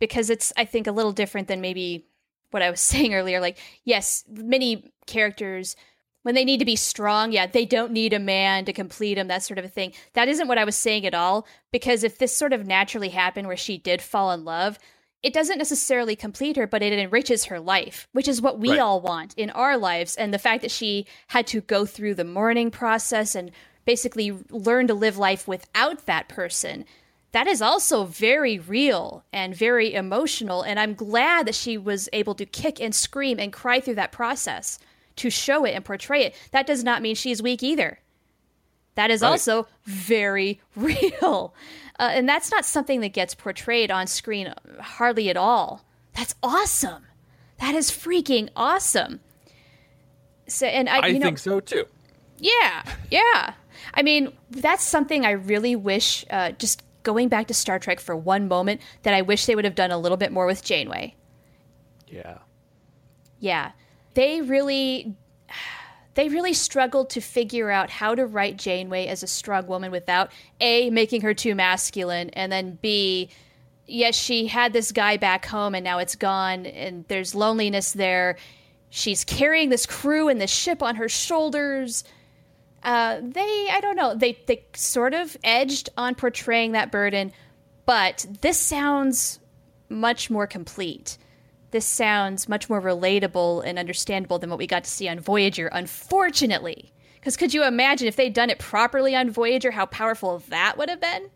because 0.00 0.30
it's, 0.30 0.52
I 0.56 0.64
think, 0.64 0.86
a 0.86 0.92
little 0.92 1.12
different 1.12 1.48
than 1.48 1.60
maybe 1.60 2.06
what 2.50 2.62
I 2.62 2.70
was 2.70 2.80
saying 2.80 3.14
earlier. 3.14 3.40
Like, 3.40 3.58
yes, 3.84 4.24
many 4.28 4.90
characters, 5.06 5.76
when 6.22 6.34
they 6.34 6.44
need 6.44 6.58
to 6.58 6.64
be 6.64 6.76
strong, 6.76 7.32
yeah, 7.32 7.46
they 7.46 7.64
don't 7.64 7.92
need 7.92 8.12
a 8.12 8.18
man 8.18 8.64
to 8.64 8.72
complete 8.72 9.14
them, 9.14 9.28
that 9.28 9.42
sort 9.42 9.58
of 9.58 9.64
a 9.64 9.68
thing. 9.68 9.92
That 10.14 10.28
isn't 10.28 10.48
what 10.48 10.58
I 10.58 10.64
was 10.64 10.76
saying 10.76 11.04
at 11.06 11.14
all 11.14 11.46
because 11.72 12.04
if 12.04 12.18
this 12.18 12.36
sort 12.36 12.52
of 12.52 12.66
naturally 12.66 13.10
happened 13.10 13.48
where 13.48 13.56
she 13.56 13.78
did 13.78 14.00
fall 14.00 14.32
in 14.32 14.44
love, 14.44 14.78
it 15.22 15.32
doesn't 15.32 15.58
necessarily 15.58 16.14
complete 16.14 16.56
her, 16.56 16.66
but 16.66 16.82
it 16.82 16.92
enriches 16.92 17.44
her 17.46 17.58
life, 17.58 18.06
which 18.12 18.28
is 18.28 18.40
what 18.40 18.58
we 18.58 18.70
Right. 18.70 18.78
all 18.78 19.00
want 19.00 19.34
in 19.36 19.50
our 19.50 19.76
lives. 19.76 20.14
And 20.14 20.32
the 20.32 20.38
fact 20.38 20.62
that 20.62 20.70
she 20.70 21.06
had 21.28 21.46
to 21.48 21.60
go 21.60 21.84
through 21.86 22.14
the 22.14 22.24
mourning 22.24 22.70
process 22.70 23.34
and 23.34 23.50
basically 23.84 24.32
learn 24.50 24.86
to 24.86 24.94
live 24.94 25.18
life 25.18 25.48
without 25.48 26.06
that 26.06 26.28
person, 26.28 26.84
that 27.32 27.46
is 27.46 27.60
also 27.60 28.04
very 28.04 28.58
real 28.58 29.24
and 29.32 29.54
very 29.54 29.92
emotional. 29.92 30.62
And 30.62 30.78
I'm 30.78 30.94
glad 30.94 31.46
that 31.46 31.54
she 31.54 31.76
was 31.76 32.08
able 32.12 32.34
to 32.36 32.46
kick 32.46 32.80
and 32.80 32.94
scream 32.94 33.38
and 33.40 33.52
cry 33.52 33.80
through 33.80 33.96
that 33.96 34.12
process 34.12 34.78
to 35.16 35.30
show 35.30 35.64
it 35.64 35.72
and 35.74 35.84
portray 35.84 36.22
it. 36.24 36.34
That 36.52 36.66
does 36.66 36.84
not 36.84 37.02
mean 37.02 37.16
she's 37.16 37.42
weak 37.42 37.62
either. 37.62 37.98
That 38.94 39.10
is 39.10 39.22
Right. 39.22 39.30
also 39.30 39.66
very 39.84 40.60
real. 40.76 41.54
Uh, 41.98 42.10
and 42.12 42.28
that's 42.28 42.50
not 42.50 42.64
something 42.64 43.00
that 43.00 43.12
gets 43.12 43.34
portrayed 43.34 43.90
on 43.90 44.06
screen 44.06 44.54
hardly 44.80 45.28
at 45.30 45.36
all. 45.36 45.84
That's 46.14 46.34
awesome. 46.42 47.04
That 47.58 47.74
is 47.74 47.90
freaking 47.90 48.50
awesome. 48.54 49.20
So, 50.46 50.66
and 50.66 50.88
I, 50.88 50.98
I 50.98 51.12
know, 51.12 51.26
think 51.26 51.38
so 51.38 51.60
too. 51.60 51.86
yeah, 52.38 52.84
yeah. 53.10 53.54
I 53.94 54.02
mean, 54.02 54.32
that's 54.50 54.84
something 54.84 55.26
I 55.26 55.32
really 55.32 55.76
wish. 55.76 56.24
Uh, 56.30 56.52
just 56.52 56.82
going 57.02 57.28
back 57.28 57.48
to 57.48 57.54
Star 57.54 57.78
Trek 57.78 58.00
for 58.00 58.16
one 58.16 58.48
moment, 58.48 58.80
that 59.02 59.14
I 59.14 59.22
wish 59.22 59.46
they 59.46 59.54
would 59.54 59.64
have 59.64 59.74
done 59.74 59.90
a 59.90 59.98
little 59.98 60.16
bit 60.16 60.30
more 60.32 60.46
with 60.46 60.62
Janeway. 60.62 61.14
Yeah. 62.06 62.38
Yeah, 63.40 63.72
they 64.14 64.40
really, 64.40 65.14
they 66.18 66.28
really 66.28 66.52
struggled 66.52 67.10
to 67.10 67.20
figure 67.20 67.70
out 67.70 67.90
how 67.90 68.12
to 68.12 68.26
write 68.26 68.56
Janeway 68.56 69.06
as 69.06 69.22
a 69.22 69.28
strong 69.28 69.68
woman 69.68 69.92
without 69.92 70.32
a 70.60 70.90
making 70.90 71.20
her 71.20 71.32
too 71.32 71.54
masculine, 71.54 72.30
and 72.30 72.50
then 72.50 72.76
b, 72.82 73.30
yes, 73.86 74.16
she 74.16 74.48
had 74.48 74.72
this 74.72 74.90
guy 74.90 75.16
back 75.16 75.46
home 75.46 75.76
and 75.76 75.84
now 75.84 75.98
it's 75.98 76.16
gone, 76.16 76.66
and 76.66 77.04
there's 77.06 77.36
loneliness 77.36 77.92
there. 77.92 78.36
She's 78.90 79.22
carrying 79.22 79.68
this 79.68 79.86
crew 79.86 80.26
and 80.26 80.40
this 80.40 80.50
ship 80.50 80.82
on 80.82 80.96
her 80.96 81.08
shoulders. 81.08 82.02
Uh, 82.82 83.20
they, 83.22 83.68
I 83.70 83.78
don't 83.80 83.94
know, 83.94 84.16
they 84.16 84.40
they 84.46 84.64
sort 84.74 85.14
of 85.14 85.36
edged 85.44 85.88
on 85.96 86.16
portraying 86.16 86.72
that 86.72 86.90
burden, 86.90 87.30
but 87.86 88.26
this 88.40 88.58
sounds 88.58 89.38
much 89.88 90.30
more 90.30 90.48
complete. 90.48 91.16
This 91.70 91.84
sounds 91.84 92.48
much 92.48 92.70
more 92.70 92.80
relatable 92.80 93.62
and 93.64 93.78
understandable 93.78 94.38
than 94.38 94.50
what 94.50 94.58
we 94.58 94.66
got 94.66 94.84
to 94.84 94.90
see 94.90 95.08
on 95.08 95.20
Voyager, 95.20 95.66
unfortunately. 95.68 96.92
Because 97.16 97.36
could 97.36 97.52
you 97.52 97.64
imagine 97.64 98.08
if 98.08 98.16
they'd 98.16 98.32
done 98.32 98.48
it 98.48 98.58
properly 98.58 99.14
on 99.14 99.30
Voyager, 99.30 99.70
how 99.70 99.86
powerful 99.86 100.42
that 100.48 100.78
would 100.78 100.88
have 100.88 101.00
been? 101.00 101.30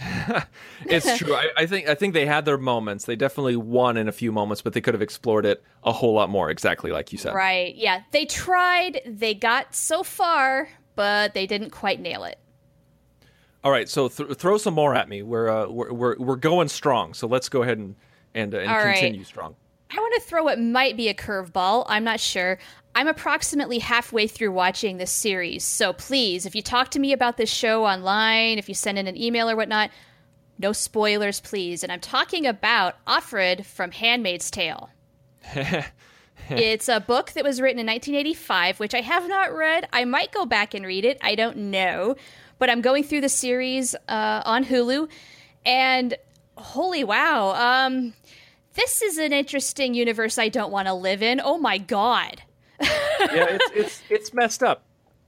it's 0.86 1.18
true. 1.18 1.34
I, 1.34 1.50
I, 1.58 1.66
think 1.66 1.88
I 1.88 1.94
think 1.94 2.14
they 2.14 2.26
had 2.26 2.44
their 2.46 2.58
moments. 2.58 3.04
They 3.04 3.16
definitely 3.16 3.56
won 3.56 3.96
in 3.96 4.08
a 4.08 4.12
few 4.12 4.32
moments, 4.32 4.62
but 4.62 4.72
they 4.72 4.80
could 4.80 4.94
have 4.94 5.02
explored 5.02 5.44
it 5.44 5.62
a 5.84 5.92
whole 5.92 6.14
lot 6.14 6.30
more. 6.30 6.50
Exactly 6.50 6.90
like 6.90 7.12
you 7.12 7.18
said. 7.18 7.34
Right. 7.34 7.74
Yeah. 7.76 8.02
They 8.10 8.24
tried. 8.24 9.02
They 9.06 9.34
got 9.34 9.74
so 9.74 10.02
far, 10.02 10.68
but 10.96 11.34
they 11.34 11.46
didn't 11.46 11.70
quite 11.70 12.00
nail 12.00 12.24
it. 12.24 12.38
All 13.62 13.70
right. 13.70 13.88
So 13.88 14.08
th- 14.08 14.36
throw 14.36 14.56
some 14.56 14.74
more 14.74 14.94
at 14.94 15.08
me. 15.08 15.22
We're, 15.22 15.48
uh, 15.48 15.68
we're 15.68 15.92
we're 15.92 16.16
we're 16.18 16.36
going 16.36 16.68
strong. 16.68 17.12
So 17.12 17.26
let's 17.26 17.50
go 17.50 17.62
ahead 17.62 17.76
and 17.76 17.94
and, 18.34 18.54
uh, 18.54 18.58
and 18.58 18.94
continue 18.94 19.20
right. 19.20 19.26
strong. 19.26 19.56
I 19.90 19.96
want 19.96 20.14
to 20.14 20.20
throw 20.20 20.44
what 20.44 20.60
might 20.60 20.96
be 20.96 21.08
a 21.08 21.14
curveball. 21.14 21.84
I'm 21.88 22.04
not 22.04 22.20
sure. 22.20 22.58
I'm 22.94 23.08
approximately 23.08 23.78
halfway 23.78 24.26
through 24.26 24.52
watching 24.52 24.98
this 24.98 25.12
series, 25.12 25.64
so 25.64 25.92
please, 25.92 26.44
if 26.44 26.54
you 26.54 26.62
talk 26.62 26.90
to 26.90 26.98
me 26.98 27.12
about 27.12 27.36
this 27.36 27.50
show 27.50 27.84
online, 27.84 28.58
if 28.58 28.68
you 28.68 28.74
send 28.74 28.98
in 28.98 29.06
an 29.06 29.16
email 29.16 29.48
or 29.48 29.54
whatnot, 29.56 29.90
no 30.58 30.72
spoilers, 30.72 31.40
please. 31.40 31.82
And 31.82 31.90
I'm 31.90 32.00
talking 32.00 32.46
about 32.46 33.04
Offred 33.06 33.64
from 33.64 33.92
Handmaid's 33.92 34.50
Tale. 34.50 34.90
it's 36.50 36.88
a 36.88 37.00
book 37.00 37.32
that 37.32 37.44
was 37.44 37.60
written 37.60 37.78
in 37.78 37.86
1985, 37.86 38.80
which 38.80 38.94
I 38.94 39.00
have 39.00 39.26
not 39.28 39.54
read. 39.54 39.88
I 39.92 40.04
might 40.04 40.32
go 40.32 40.44
back 40.44 40.74
and 40.74 40.84
read 40.84 41.04
it. 41.04 41.18
I 41.22 41.34
don't 41.34 41.56
know. 41.56 42.16
But 42.58 42.68
I'm 42.68 42.82
going 42.82 43.04
through 43.04 43.22
the 43.22 43.28
series 43.30 43.94
uh, 44.08 44.42
on 44.44 44.64
Hulu, 44.64 45.08
and 45.64 46.14
holy 46.60 47.04
wow. 47.04 47.86
Um, 47.86 48.14
this 48.74 49.02
is 49.02 49.18
an 49.18 49.32
interesting 49.32 49.94
universe 49.94 50.38
I 50.38 50.48
don't 50.48 50.70
want 50.70 50.86
to 50.86 50.94
live 50.94 51.22
in. 51.22 51.40
Oh 51.42 51.58
my 51.58 51.78
god 51.78 52.42
yeah, 52.80 53.58
it's 53.60 53.70
it's 53.74 54.02
it's 54.08 54.34
messed 54.34 54.62
up. 54.62 54.82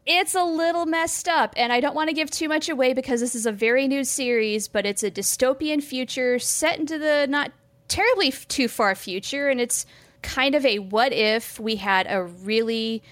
It's 0.07 0.35
a 0.35 0.43
little 0.43 0.87
messed 0.87 1.28
up, 1.28 1.53
and 1.57 1.70
I 1.72 1.80
don't 1.80 1.95
want 1.95 2.09
to 2.09 2.14
give 2.14 2.30
too 2.30 2.49
much 2.49 2.68
away 2.68 2.95
because 2.95 3.20
this 3.20 3.35
is 3.35 3.45
a 3.45 3.53
very 3.53 3.87
new 3.87 4.05
series, 4.05 4.68
but 4.68 4.87
it's 4.87 5.03
a 5.03 5.11
dystopian 5.11 5.83
future 5.83 6.39
set 6.39 6.78
into 6.78 6.99
the 6.99 7.26
not 7.28 7.53
terribly 7.89 8.28
f- 8.28 8.49
too 8.49 8.68
far 8.68 8.95
future, 8.95 9.51
and 9.51 9.61
it's 9.61 9.85
kind 10.22 10.55
of 10.55 10.64
a 10.64 10.78
what 10.78 11.12
if 11.12 11.61
we 11.61 11.76
had 11.76 12.07
a 12.09 12.24
really 12.24 13.03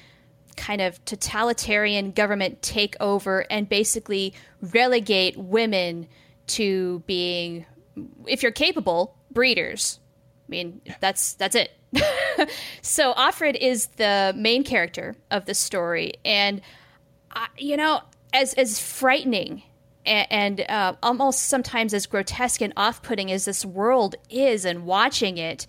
kind 0.57 0.81
of 0.81 1.05
totalitarian 1.05 2.12
government 2.12 2.62
take 2.62 2.97
over 2.99 3.45
and 3.51 3.68
basically 3.68 4.33
relegate 4.61 5.37
women 5.37 6.07
to 6.47 7.03
being, 7.07 7.66
if 8.26 8.43
you're 8.43 8.53
capable, 8.53 9.16
breeders. 9.30 10.01
I 10.49 10.51
mean, 10.51 10.80
that's 11.01 11.34
that's 11.34 11.55
it. 11.55 11.72
so 12.82 13.14
Offred 13.14 13.57
is 13.57 13.86
the 13.97 14.32
main 14.36 14.64
character 14.64 15.16
of 15.30 15.47
the 15.47 15.55
story, 15.55 16.14
and 16.24 16.61
uh, 17.34 17.47
you 17.57 17.76
know, 17.76 18.03
as 18.32 18.55
as 18.55 18.80
frightening 18.80 19.62
and, 20.07 20.26
and 20.30 20.61
uh, 20.62 20.95
almost 21.03 21.43
sometimes 21.43 21.95
as 21.95 22.07
grotesque 22.07 22.61
and 22.62 22.72
off-putting 22.76 23.30
as 23.30 23.45
this 23.45 23.64
world 23.64 24.14
is, 24.28 24.64
and 24.64 24.86
watching 24.86 25.38
it, 25.38 25.66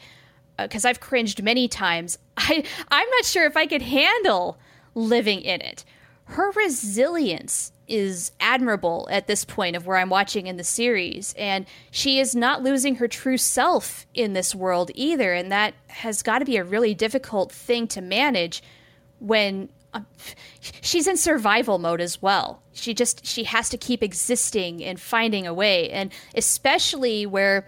because 0.58 0.86
uh, 0.86 0.90
I've 0.90 1.00
cringed 1.00 1.44
many 1.44 1.68
times. 1.68 2.18
I 2.38 2.64
I'm 2.90 3.10
not 3.10 3.26
sure 3.26 3.46
if 3.46 3.58
I 3.58 3.68
could 3.68 3.82
handle 3.84 4.58
living 4.96 5.42
in 5.42 5.62
it. 5.62 5.86
Her 6.26 6.52
resilience 6.52 7.72
is 7.92 8.32
admirable 8.40 9.08
at 9.12 9.28
this 9.28 9.44
point 9.44 9.76
of 9.76 9.86
where 9.86 9.98
I'm 9.98 10.10
watching 10.10 10.48
in 10.48 10.56
the 10.56 10.64
series. 10.64 11.36
And 11.38 11.66
she 11.92 12.20
is 12.20 12.34
not 12.34 12.64
losing 12.64 12.96
her 12.96 13.08
true 13.08 13.38
self 13.38 14.06
in 14.14 14.34
this 14.34 14.56
world 14.56 14.92
either. 14.96 15.34
And 15.34 15.52
that 15.52 15.74
has 15.88 16.24
got 16.24 16.40
to 16.40 16.46
be 16.46 16.56
a 16.56 16.64
really 16.64 16.94
difficult 16.94 17.52
thing 17.52 17.88
to 17.90 18.02
manage 18.02 18.64
when 19.20 19.70
uh, 19.94 20.02
she's 20.62 21.06
in 21.06 21.18
survival 21.18 21.78
mode 21.78 22.00
as 22.00 22.22
well. 22.22 22.62
She 22.72 22.94
just 22.94 23.26
she 23.26 23.44
has 23.44 23.68
to 23.70 23.78
keep 23.78 24.02
existing 24.02 24.84
and 24.84 25.00
finding 25.00 25.46
a 25.46 25.54
way. 25.54 25.90
And 25.90 26.12
especially 26.34 27.26
where 27.26 27.68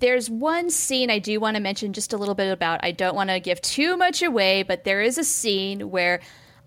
there's 0.00 0.28
one 0.28 0.68
scene 0.68 1.08
I 1.08 1.18
do 1.18 1.40
want 1.40 1.56
to 1.56 1.62
mention 1.62 1.94
just 1.94 2.12
a 2.12 2.18
little 2.18 2.34
bit 2.34 2.52
about. 2.52 2.80
I 2.82 2.90
don't 2.90 3.14
want 3.14 3.30
to 3.30 3.40
give 3.40 3.62
too 3.62 3.96
much 3.96 4.20
away, 4.20 4.62
but 4.62 4.84
there 4.84 5.00
is 5.00 5.16
a 5.16 5.24
scene 5.24 5.90
where 5.90 6.20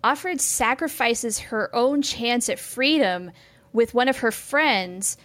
Offred 0.03 0.39
sacrifices 0.39 1.39
her 1.39 1.73
own 1.75 2.01
chance 2.01 2.49
at 2.49 2.59
freedom 2.59 3.31
with 3.73 3.93
one 3.93 4.07
of 4.07 4.19
her 4.19 4.31
friends 4.31 5.17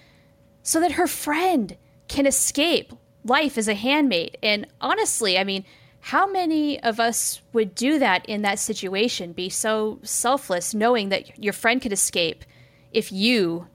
so 0.62 0.80
that 0.80 0.92
her 0.92 1.06
friend 1.06 1.76
can 2.08 2.26
escape 2.26 2.92
life 3.24 3.56
as 3.58 3.68
a 3.68 3.74
handmaid. 3.74 4.36
And 4.42 4.66
honestly, 4.80 5.38
I 5.38 5.44
mean, 5.44 5.64
how 6.00 6.26
many 6.26 6.82
of 6.82 6.98
us 6.98 7.40
would 7.52 7.74
do 7.74 7.98
that 7.98 8.26
in 8.26 8.42
that 8.42 8.58
situation? 8.58 9.32
Be 9.32 9.48
so 9.48 10.00
selfless 10.02 10.74
knowing 10.74 11.10
that 11.10 11.38
your 11.42 11.52
friend 11.52 11.80
could 11.80 11.92
escape 11.92 12.44
if 12.92 13.12
you 13.12 13.68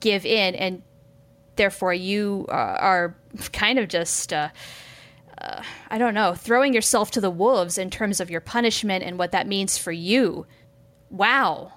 give 0.00 0.24
in 0.24 0.54
and 0.54 0.82
therefore 1.56 1.94
you 1.94 2.46
uh, 2.48 2.52
are 2.52 3.16
kind 3.52 3.78
of 3.78 3.88
just 3.88 4.32
uh, 4.32 4.50
uh, 5.44 5.62
I 5.90 5.98
don't 5.98 6.14
know, 6.14 6.34
throwing 6.34 6.72
yourself 6.72 7.10
to 7.12 7.20
the 7.20 7.30
wolves 7.30 7.76
in 7.76 7.90
terms 7.90 8.20
of 8.20 8.30
your 8.30 8.40
punishment 8.40 9.04
and 9.04 9.18
what 9.18 9.32
that 9.32 9.46
means 9.46 9.76
for 9.76 9.92
you. 9.92 10.46
Wow. 11.10 11.72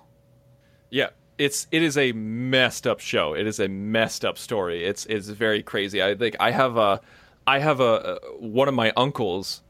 Yeah, 0.89 1.09
it's 1.37 1.67
it 1.71 1.83
is 1.83 1.97
a 1.97 2.13
messed 2.13 2.87
up 2.87 2.99
show. 2.99 3.33
It 3.33 3.45
is 3.45 3.59
a 3.59 3.67
messed 3.67 4.23
up 4.23 4.37
story. 4.37 4.85
It's 4.85 5.05
it's 5.07 5.27
very 5.27 5.61
crazy. 5.61 6.01
I 6.01 6.15
think 6.15 6.37
I 6.39 6.51
have 6.51 6.77
a 6.77 7.01
I 7.45 7.59
have 7.59 7.79
a 7.81 8.19
one 8.39 8.67
of 8.67 8.73
my 8.73 8.93
uncles 8.95 9.63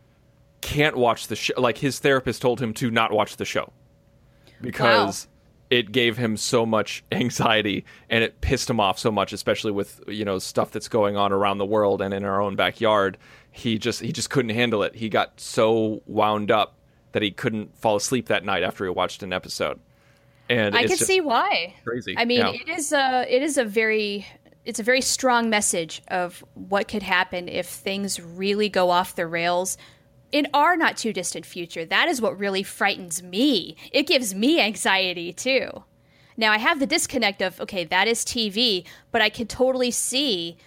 can't 0.61 0.95
watch 0.95 1.27
the 1.27 1.35
show. 1.35 1.59
Like 1.59 1.79
his 1.79 1.99
therapist 1.99 2.41
told 2.41 2.61
him 2.61 2.73
to 2.75 2.91
not 2.91 3.11
watch 3.11 3.37
the 3.37 3.45
show 3.45 3.73
because 4.61 5.25
wow. 5.25 5.77
it 5.77 5.91
gave 5.91 6.17
him 6.17 6.37
so 6.37 6.65
much 6.65 7.03
anxiety 7.11 7.83
and 8.09 8.23
it 8.23 8.41
pissed 8.41 8.69
him 8.69 8.79
off 8.79 8.99
so 8.99 9.11
much, 9.11 9.33
especially 9.33 9.71
with 9.71 10.01
you 10.07 10.23
know 10.23 10.37
stuff 10.37 10.69
that's 10.69 10.87
going 10.87 11.17
on 11.17 11.33
around 11.33 11.57
the 11.57 11.65
world 11.65 12.01
and 12.01 12.13
in 12.13 12.23
our 12.23 12.39
own 12.39 12.55
backyard 12.55 13.17
he 13.57 13.77
just 13.79 14.01
he 14.01 14.11
just 14.11 14.29
couldn't 14.29 14.51
handle 14.51 14.83
it. 14.83 14.95
He 14.95 15.09
got 15.09 15.39
so 15.39 16.01
wound 16.05 16.51
up 16.51 16.75
that 17.11 17.23
he 17.23 17.31
couldn't 17.31 17.75
fall 17.77 17.95
asleep 17.95 18.27
that 18.27 18.45
night 18.45 18.63
after 18.63 18.85
he 18.85 18.91
watched 18.91 19.23
an 19.23 19.33
episode. 19.33 19.79
And 20.49 20.75
I 20.75 20.85
can 20.85 20.97
see 20.97 21.19
why. 21.19 21.73
Crazy. 21.83 22.15
I 22.17 22.25
mean, 22.25 22.39
yeah. 22.39 22.51
it 22.51 22.69
is 22.69 22.93
a 22.93 23.25
it 23.27 23.41
is 23.41 23.57
a 23.57 23.65
very 23.65 24.27
it's 24.63 24.79
a 24.79 24.83
very 24.83 25.01
strong 25.01 25.49
message 25.49 26.01
of 26.09 26.43
what 26.53 26.87
could 26.87 27.03
happen 27.03 27.49
if 27.49 27.67
things 27.67 28.19
really 28.19 28.69
go 28.69 28.91
off 28.91 29.15
the 29.15 29.25
rails 29.25 29.77
in 30.31 30.47
our 30.53 30.77
not 30.77 30.95
too 30.95 31.11
distant 31.11 31.45
future. 31.45 31.85
That 31.85 32.07
is 32.07 32.21
what 32.21 32.37
really 32.37 32.63
frightens 32.63 33.23
me. 33.23 33.75
It 33.91 34.07
gives 34.07 34.35
me 34.35 34.61
anxiety 34.61 35.33
too. 35.33 35.83
Now 36.37 36.51
I 36.51 36.59
have 36.59 36.79
the 36.79 36.85
disconnect 36.85 37.41
of 37.41 37.59
okay, 37.59 37.85
that 37.85 38.07
is 38.07 38.23
TV, 38.23 38.85
but 39.11 39.21
I 39.21 39.29
can 39.29 39.47
totally 39.47 39.89
see 39.89 40.57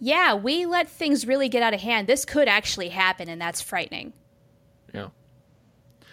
yeah, 0.00 0.34
we 0.34 0.66
let 0.66 0.88
things 0.88 1.26
really 1.26 1.48
get 1.48 1.62
out 1.62 1.74
of 1.74 1.80
hand. 1.80 2.06
This 2.06 2.24
could 2.24 2.48
actually 2.48 2.88
happen, 2.88 3.28
and 3.28 3.40
that's 3.40 3.60
frightening. 3.60 4.12
Yeah. 4.94 5.08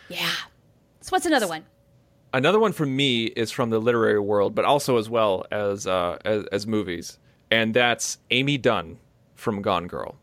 Yeah. 0.09 0.31
So, 1.01 1.09
what's 1.09 1.25
another 1.25 1.47
one? 1.47 1.65
Another 2.33 2.59
one 2.59 2.73
from 2.73 2.95
me 2.95 3.25
is 3.25 3.51
from 3.51 3.69
the 3.69 3.79
literary 3.79 4.19
world, 4.19 4.55
but 4.55 4.65
also 4.65 4.97
as 4.97 5.09
well 5.09 5.45
as 5.51 5.87
uh, 5.87 6.17
as, 6.25 6.45
as 6.51 6.67
movies, 6.67 7.19
and 7.51 7.73
that's 7.73 8.17
Amy 8.31 8.57
Dunne 8.57 8.97
from 9.35 9.61
Gone 9.61 9.87
Girl. 9.87 10.17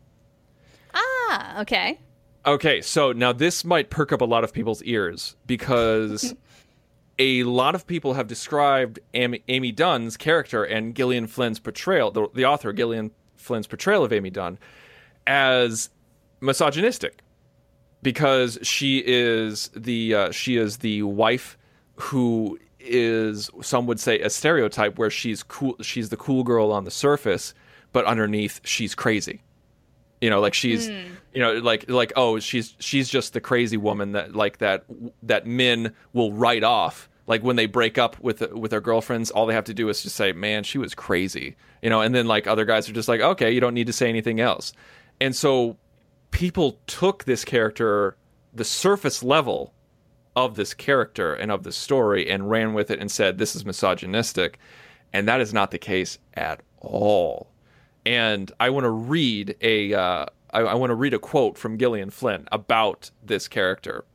Ah, 0.93 1.61
okay. 1.61 1.99
Okay, 2.45 2.81
so 2.81 3.13
now 3.13 3.31
this 3.31 3.63
might 3.63 3.89
perk 3.89 4.11
up 4.11 4.19
a 4.19 4.25
lot 4.25 4.43
of 4.43 4.51
people's 4.51 4.83
ears 4.83 5.37
because 5.47 6.35
a 7.19 7.43
lot 7.43 7.73
of 7.73 7.87
people 7.87 8.15
have 8.15 8.27
described 8.27 8.99
Amy, 9.13 9.41
Amy 9.47 9.71
Dunne's 9.71 10.17
character 10.17 10.63
and 10.65 10.93
Gillian 10.93 11.27
Flynn's 11.27 11.59
portrayal, 11.59 12.11
the, 12.11 12.27
the 12.33 12.45
author 12.45 12.73
Gillian 12.73 13.11
Flynn's 13.43 13.67
portrayal 13.67 14.03
of 14.03 14.13
Amy 14.13 14.29
Dunne 14.29 14.57
as 15.27 15.89
misogynistic 16.41 17.21
because 18.01 18.57
she 18.61 19.03
is 19.05 19.69
the 19.75 20.15
uh, 20.15 20.31
she 20.31 20.57
is 20.57 20.77
the 20.77 21.03
wife 21.03 21.57
who 21.95 22.59
is 22.79 23.49
some 23.61 23.87
would 23.87 23.99
say 23.99 24.19
a 24.19 24.29
stereotype 24.29 24.97
where 24.97 25.09
she's 25.09 25.43
cool 25.43 25.75
she's 25.81 26.09
the 26.09 26.17
cool 26.17 26.43
girl 26.43 26.71
on 26.71 26.83
the 26.83 26.91
surface 26.91 27.53
but 27.93 28.03
underneath 28.05 28.59
she's 28.65 28.93
crazy 28.93 29.41
you 30.19 30.29
know 30.29 30.41
like 30.41 30.53
she's 30.53 30.89
mm. 30.89 31.05
you 31.33 31.39
know 31.39 31.53
like 31.53 31.89
like 31.89 32.11
oh 32.17 32.39
she's 32.39 32.75
she's 32.79 33.07
just 33.07 33.31
the 33.33 33.39
crazy 33.39 33.77
woman 33.77 34.11
that 34.11 34.35
like 34.35 34.57
that 34.57 34.83
that 35.21 35.47
men 35.47 35.93
will 36.11 36.33
write 36.33 36.63
off 36.63 37.09
like 37.27 37.43
when 37.43 37.55
they 37.55 37.65
break 37.65 37.97
up 37.97 38.19
with 38.19 38.41
with 38.53 38.71
their 38.71 38.81
girlfriends 38.81 39.31
all 39.31 39.45
they 39.45 39.53
have 39.53 39.63
to 39.63 39.73
do 39.73 39.89
is 39.89 40.03
just 40.03 40.15
say 40.15 40.31
man 40.31 40.63
she 40.63 40.77
was 40.77 40.93
crazy 40.93 41.55
you 41.81 41.89
know 41.89 42.01
and 42.01 42.13
then 42.13 42.27
like 42.27 42.47
other 42.47 42.65
guys 42.65 42.89
are 42.89 42.93
just 42.93 43.07
like 43.07 43.21
okay 43.21 43.51
you 43.51 43.59
don't 43.59 43.73
need 43.73 43.87
to 43.87 43.93
say 43.93 44.09
anything 44.09 44.39
else 44.39 44.73
and 45.21 45.35
so 45.35 45.77
people 46.31 46.79
took 46.87 47.23
this 47.23 47.45
character 47.45 48.17
the 48.53 48.65
surface 48.65 49.23
level 49.23 49.73
of 50.35 50.55
this 50.55 50.73
character 50.73 51.33
and 51.33 51.51
of 51.51 51.63
the 51.63 51.71
story 51.71 52.29
and 52.29 52.49
ran 52.49 52.73
with 52.73 52.89
it 52.89 52.99
and 52.99 53.11
said 53.11 53.37
this 53.37 53.55
is 53.55 53.65
misogynistic 53.65 54.57
and 55.11 55.27
that 55.27 55.39
is 55.39 55.53
not 55.53 55.71
the 55.71 55.77
case 55.77 56.17
at 56.33 56.61
all 56.79 57.53
and 58.05 58.51
I 58.59 58.69
want 58.69 58.83
to 58.83 58.89
read 58.89 59.55
a 59.61 59.93
uh, 59.93 60.25
I, 60.51 60.59
I 60.61 60.73
want 60.75 60.91
to 60.91 60.95
read 60.95 61.13
a 61.13 61.19
quote 61.19 61.57
from 61.57 61.77
Gillian 61.77 62.09
Flynn 62.09 62.47
about 62.51 63.11
this 63.23 63.47
character. 63.47 64.05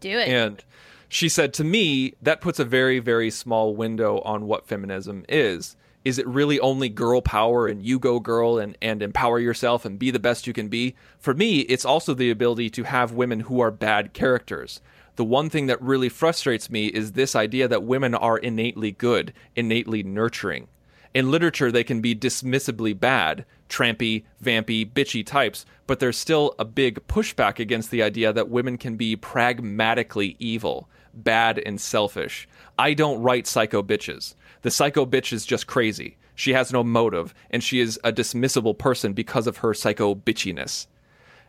Do 0.00 0.10
it. 0.18 0.28
And 0.28 0.62
she 1.08 1.28
said 1.28 1.54
to 1.54 1.64
me, 1.64 2.14
that 2.22 2.40
puts 2.40 2.58
a 2.58 2.64
very, 2.64 2.98
very 2.98 3.30
small 3.30 3.74
window 3.74 4.20
on 4.20 4.46
what 4.46 4.66
feminism 4.66 5.24
is. 5.28 5.76
Is 6.04 6.18
it 6.18 6.26
really 6.28 6.60
only 6.60 6.88
girl 6.88 7.20
power 7.20 7.66
and 7.66 7.84
you 7.84 7.98
go 7.98 8.20
girl 8.20 8.58
and, 8.58 8.78
and 8.80 9.02
empower 9.02 9.40
yourself 9.40 9.84
and 9.84 9.98
be 9.98 10.12
the 10.12 10.20
best 10.20 10.46
you 10.46 10.52
can 10.52 10.68
be? 10.68 10.94
For 11.18 11.34
me, 11.34 11.60
it's 11.62 11.84
also 11.84 12.14
the 12.14 12.30
ability 12.30 12.70
to 12.70 12.84
have 12.84 13.12
women 13.12 13.40
who 13.40 13.60
are 13.60 13.72
bad 13.72 14.12
characters. 14.12 14.80
The 15.16 15.24
one 15.24 15.50
thing 15.50 15.66
that 15.66 15.82
really 15.82 16.08
frustrates 16.08 16.70
me 16.70 16.86
is 16.86 17.12
this 17.12 17.34
idea 17.34 17.66
that 17.68 17.82
women 17.82 18.14
are 18.14 18.38
innately 18.38 18.92
good, 18.92 19.32
innately 19.56 20.02
nurturing. 20.02 20.68
In 21.14 21.30
literature, 21.30 21.72
they 21.72 21.82
can 21.82 22.02
be 22.02 22.14
dismissibly 22.14 22.92
bad, 22.92 23.46
trampy, 23.70 24.24
vampy, 24.44 24.88
bitchy 24.88 25.24
types, 25.24 25.64
but 25.86 25.98
there's 25.98 26.18
still 26.18 26.54
a 26.58 26.64
big 26.64 27.06
pushback 27.08 27.58
against 27.58 27.90
the 27.90 28.02
idea 28.02 28.32
that 28.32 28.50
women 28.50 28.76
can 28.76 28.96
be 28.96 29.16
pragmatically 29.16 30.36
evil, 30.38 30.88
bad, 31.22 31.58
and 31.58 31.80
selfish. 31.80 32.48
I 32.78 32.94
don't 32.94 33.22
write 33.22 33.46
psycho 33.46 33.82
bitches. 33.82 34.34
The 34.62 34.70
psycho 34.70 35.06
bitch 35.06 35.32
is 35.32 35.46
just 35.46 35.66
crazy. 35.66 36.16
She 36.34 36.52
has 36.52 36.72
no 36.72 36.84
motive, 36.84 37.34
and 37.50 37.62
she 37.64 37.80
is 37.80 37.98
a 38.04 38.12
dismissible 38.12 38.76
person 38.76 39.12
because 39.12 39.46
of 39.46 39.58
her 39.58 39.72
psycho 39.72 40.14
bitchiness. 40.14 40.86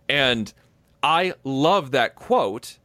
And 0.07 0.53
I 1.03 1.34
love 1.43 1.91
that 1.91 2.15
quote 2.15 2.80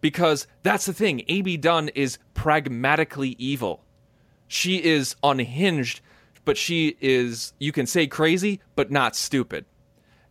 because 0.00 0.46
that's 0.62 0.86
the 0.86 0.92
thing. 0.92 1.22
Amy 1.28 1.56
Dunne 1.56 1.88
is 1.88 2.18
pragmatically 2.34 3.36
evil. 3.38 3.82
She 4.48 4.82
is 4.82 5.16
unhinged, 5.22 6.00
but 6.44 6.56
she 6.56 6.96
is, 7.00 7.52
you 7.58 7.72
can 7.72 7.86
say 7.86 8.06
crazy, 8.06 8.60
but 8.74 8.90
not 8.90 9.16
stupid. 9.16 9.64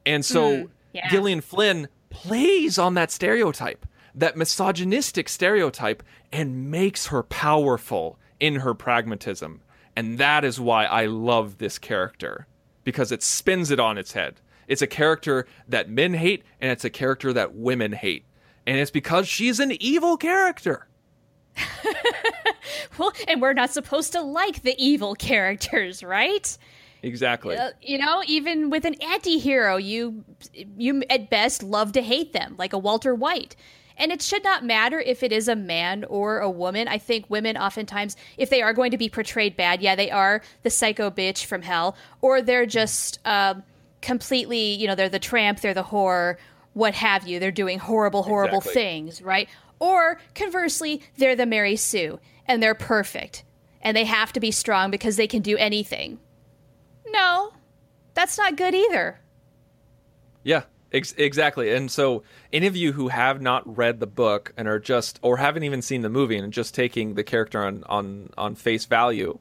And 0.05 0.23
so 0.23 0.61
hmm, 0.61 0.65
yeah. 0.93 1.09
Gillian 1.09 1.41
Flynn 1.41 1.87
plays 2.09 2.77
on 2.77 2.93
that 2.93 3.11
stereotype, 3.11 3.85
that 4.15 4.37
misogynistic 4.37 5.29
stereotype, 5.29 6.01
and 6.31 6.71
makes 6.71 7.07
her 7.07 7.23
powerful 7.23 8.17
in 8.39 8.55
her 8.55 8.73
pragmatism. 8.73 9.61
And 9.95 10.17
that 10.17 10.43
is 10.43 10.59
why 10.59 10.85
I 10.85 11.05
love 11.05 11.57
this 11.57 11.77
character, 11.77 12.47
because 12.83 13.11
it 13.11 13.23
spins 13.23 13.71
it 13.71 13.79
on 13.79 13.97
its 13.97 14.13
head. 14.13 14.41
It's 14.67 14.81
a 14.81 14.87
character 14.87 15.45
that 15.67 15.89
men 15.89 16.13
hate, 16.13 16.43
and 16.59 16.71
it's 16.71 16.85
a 16.85 16.89
character 16.89 17.31
that 17.33 17.55
women 17.55 17.93
hate. 17.93 18.25
And 18.65 18.77
it's 18.77 18.91
because 18.91 19.27
she's 19.27 19.59
an 19.59 19.71
evil 19.81 20.17
character. 20.17 20.87
well, 22.97 23.13
and 23.27 23.41
we're 23.41 23.53
not 23.53 23.71
supposed 23.71 24.11
to 24.13 24.21
like 24.21 24.63
the 24.63 24.75
evil 24.77 25.15
characters, 25.15 26.03
right? 26.03 26.57
Exactly. 27.03 27.55
Uh, 27.55 27.69
you 27.81 27.97
know, 27.99 28.23
even 28.25 28.69
with 28.69 28.83
an 28.83 28.95
anti-hero, 28.95 29.77
you 29.77 30.25
you 30.75 31.03
at 31.09 31.29
best 31.29 31.61
love 31.61 31.91
to 31.91 32.01
hate 32.01 32.33
them, 32.33 32.55
like 32.57 32.73
a 32.73 32.79
Walter 32.79 33.13
White. 33.13 33.55
And 33.97 34.11
it 34.11 34.21
should 34.21 34.43
not 34.43 34.63
matter 34.63 34.99
if 34.99 35.23
it 35.23 35.31
is 35.31 35.47
a 35.47 35.55
man 35.55 36.03
or 36.05 36.39
a 36.39 36.49
woman. 36.49 36.87
I 36.87 36.97
think 36.97 37.29
women 37.29 37.57
oftentimes, 37.57 38.17
if 38.37 38.49
they 38.49 38.61
are 38.61 38.73
going 38.73 38.91
to 38.91 38.97
be 38.97 39.09
portrayed 39.09 39.55
bad, 39.55 39.81
yeah, 39.81 39.95
they 39.95 40.11
are 40.11 40.41
the 40.63 40.69
psycho 40.69 41.09
bitch 41.09 41.45
from 41.45 41.61
hell, 41.61 41.95
or 42.21 42.41
they're 42.41 42.65
just 42.65 43.19
um, 43.25 43.63
completely, 44.01 44.73
you 44.73 44.87
know, 44.87 44.95
they're 44.95 45.09
the 45.09 45.19
tramp, 45.19 45.61
they're 45.61 45.73
the 45.73 45.83
whore, 45.83 46.35
what 46.73 46.93
have 46.95 47.25
you. 47.27 47.39
They're 47.39 47.51
doing 47.51 47.79
horrible, 47.79 48.23
horrible 48.23 48.57
Exactly. 48.57 48.81
things, 48.81 49.21
right? 49.21 49.49
Or 49.79 50.19
conversely, 50.33 51.01
they're 51.17 51.35
the 51.35 51.45
Mary 51.45 51.75
Sue 51.77 52.19
and 52.47 52.61
they're 52.61 52.75
perfect 52.75 53.43
and 53.81 53.95
they 53.95 54.03
have 54.03 54.33
to 54.33 54.39
be 54.39 54.51
strong 54.51 54.91
because 54.91 55.15
they 55.15 55.27
can 55.27 55.41
do 55.41 55.55
anything. 55.57 56.19
No, 57.07 57.53
that's 58.15 58.37
not 58.37 58.57
good 58.57 58.73
either. 58.73 59.19
Yeah, 60.43 60.63
ex- 60.95 61.13
exactly. 61.17 61.71
And 61.71 61.91
so, 61.91 62.23
any 62.51 62.67
of 62.67 62.75
you 62.75 62.93
who 62.93 63.09
have 63.09 63.41
not 63.41 63.77
read 63.77 63.99
the 63.99 64.07
book 64.07 64.53
and 64.57 64.67
are 64.67 64.79
just, 64.79 65.19
or 65.21 65.37
haven't 65.37 65.63
even 65.63 65.81
seen 65.81 66.01
the 66.01 66.09
movie 66.09 66.37
and 66.37 66.51
just 66.51 66.73
taking 66.73 67.15
the 67.15 67.23
character 67.23 67.63
on 67.63 67.83
on 67.87 68.29
on 68.37 68.55
face 68.55 68.85
value, 68.85 69.37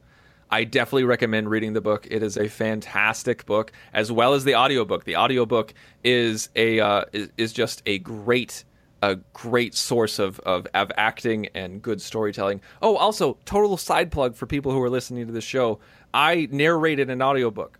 I 0.51 0.65
definitely 0.65 1.05
recommend 1.05 1.51
reading 1.51 1.73
the 1.73 1.81
book. 1.81 2.07
It 2.11 2.23
is 2.23 2.37
a 2.37 2.49
fantastic 2.49 3.47
book, 3.47 3.73
as 3.93 4.13
well 4.13 4.35
as 4.35 4.45
the 4.45 4.55
audiobook. 4.55 5.05
The 5.05 5.17
audiobook 5.17 5.75
is 6.03 6.49
a 6.55 6.81
uh, 6.81 7.05
is, 7.13 7.31
is 7.37 7.53
just 7.53 7.83
a 7.87 7.99
great 7.99 8.65
a 9.03 9.17
great 9.33 9.75
source 9.75 10.19
of, 10.19 10.41
of 10.41 10.67
of 10.75 10.91
acting 10.97 11.49
and 11.55 11.83
good 11.83 12.01
storytelling. 12.01 12.61
Oh, 12.81 12.97
also, 12.97 13.39
total 13.45 13.77
side 13.77 14.11
plug 14.11 14.35
for 14.35 14.47
people 14.47 14.73
who 14.73 14.81
are 14.83 14.91
listening 14.91 15.27
to 15.27 15.33
the 15.33 15.41
show. 15.41 15.81
I 16.13 16.49
narrated 16.51 17.11
an 17.11 17.21
audiobook. 17.21 17.79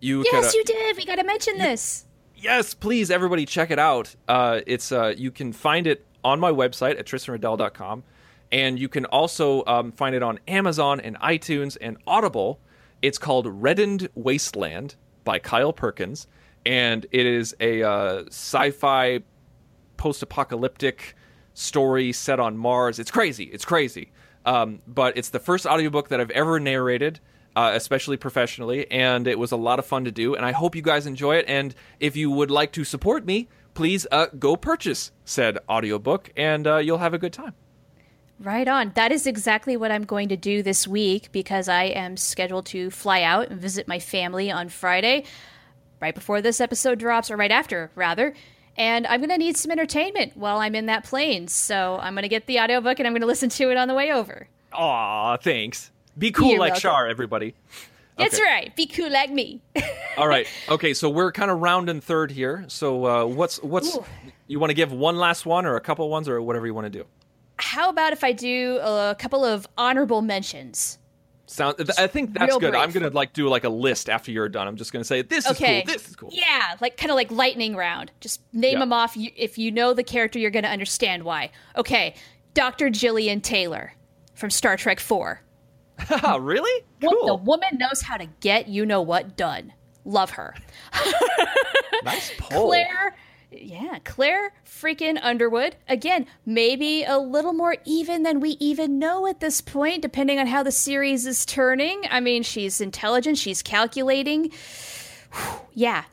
You 0.00 0.24
Yes, 0.30 0.54
you 0.54 0.64
did. 0.64 0.96
We 0.96 1.04
got 1.04 1.16
to 1.16 1.24
mention 1.24 1.58
this. 1.58 2.06
Yes, 2.38 2.74
please, 2.74 3.10
everybody, 3.10 3.44
check 3.44 3.70
it 3.70 3.78
out. 3.78 4.14
Uh, 4.26 4.60
it's 4.66 4.92
uh, 4.92 5.14
you 5.16 5.30
can 5.30 5.52
find 5.52 5.86
it 5.86 6.06
on 6.24 6.40
my 6.40 6.50
website 6.50 6.98
at 6.98 7.06
tristanriddell.com, 7.06 8.04
and 8.52 8.78
you 8.78 8.88
can 8.88 9.04
also 9.06 9.64
um, 9.66 9.92
find 9.92 10.14
it 10.14 10.22
on 10.22 10.38
Amazon 10.48 11.00
and 11.00 11.18
iTunes 11.20 11.76
and 11.80 11.96
Audible. 12.06 12.60
It's 13.02 13.18
called 13.18 13.46
Reddened 13.46 14.08
Wasteland 14.14 14.96
by 15.24 15.38
Kyle 15.38 15.72
Perkins, 15.72 16.26
and 16.64 17.06
it 17.10 17.26
is 17.26 17.54
a 17.60 17.82
uh, 17.82 18.24
sci-fi 18.28 19.20
post-apocalyptic 19.96 21.14
story 21.54 22.12
set 22.12 22.40
on 22.40 22.56
Mars. 22.56 22.98
It's 22.98 23.10
crazy. 23.10 23.44
It's 23.44 23.64
crazy. 23.64 24.10
Um, 24.46 24.80
but 24.86 25.16
it's 25.16 25.30
the 25.30 25.40
first 25.40 25.66
audiobook 25.66 26.08
that 26.08 26.20
I've 26.20 26.30
ever 26.30 26.58
narrated, 26.58 27.20
uh, 27.56 27.72
especially 27.74 28.16
professionally, 28.16 28.90
and 28.90 29.26
it 29.26 29.38
was 29.38 29.52
a 29.52 29.56
lot 29.56 29.78
of 29.78 29.86
fun 29.86 30.04
to 30.04 30.12
do. 30.12 30.34
And 30.34 30.44
I 30.44 30.52
hope 30.52 30.76
you 30.76 30.82
guys 30.82 31.06
enjoy 31.06 31.36
it. 31.36 31.44
And 31.48 31.74
if 32.00 32.16
you 32.16 32.30
would 32.30 32.50
like 32.50 32.72
to 32.72 32.84
support 32.84 33.24
me, 33.24 33.48
please 33.74 34.06
uh, 34.10 34.26
go 34.38 34.56
purchase 34.56 35.12
said 35.24 35.58
audiobook, 35.68 36.30
and 36.36 36.66
uh, 36.66 36.76
you'll 36.78 36.98
have 36.98 37.14
a 37.14 37.18
good 37.18 37.32
time. 37.32 37.54
Right 38.40 38.68
on. 38.68 38.92
That 38.94 39.10
is 39.10 39.26
exactly 39.26 39.76
what 39.76 39.90
I'm 39.90 40.04
going 40.04 40.28
to 40.28 40.36
do 40.36 40.62
this 40.62 40.86
week 40.86 41.32
because 41.32 41.68
I 41.68 41.84
am 41.84 42.16
scheduled 42.16 42.66
to 42.66 42.90
fly 42.90 43.22
out 43.22 43.48
and 43.48 43.60
visit 43.60 43.88
my 43.88 43.98
family 43.98 44.50
on 44.50 44.68
Friday, 44.68 45.24
right 46.00 46.14
before 46.14 46.40
this 46.40 46.60
episode 46.60 47.00
drops, 47.00 47.32
or 47.32 47.36
right 47.36 47.50
after, 47.50 47.90
rather. 47.96 48.34
And 48.76 49.08
I'm 49.08 49.18
going 49.18 49.30
to 49.30 49.38
need 49.38 49.56
some 49.56 49.72
entertainment 49.72 50.36
while 50.36 50.58
I'm 50.58 50.76
in 50.76 50.86
that 50.86 51.02
plane. 51.02 51.48
So 51.48 51.98
I'm 52.00 52.14
going 52.14 52.22
to 52.22 52.28
get 52.28 52.46
the 52.46 52.60
audiobook 52.60 53.00
and 53.00 53.08
I'm 53.08 53.12
going 53.12 53.22
to 53.22 53.26
listen 53.26 53.48
to 53.48 53.70
it 53.72 53.76
on 53.76 53.88
the 53.88 53.94
way 53.94 54.12
over. 54.12 54.46
Aw, 54.72 55.36
thanks. 55.38 55.90
Be 56.18 56.30
cool 56.30 56.48
You're 56.50 56.58
like 56.58 56.72
welcome. 56.72 56.80
Shar, 56.80 57.06
everybody. 57.06 57.54
That's 58.16 58.34
Okay. 58.34 58.42
right. 58.42 58.76
Be 58.76 58.86
cool 58.86 59.10
like 59.10 59.30
me. 59.30 59.60
All 60.16 60.26
right. 60.28 60.46
Okay, 60.68 60.92
so 60.92 61.08
we're 61.08 61.30
kind 61.32 61.50
of 61.50 61.60
round 61.60 61.86
rounding 61.86 62.00
third 62.00 62.30
here. 62.32 62.64
So 62.68 63.04
uh, 63.06 63.24
what's 63.24 63.62
what's 63.62 63.96
Ooh. 63.96 64.04
you 64.48 64.58
want 64.58 64.70
to 64.70 64.74
give 64.74 64.92
one 64.92 65.16
last 65.16 65.46
one 65.46 65.64
or 65.64 65.76
a 65.76 65.80
couple 65.80 66.08
ones 66.10 66.28
or 66.28 66.42
whatever 66.42 66.66
you 66.66 66.74
want 66.74 66.86
to 66.86 66.98
do? 66.98 67.04
How 67.58 67.88
about 67.88 68.12
if 68.12 68.22
I 68.24 68.32
do 68.32 68.78
a 68.82 69.16
couple 69.18 69.44
of 69.44 69.66
honorable 69.78 70.20
mentions? 70.22 70.98
Sound. 71.46 71.76
I 71.96 72.06
think 72.06 72.34
that's 72.34 72.56
good. 72.58 72.74
I'm 72.74 72.90
gonna 72.90 73.08
like 73.08 73.32
do 73.32 73.48
like 73.48 73.64
a 73.64 73.68
list 73.70 74.10
after 74.10 74.30
you're 74.30 74.50
done. 74.50 74.68
I'm 74.68 74.76
just 74.76 74.92
gonna 74.92 75.04
say 75.04 75.22
this 75.22 75.48
is 75.48 75.56
cool. 75.56 75.82
This 75.86 76.08
is 76.08 76.14
cool. 76.14 76.28
Yeah, 76.32 76.76
like 76.80 76.98
kind 76.98 77.10
of 77.10 77.14
like 77.14 77.30
lightning 77.30 77.74
round. 77.74 78.10
Just 78.20 78.42
name 78.52 78.74
Yeah. 78.74 78.80
them 78.80 78.92
off. 78.92 79.16
If 79.16 79.56
you 79.56 79.70
know 79.70 79.94
the 79.94 80.04
character, 80.04 80.38
you're 80.38 80.50
going 80.50 80.64
to 80.64 80.70
understand 80.70 81.22
why. 81.22 81.50
Okay, 81.76 82.14
Dr. 82.52 82.90
Gillian 82.90 83.40
Taylor 83.40 83.94
from 84.34 84.50
Star 84.50 84.76
Trek 84.76 85.00
4. 85.00 85.40
really? 86.40 86.84
Wo- 87.02 87.26
The 87.26 87.34
woman 87.34 87.78
knows 87.78 88.02
how 88.02 88.16
to 88.16 88.26
get 88.40 88.68
you 88.68 88.84
know 88.86 89.02
what 89.02 89.36
done. 89.36 89.72
Love 90.04 90.30
her. 90.30 90.54
nice 92.04 92.32
poll. 92.38 92.68
Claire, 92.68 93.16
yeah, 93.50 93.98
Claire 94.04 94.52
freaking 94.64 95.18
Underwood. 95.22 95.76
Again, 95.88 96.26
maybe 96.46 97.04
a 97.04 97.18
little 97.18 97.52
more 97.52 97.76
even 97.84 98.22
than 98.22 98.40
we 98.40 98.50
even 98.60 98.98
know 98.98 99.26
at 99.26 99.40
this 99.40 99.60
point, 99.60 100.02
depending 100.02 100.38
on 100.38 100.46
how 100.46 100.62
the 100.62 100.70
series 100.72 101.26
is 101.26 101.44
turning. 101.44 102.02
I 102.10 102.20
mean, 102.20 102.42
she's 102.42 102.80
intelligent, 102.80 103.38
she's 103.38 103.62
calculating. 103.62 104.52
yeah, 105.74 106.04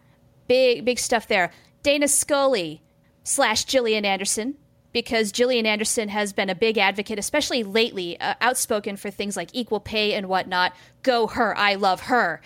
big, 0.47 0.83
big 0.85 0.99
stuff 0.99 1.27
there. 1.27 1.51
Dana 1.83 2.07
Scully 2.07 2.81
slash 3.23 3.65
Gillian 3.65 4.05
Anderson. 4.05 4.55
Because 4.95 5.33
Gillian 5.33 5.65
Anderson 5.65 6.07
has 6.07 6.31
been 6.31 6.49
a 6.49 6.55
big 6.55 6.77
advocate, 6.77 7.19
especially 7.19 7.63
lately, 7.63 8.17
uh, 8.21 8.35
outspoken 8.39 8.95
for 8.95 9.11
things 9.11 9.35
like 9.35 9.49
equal 9.51 9.81
pay 9.81 10.13
and 10.13 10.29
whatnot. 10.29 10.73
Go 11.03 11.27
her, 11.27 11.53
I 11.57 11.75
love 11.75 11.99
her. 12.03 12.41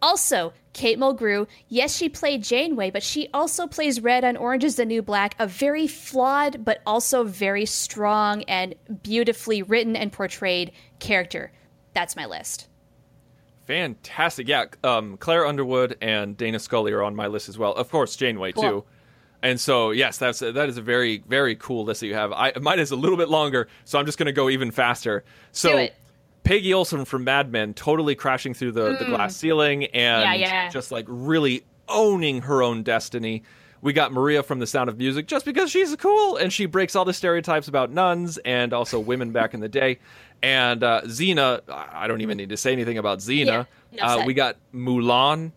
Also, 0.00 0.52
Kate 0.74 0.96
Mulgrew, 0.96 1.48
yes, 1.66 1.96
she 1.96 2.08
played 2.08 2.44
Janeway, 2.44 2.92
but 2.92 3.02
she 3.02 3.28
also 3.34 3.66
plays 3.66 4.00
Red 4.00 4.22
on 4.22 4.36
Orange 4.36 4.62
is 4.62 4.76
the 4.76 4.84
New 4.84 5.02
Black, 5.02 5.34
a 5.40 5.48
very 5.48 5.88
flawed 5.88 6.64
but 6.64 6.80
also 6.86 7.24
very 7.24 7.66
strong 7.66 8.44
and 8.44 8.76
beautifully 9.02 9.64
written 9.64 9.96
and 9.96 10.12
portrayed 10.12 10.70
character. 11.00 11.50
That's 11.94 12.14
my 12.14 12.26
list. 12.26 12.68
Fantastic. 13.66 14.46
Yeah, 14.46 14.66
um, 14.84 15.16
Claire 15.16 15.46
Underwood 15.46 15.96
and 16.00 16.36
Dana 16.36 16.60
Scully 16.60 16.92
are 16.92 17.02
on 17.02 17.16
my 17.16 17.26
list 17.26 17.48
as 17.48 17.58
well. 17.58 17.72
Of 17.74 17.90
course, 17.90 18.14
Janeway 18.14 18.52
Cool. 18.52 18.62
too. 18.62 18.84
And 19.42 19.60
so, 19.60 19.90
yes, 19.92 20.18
that's 20.18 20.40
that 20.40 20.68
is 20.68 20.76
a 20.76 20.82
very 20.82 21.22
very 21.28 21.54
cool 21.56 21.84
list 21.84 22.00
that 22.00 22.06
you 22.06 22.14
have. 22.14 22.32
I 22.32 22.52
mine 22.60 22.78
is 22.80 22.90
a 22.90 22.96
little 22.96 23.16
bit 23.16 23.28
longer, 23.28 23.68
so 23.84 23.98
I'm 23.98 24.06
just 24.06 24.18
going 24.18 24.26
to 24.26 24.32
go 24.32 24.48
even 24.48 24.70
faster. 24.70 25.24
So. 25.52 25.88
Peggy 26.44 26.72
Olson 26.72 27.04
from 27.04 27.24
Mad 27.24 27.52
Men 27.52 27.74
totally 27.74 28.14
crashing 28.14 28.54
through 28.54 28.72
the, 28.72 28.96
the 28.96 29.04
glass 29.04 29.36
ceiling 29.36 29.84
and 29.86 30.22
Yeah, 30.22 30.32
yeah. 30.32 30.68
just 30.70 30.90
like 30.90 31.04
really 31.06 31.62
owning 31.88 32.40
her 32.42 32.62
own 32.62 32.82
destiny. 32.82 33.42
We 33.82 33.92
got 33.92 34.12
Maria 34.12 34.42
from 34.42 34.58
The 34.58 34.66
Sound 34.66 34.88
of 34.88 34.96
Music 34.96 35.26
just 35.26 35.44
because 35.44 35.70
she's 35.70 35.94
cool 35.96 36.36
and 36.36 36.50
she 36.50 36.64
breaks 36.64 36.96
all 36.96 37.04
the 37.04 37.12
stereotypes 37.12 37.68
about 37.68 37.90
nuns 37.90 38.38
and 38.46 38.72
also 38.72 38.98
women 38.98 39.30
back 39.30 39.52
in 39.52 39.60
the 39.60 39.68
day. 39.68 39.98
And 40.42 40.82
uh, 40.82 41.02
Xena, 41.04 41.60
I 41.68 42.06
don't 42.08 42.22
even 42.22 42.38
need 42.38 42.48
to 42.48 42.56
say 42.56 42.72
anything 42.72 42.96
about 42.96 43.18
Xena. 43.18 43.66
Yeah, 43.92 44.14
enough 44.14 44.20
uh, 44.20 44.24
we 44.24 44.32
got 44.32 44.56
Mulan, 44.74 45.52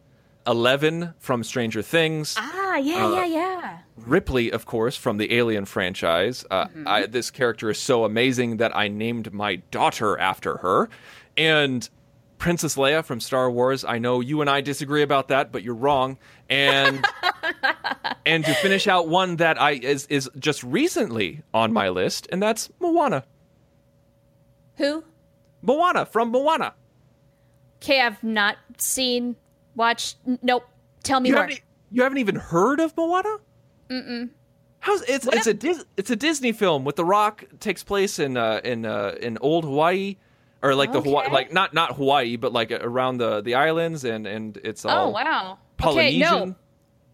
Eleven 0.47 1.13
from 1.19 1.43
Stranger 1.43 1.81
Things. 1.81 2.35
Ah, 2.37 2.75
yeah, 2.77 3.05
Uh, 3.05 3.15
yeah, 3.15 3.25
yeah. 3.25 3.77
Ripley, 3.97 4.51
of 4.51 4.65
course, 4.65 4.95
from 4.95 5.17
the 5.17 5.33
Alien 5.33 5.65
franchise. 5.65 6.43
Uh, 6.49 6.67
I, 6.85 7.05
this 7.05 7.29
character 7.29 7.69
is 7.69 7.77
so 7.79 8.03
amazing 8.05 8.57
that 8.57 8.75
I 8.75 8.87
named 8.87 9.31
my 9.33 9.57
daughter 9.69 10.17
after 10.17 10.57
her. 10.57 10.89
And 11.37 11.87
Princess 12.39 12.75
Leia 12.75 13.05
from 13.05 13.19
Star 13.19 13.51
Wars. 13.51 13.85
I 13.85 13.99
know 13.99 14.19
you 14.19 14.41
and 14.41 14.49
I 14.49 14.61
disagree 14.61 15.03
about 15.03 15.27
that, 15.27 15.51
but 15.51 15.61
you're 15.61 15.75
wrong. 15.75 16.17
And 16.49 17.05
and 18.25 18.43
to 18.45 18.53
finish 18.55 18.87
out 18.87 19.07
one 19.07 19.35
that 19.35 19.61
I 19.61 19.73
is 19.73 20.07
is 20.07 20.27
just 20.39 20.63
recently 20.63 21.43
on 21.53 21.71
my 21.71 21.89
list, 21.89 22.27
and 22.31 22.41
that's 22.41 22.71
Moana. 22.79 23.25
Who? 24.77 25.03
Moana 25.61 26.07
from 26.07 26.29
Moana. 26.31 26.73
Okay, 27.77 28.01
I've 28.01 28.23
not 28.23 28.57
seen, 28.79 29.35
watched. 29.75 30.17
n- 30.27 30.39
Nope. 30.41 30.63
Tell 31.03 31.19
me 31.19 31.29
You 31.29 31.35
more. 31.35 31.43
haven't, 31.43 31.61
you 31.91 32.03
haven't 32.03 32.17
even 32.19 32.35
heard 32.35 32.79
of 32.79 32.95
Moana? 32.95 33.37
Mm-mm. 33.89 34.29
How's 34.79 35.01
it's 35.03 35.27
it's 35.27 35.45
a 35.47 35.53
Dis, 35.53 35.85
it's 35.97 36.09
a 36.09 36.15
Disney 36.15 36.51
film 36.53 36.85
with 36.85 36.95
The 36.95 37.05
Rock 37.05 37.43
takes 37.59 37.83
place 37.83 38.17
in 38.19 38.35
uh, 38.37 38.61
in 38.63 38.85
uh, 38.85 39.15
in 39.21 39.37
old 39.39 39.63
Hawaii 39.63 40.17
or 40.63 40.73
like 40.73 40.91
the 40.91 41.01
Hawaii 41.01 41.29
like 41.31 41.53
not 41.53 41.73
not 41.73 41.95
Hawaii 41.95 42.35
but 42.35 42.51
like 42.51 42.71
around 42.71 43.17
the 43.17 43.41
the 43.41 43.55
islands 43.55 44.03
and 44.03 44.25
and 44.25 44.57
it's 44.63 44.83
all 44.85 45.07
Oh 45.07 45.09
wow. 45.11 45.57
Polynesian. 45.77 46.23
Okay, 46.23 46.45
no. 46.45 46.55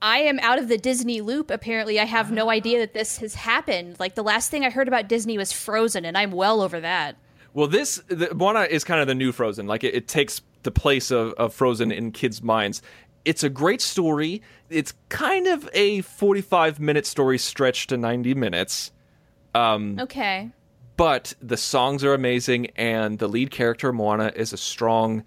I 0.01 0.20
am 0.20 0.38
out 0.39 0.60
of 0.60 0.68
the 0.68 0.78
Disney 0.78 1.22
loop. 1.22 1.49
Apparently, 1.49 1.99
I 1.99 2.03
have 2.05 2.32
no 2.32 2.49
idea 2.51 2.80
that 2.80 2.93
this 2.93 3.18
has 3.18 3.34
happened. 3.34 3.99
Like 3.99 4.14
the 4.16 4.24
last 4.24 4.51
thing 4.51 4.64
I 4.64 4.70
heard 4.70 4.88
about 4.88 5.08
Disney 5.10 5.38
was 5.38 5.51
Frozen, 5.51 6.05
and 6.05 6.16
I'm 6.18 6.32
well 6.32 6.62
over 6.62 6.80
that. 6.80 7.16
Well, 7.53 7.68
this 7.68 8.01
the, 8.08 8.34
Moana 8.36 8.62
is 8.70 8.84
kind 8.84 9.01
of 9.01 9.08
the 9.08 9.16
new 9.16 9.32
Frozen. 9.32 9.66
Like 9.66 9.84
it, 9.84 9.95
it 9.95 10.08
takes 10.08 10.39
the 10.68 10.72
place 10.72 11.11
of, 11.11 11.32
of 11.36 11.53
Frozen 11.53 11.93
in 11.93 12.11
kids' 12.11 12.43
minds. 12.43 12.82
It's 13.24 13.41
a 13.41 13.49
great 13.49 13.82
story. 13.82 14.41
It's 14.70 14.93
kind 15.07 15.47
of 15.47 15.70
a 15.74 16.01
45 16.01 16.78
minute 16.82 17.05
story 17.05 17.38
stretched 17.38 17.88
to 17.89 17.95
90 17.97 18.34
minutes. 18.34 18.91
Um, 19.55 19.97
Okay. 20.01 20.49
but 20.97 21.34
the 21.41 21.55
songs 21.55 22.03
are 22.03 22.13
amazing 22.13 22.68
and 22.76 23.18
the 23.18 23.28
lead 23.30 23.49
character 23.49 23.93
moana 23.93 24.34
is 24.36 24.51
a 24.51 24.57
strong 24.57 25.24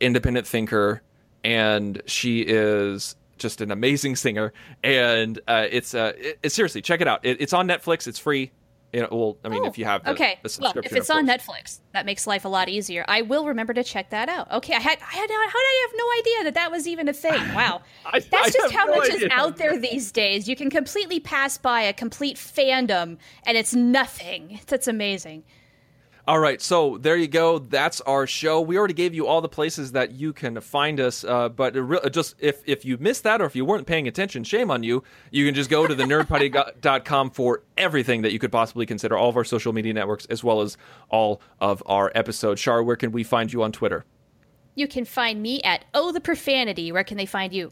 independent 0.00 0.46
thinker 0.46 1.02
and 1.42 2.00
she 2.06 2.40
is 2.42 3.16
just 3.36 3.60
an 3.60 3.70
amazing 3.72 4.14
singer 4.16 4.52
and 4.84 5.40
uh, 5.48 5.66
it's 5.70 5.92
uh, 5.94 6.12
it, 6.16 6.38
it- 6.44 6.50
seriously 6.52 6.80
check 6.80 7.00
it 7.00 7.08
out 7.08 7.20
it, 7.24 7.40
it's 7.40 7.52
on 7.52 7.66
netflix 7.66 8.06
it's 8.06 8.18
free 8.18 8.52
you 8.94 9.00
know, 9.00 9.08
well 9.10 9.36
i 9.44 9.48
mean 9.48 9.64
if 9.64 9.72
oh, 9.72 9.74
you 9.76 9.84
have 9.84 10.04
the, 10.04 10.10
Oh, 10.10 10.12
okay, 10.12 10.38
the 10.42 10.56
well, 10.60 10.70
subscription 10.72 10.96
if 10.96 11.00
it's 11.00 11.10
on. 11.10 11.26
Netflix, 11.26 11.80
that 11.92 12.06
makes 12.06 12.26
life 12.26 12.44
a 12.44 12.48
lot 12.48 12.68
easier. 12.68 13.04
I 13.08 13.22
will 13.22 13.46
remember 13.46 13.74
to 13.74 13.82
check 13.82 14.10
that 14.10 14.28
out. 14.28 14.50
Okay, 14.52 14.72
I 14.74 14.78
had, 14.78 14.98
I 15.00 15.14
had, 15.20 15.30
how 15.30 15.60
did 15.64 15.70
I 15.74 15.86
have 15.88 15.98
no 16.02 16.06
idea 16.20 16.44
that 16.44 16.54
that 16.54 16.70
was 16.70 16.86
even 16.86 17.08
a 17.08 17.12
thing? 17.12 17.40
Wow, 17.54 17.82
I- 18.06 18.20
that's 18.20 18.48
I 18.48 18.50
just 18.50 18.72
how 18.72 18.84
no 18.86 18.96
much 18.96 19.10
idea. 19.10 19.26
is 19.26 19.32
out 19.32 19.56
there 19.56 19.76
these 19.78 20.12
days. 20.12 20.48
You 20.48 20.56
can 20.56 20.70
completely 20.70 21.20
pass 21.20 21.58
by 21.58 21.82
a 21.82 21.92
complete 21.92 22.36
fandom, 22.36 23.18
and 23.44 23.56
it's 23.58 23.74
nothing. 23.74 24.60
That's 24.68 24.86
amazing. 24.88 25.44
All 26.26 26.38
right, 26.38 26.58
so 26.62 26.96
there 26.96 27.18
you 27.18 27.28
go. 27.28 27.58
That's 27.58 28.00
our 28.02 28.26
show. 28.26 28.58
We 28.58 28.78
already 28.78 28.94
gave 28.94 29.12
you 29.12 29.26
all 29.26 29.42
the 29.42 29.48
places 29.48 29.92
that 29.92 30.12
you 30.12 30.32
can 30.32 30.58
find 30.62 30.98
us, 30.98 31.22
uh, 31.22 31.50
but 31.50 31.74
re- 31.74 32.00
just 32.10 32.34
if 32.38 32.62
if 32.64 32.82
you 32.82 32.96
missed 32.96 33.24
that 33.24 33.42
or 33.42 33.44
if 33.44 33.54
you 33.54 33.66
weren't 33.66 33.86
paying 33.86 34.08
attention, 34.08 34.42
shame 34.42 34.70
on 34.70 34.82
you. 34.82 35.02
You 35.30 35.44
can 35.44 35.54
just 35.54 35.68
go 35.68 35.86
to 35.86 35.94
the 35.94 36.04
nerdparty.com 36.04 37.30
for 37.32 37.62
everything 37.76 38.22
that 38.22 38.32
you 38.32 38.38
could 38.38 38.50
possibly 38.50 38.86
consider, 38.86 39.18
all 39.18 39.28
of 39.28 39.36
our 39.36 39.44
social 39.44 39.74
media 39.74 39.92
networks, 39.92 40.24
as 40.26 40.42
well 40.42 40.62
as 40.62 40.78
all 41.10 41.42
of 41.60 41.82
our 41.84 42.10
episodes. 42.14 42.58
Shar, 42.58 42.82
where 42.82 42.96
can 42.96 43.12
we 43.12 43.22
find 43.22 43.52
you 43.52 43.62
on 43.62 43.70
Twitter? 43.70 44.06
You 44.74 44.88
can 44.88 45.04
find 45.04 45.42
me 45.42 45.60
at 45.60 45.84
Oh 45.92 46.10
the 46.10 46.22
Profanity. 46.22 46.90
Where 46.90 47.04
can 47.04 47.18
they 47.18 47.26
find 47.26 47.52
you? 47.52 47.70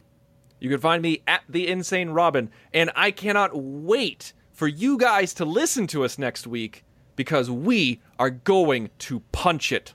You 0.61 0.69
can 0.69 0.79
find 0.79 1.03
me 1.03 1.23
at 1.27 1.41
the 1.49 1.69
Insane 1.69 2.11
Robin, 2.11 2.51
and 2.75 2.91
I 2.95 3.13
cannot 3.13 3.53
wait 3.55 4.35
for 4.53 4.69
you 4.69 4.99
guys 4.99 5.33
to 5.35 5.47
listen 5.47 5.87
to 5.87 6.05
us 6.05 6.19
next 6.19 6.47
week 6.47 6.85
because 7.17 7.51
we 7.51 8.01
are 8.19 8.31
going 8.31 8.91
to 8.99 9.21
punch 9.33 9.73
it. 9.73 9.95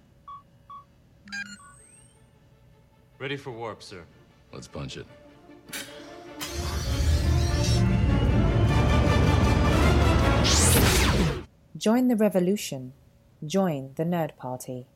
Ready 3.20 3.38
for 3.38 3.52
warp, 3.52 3.82
sir. 3.82 4.04
Let's 4.52 4.68
punch 4.68 4.98
it. 4.98 5.08
Join 11.76 12.08
the 12.08 12.16
revolution. 12.16 12.94
Join 13.46 13.94
the 13.96 14.04
Nerd 14.04 14.36
Party. 14.36 14.88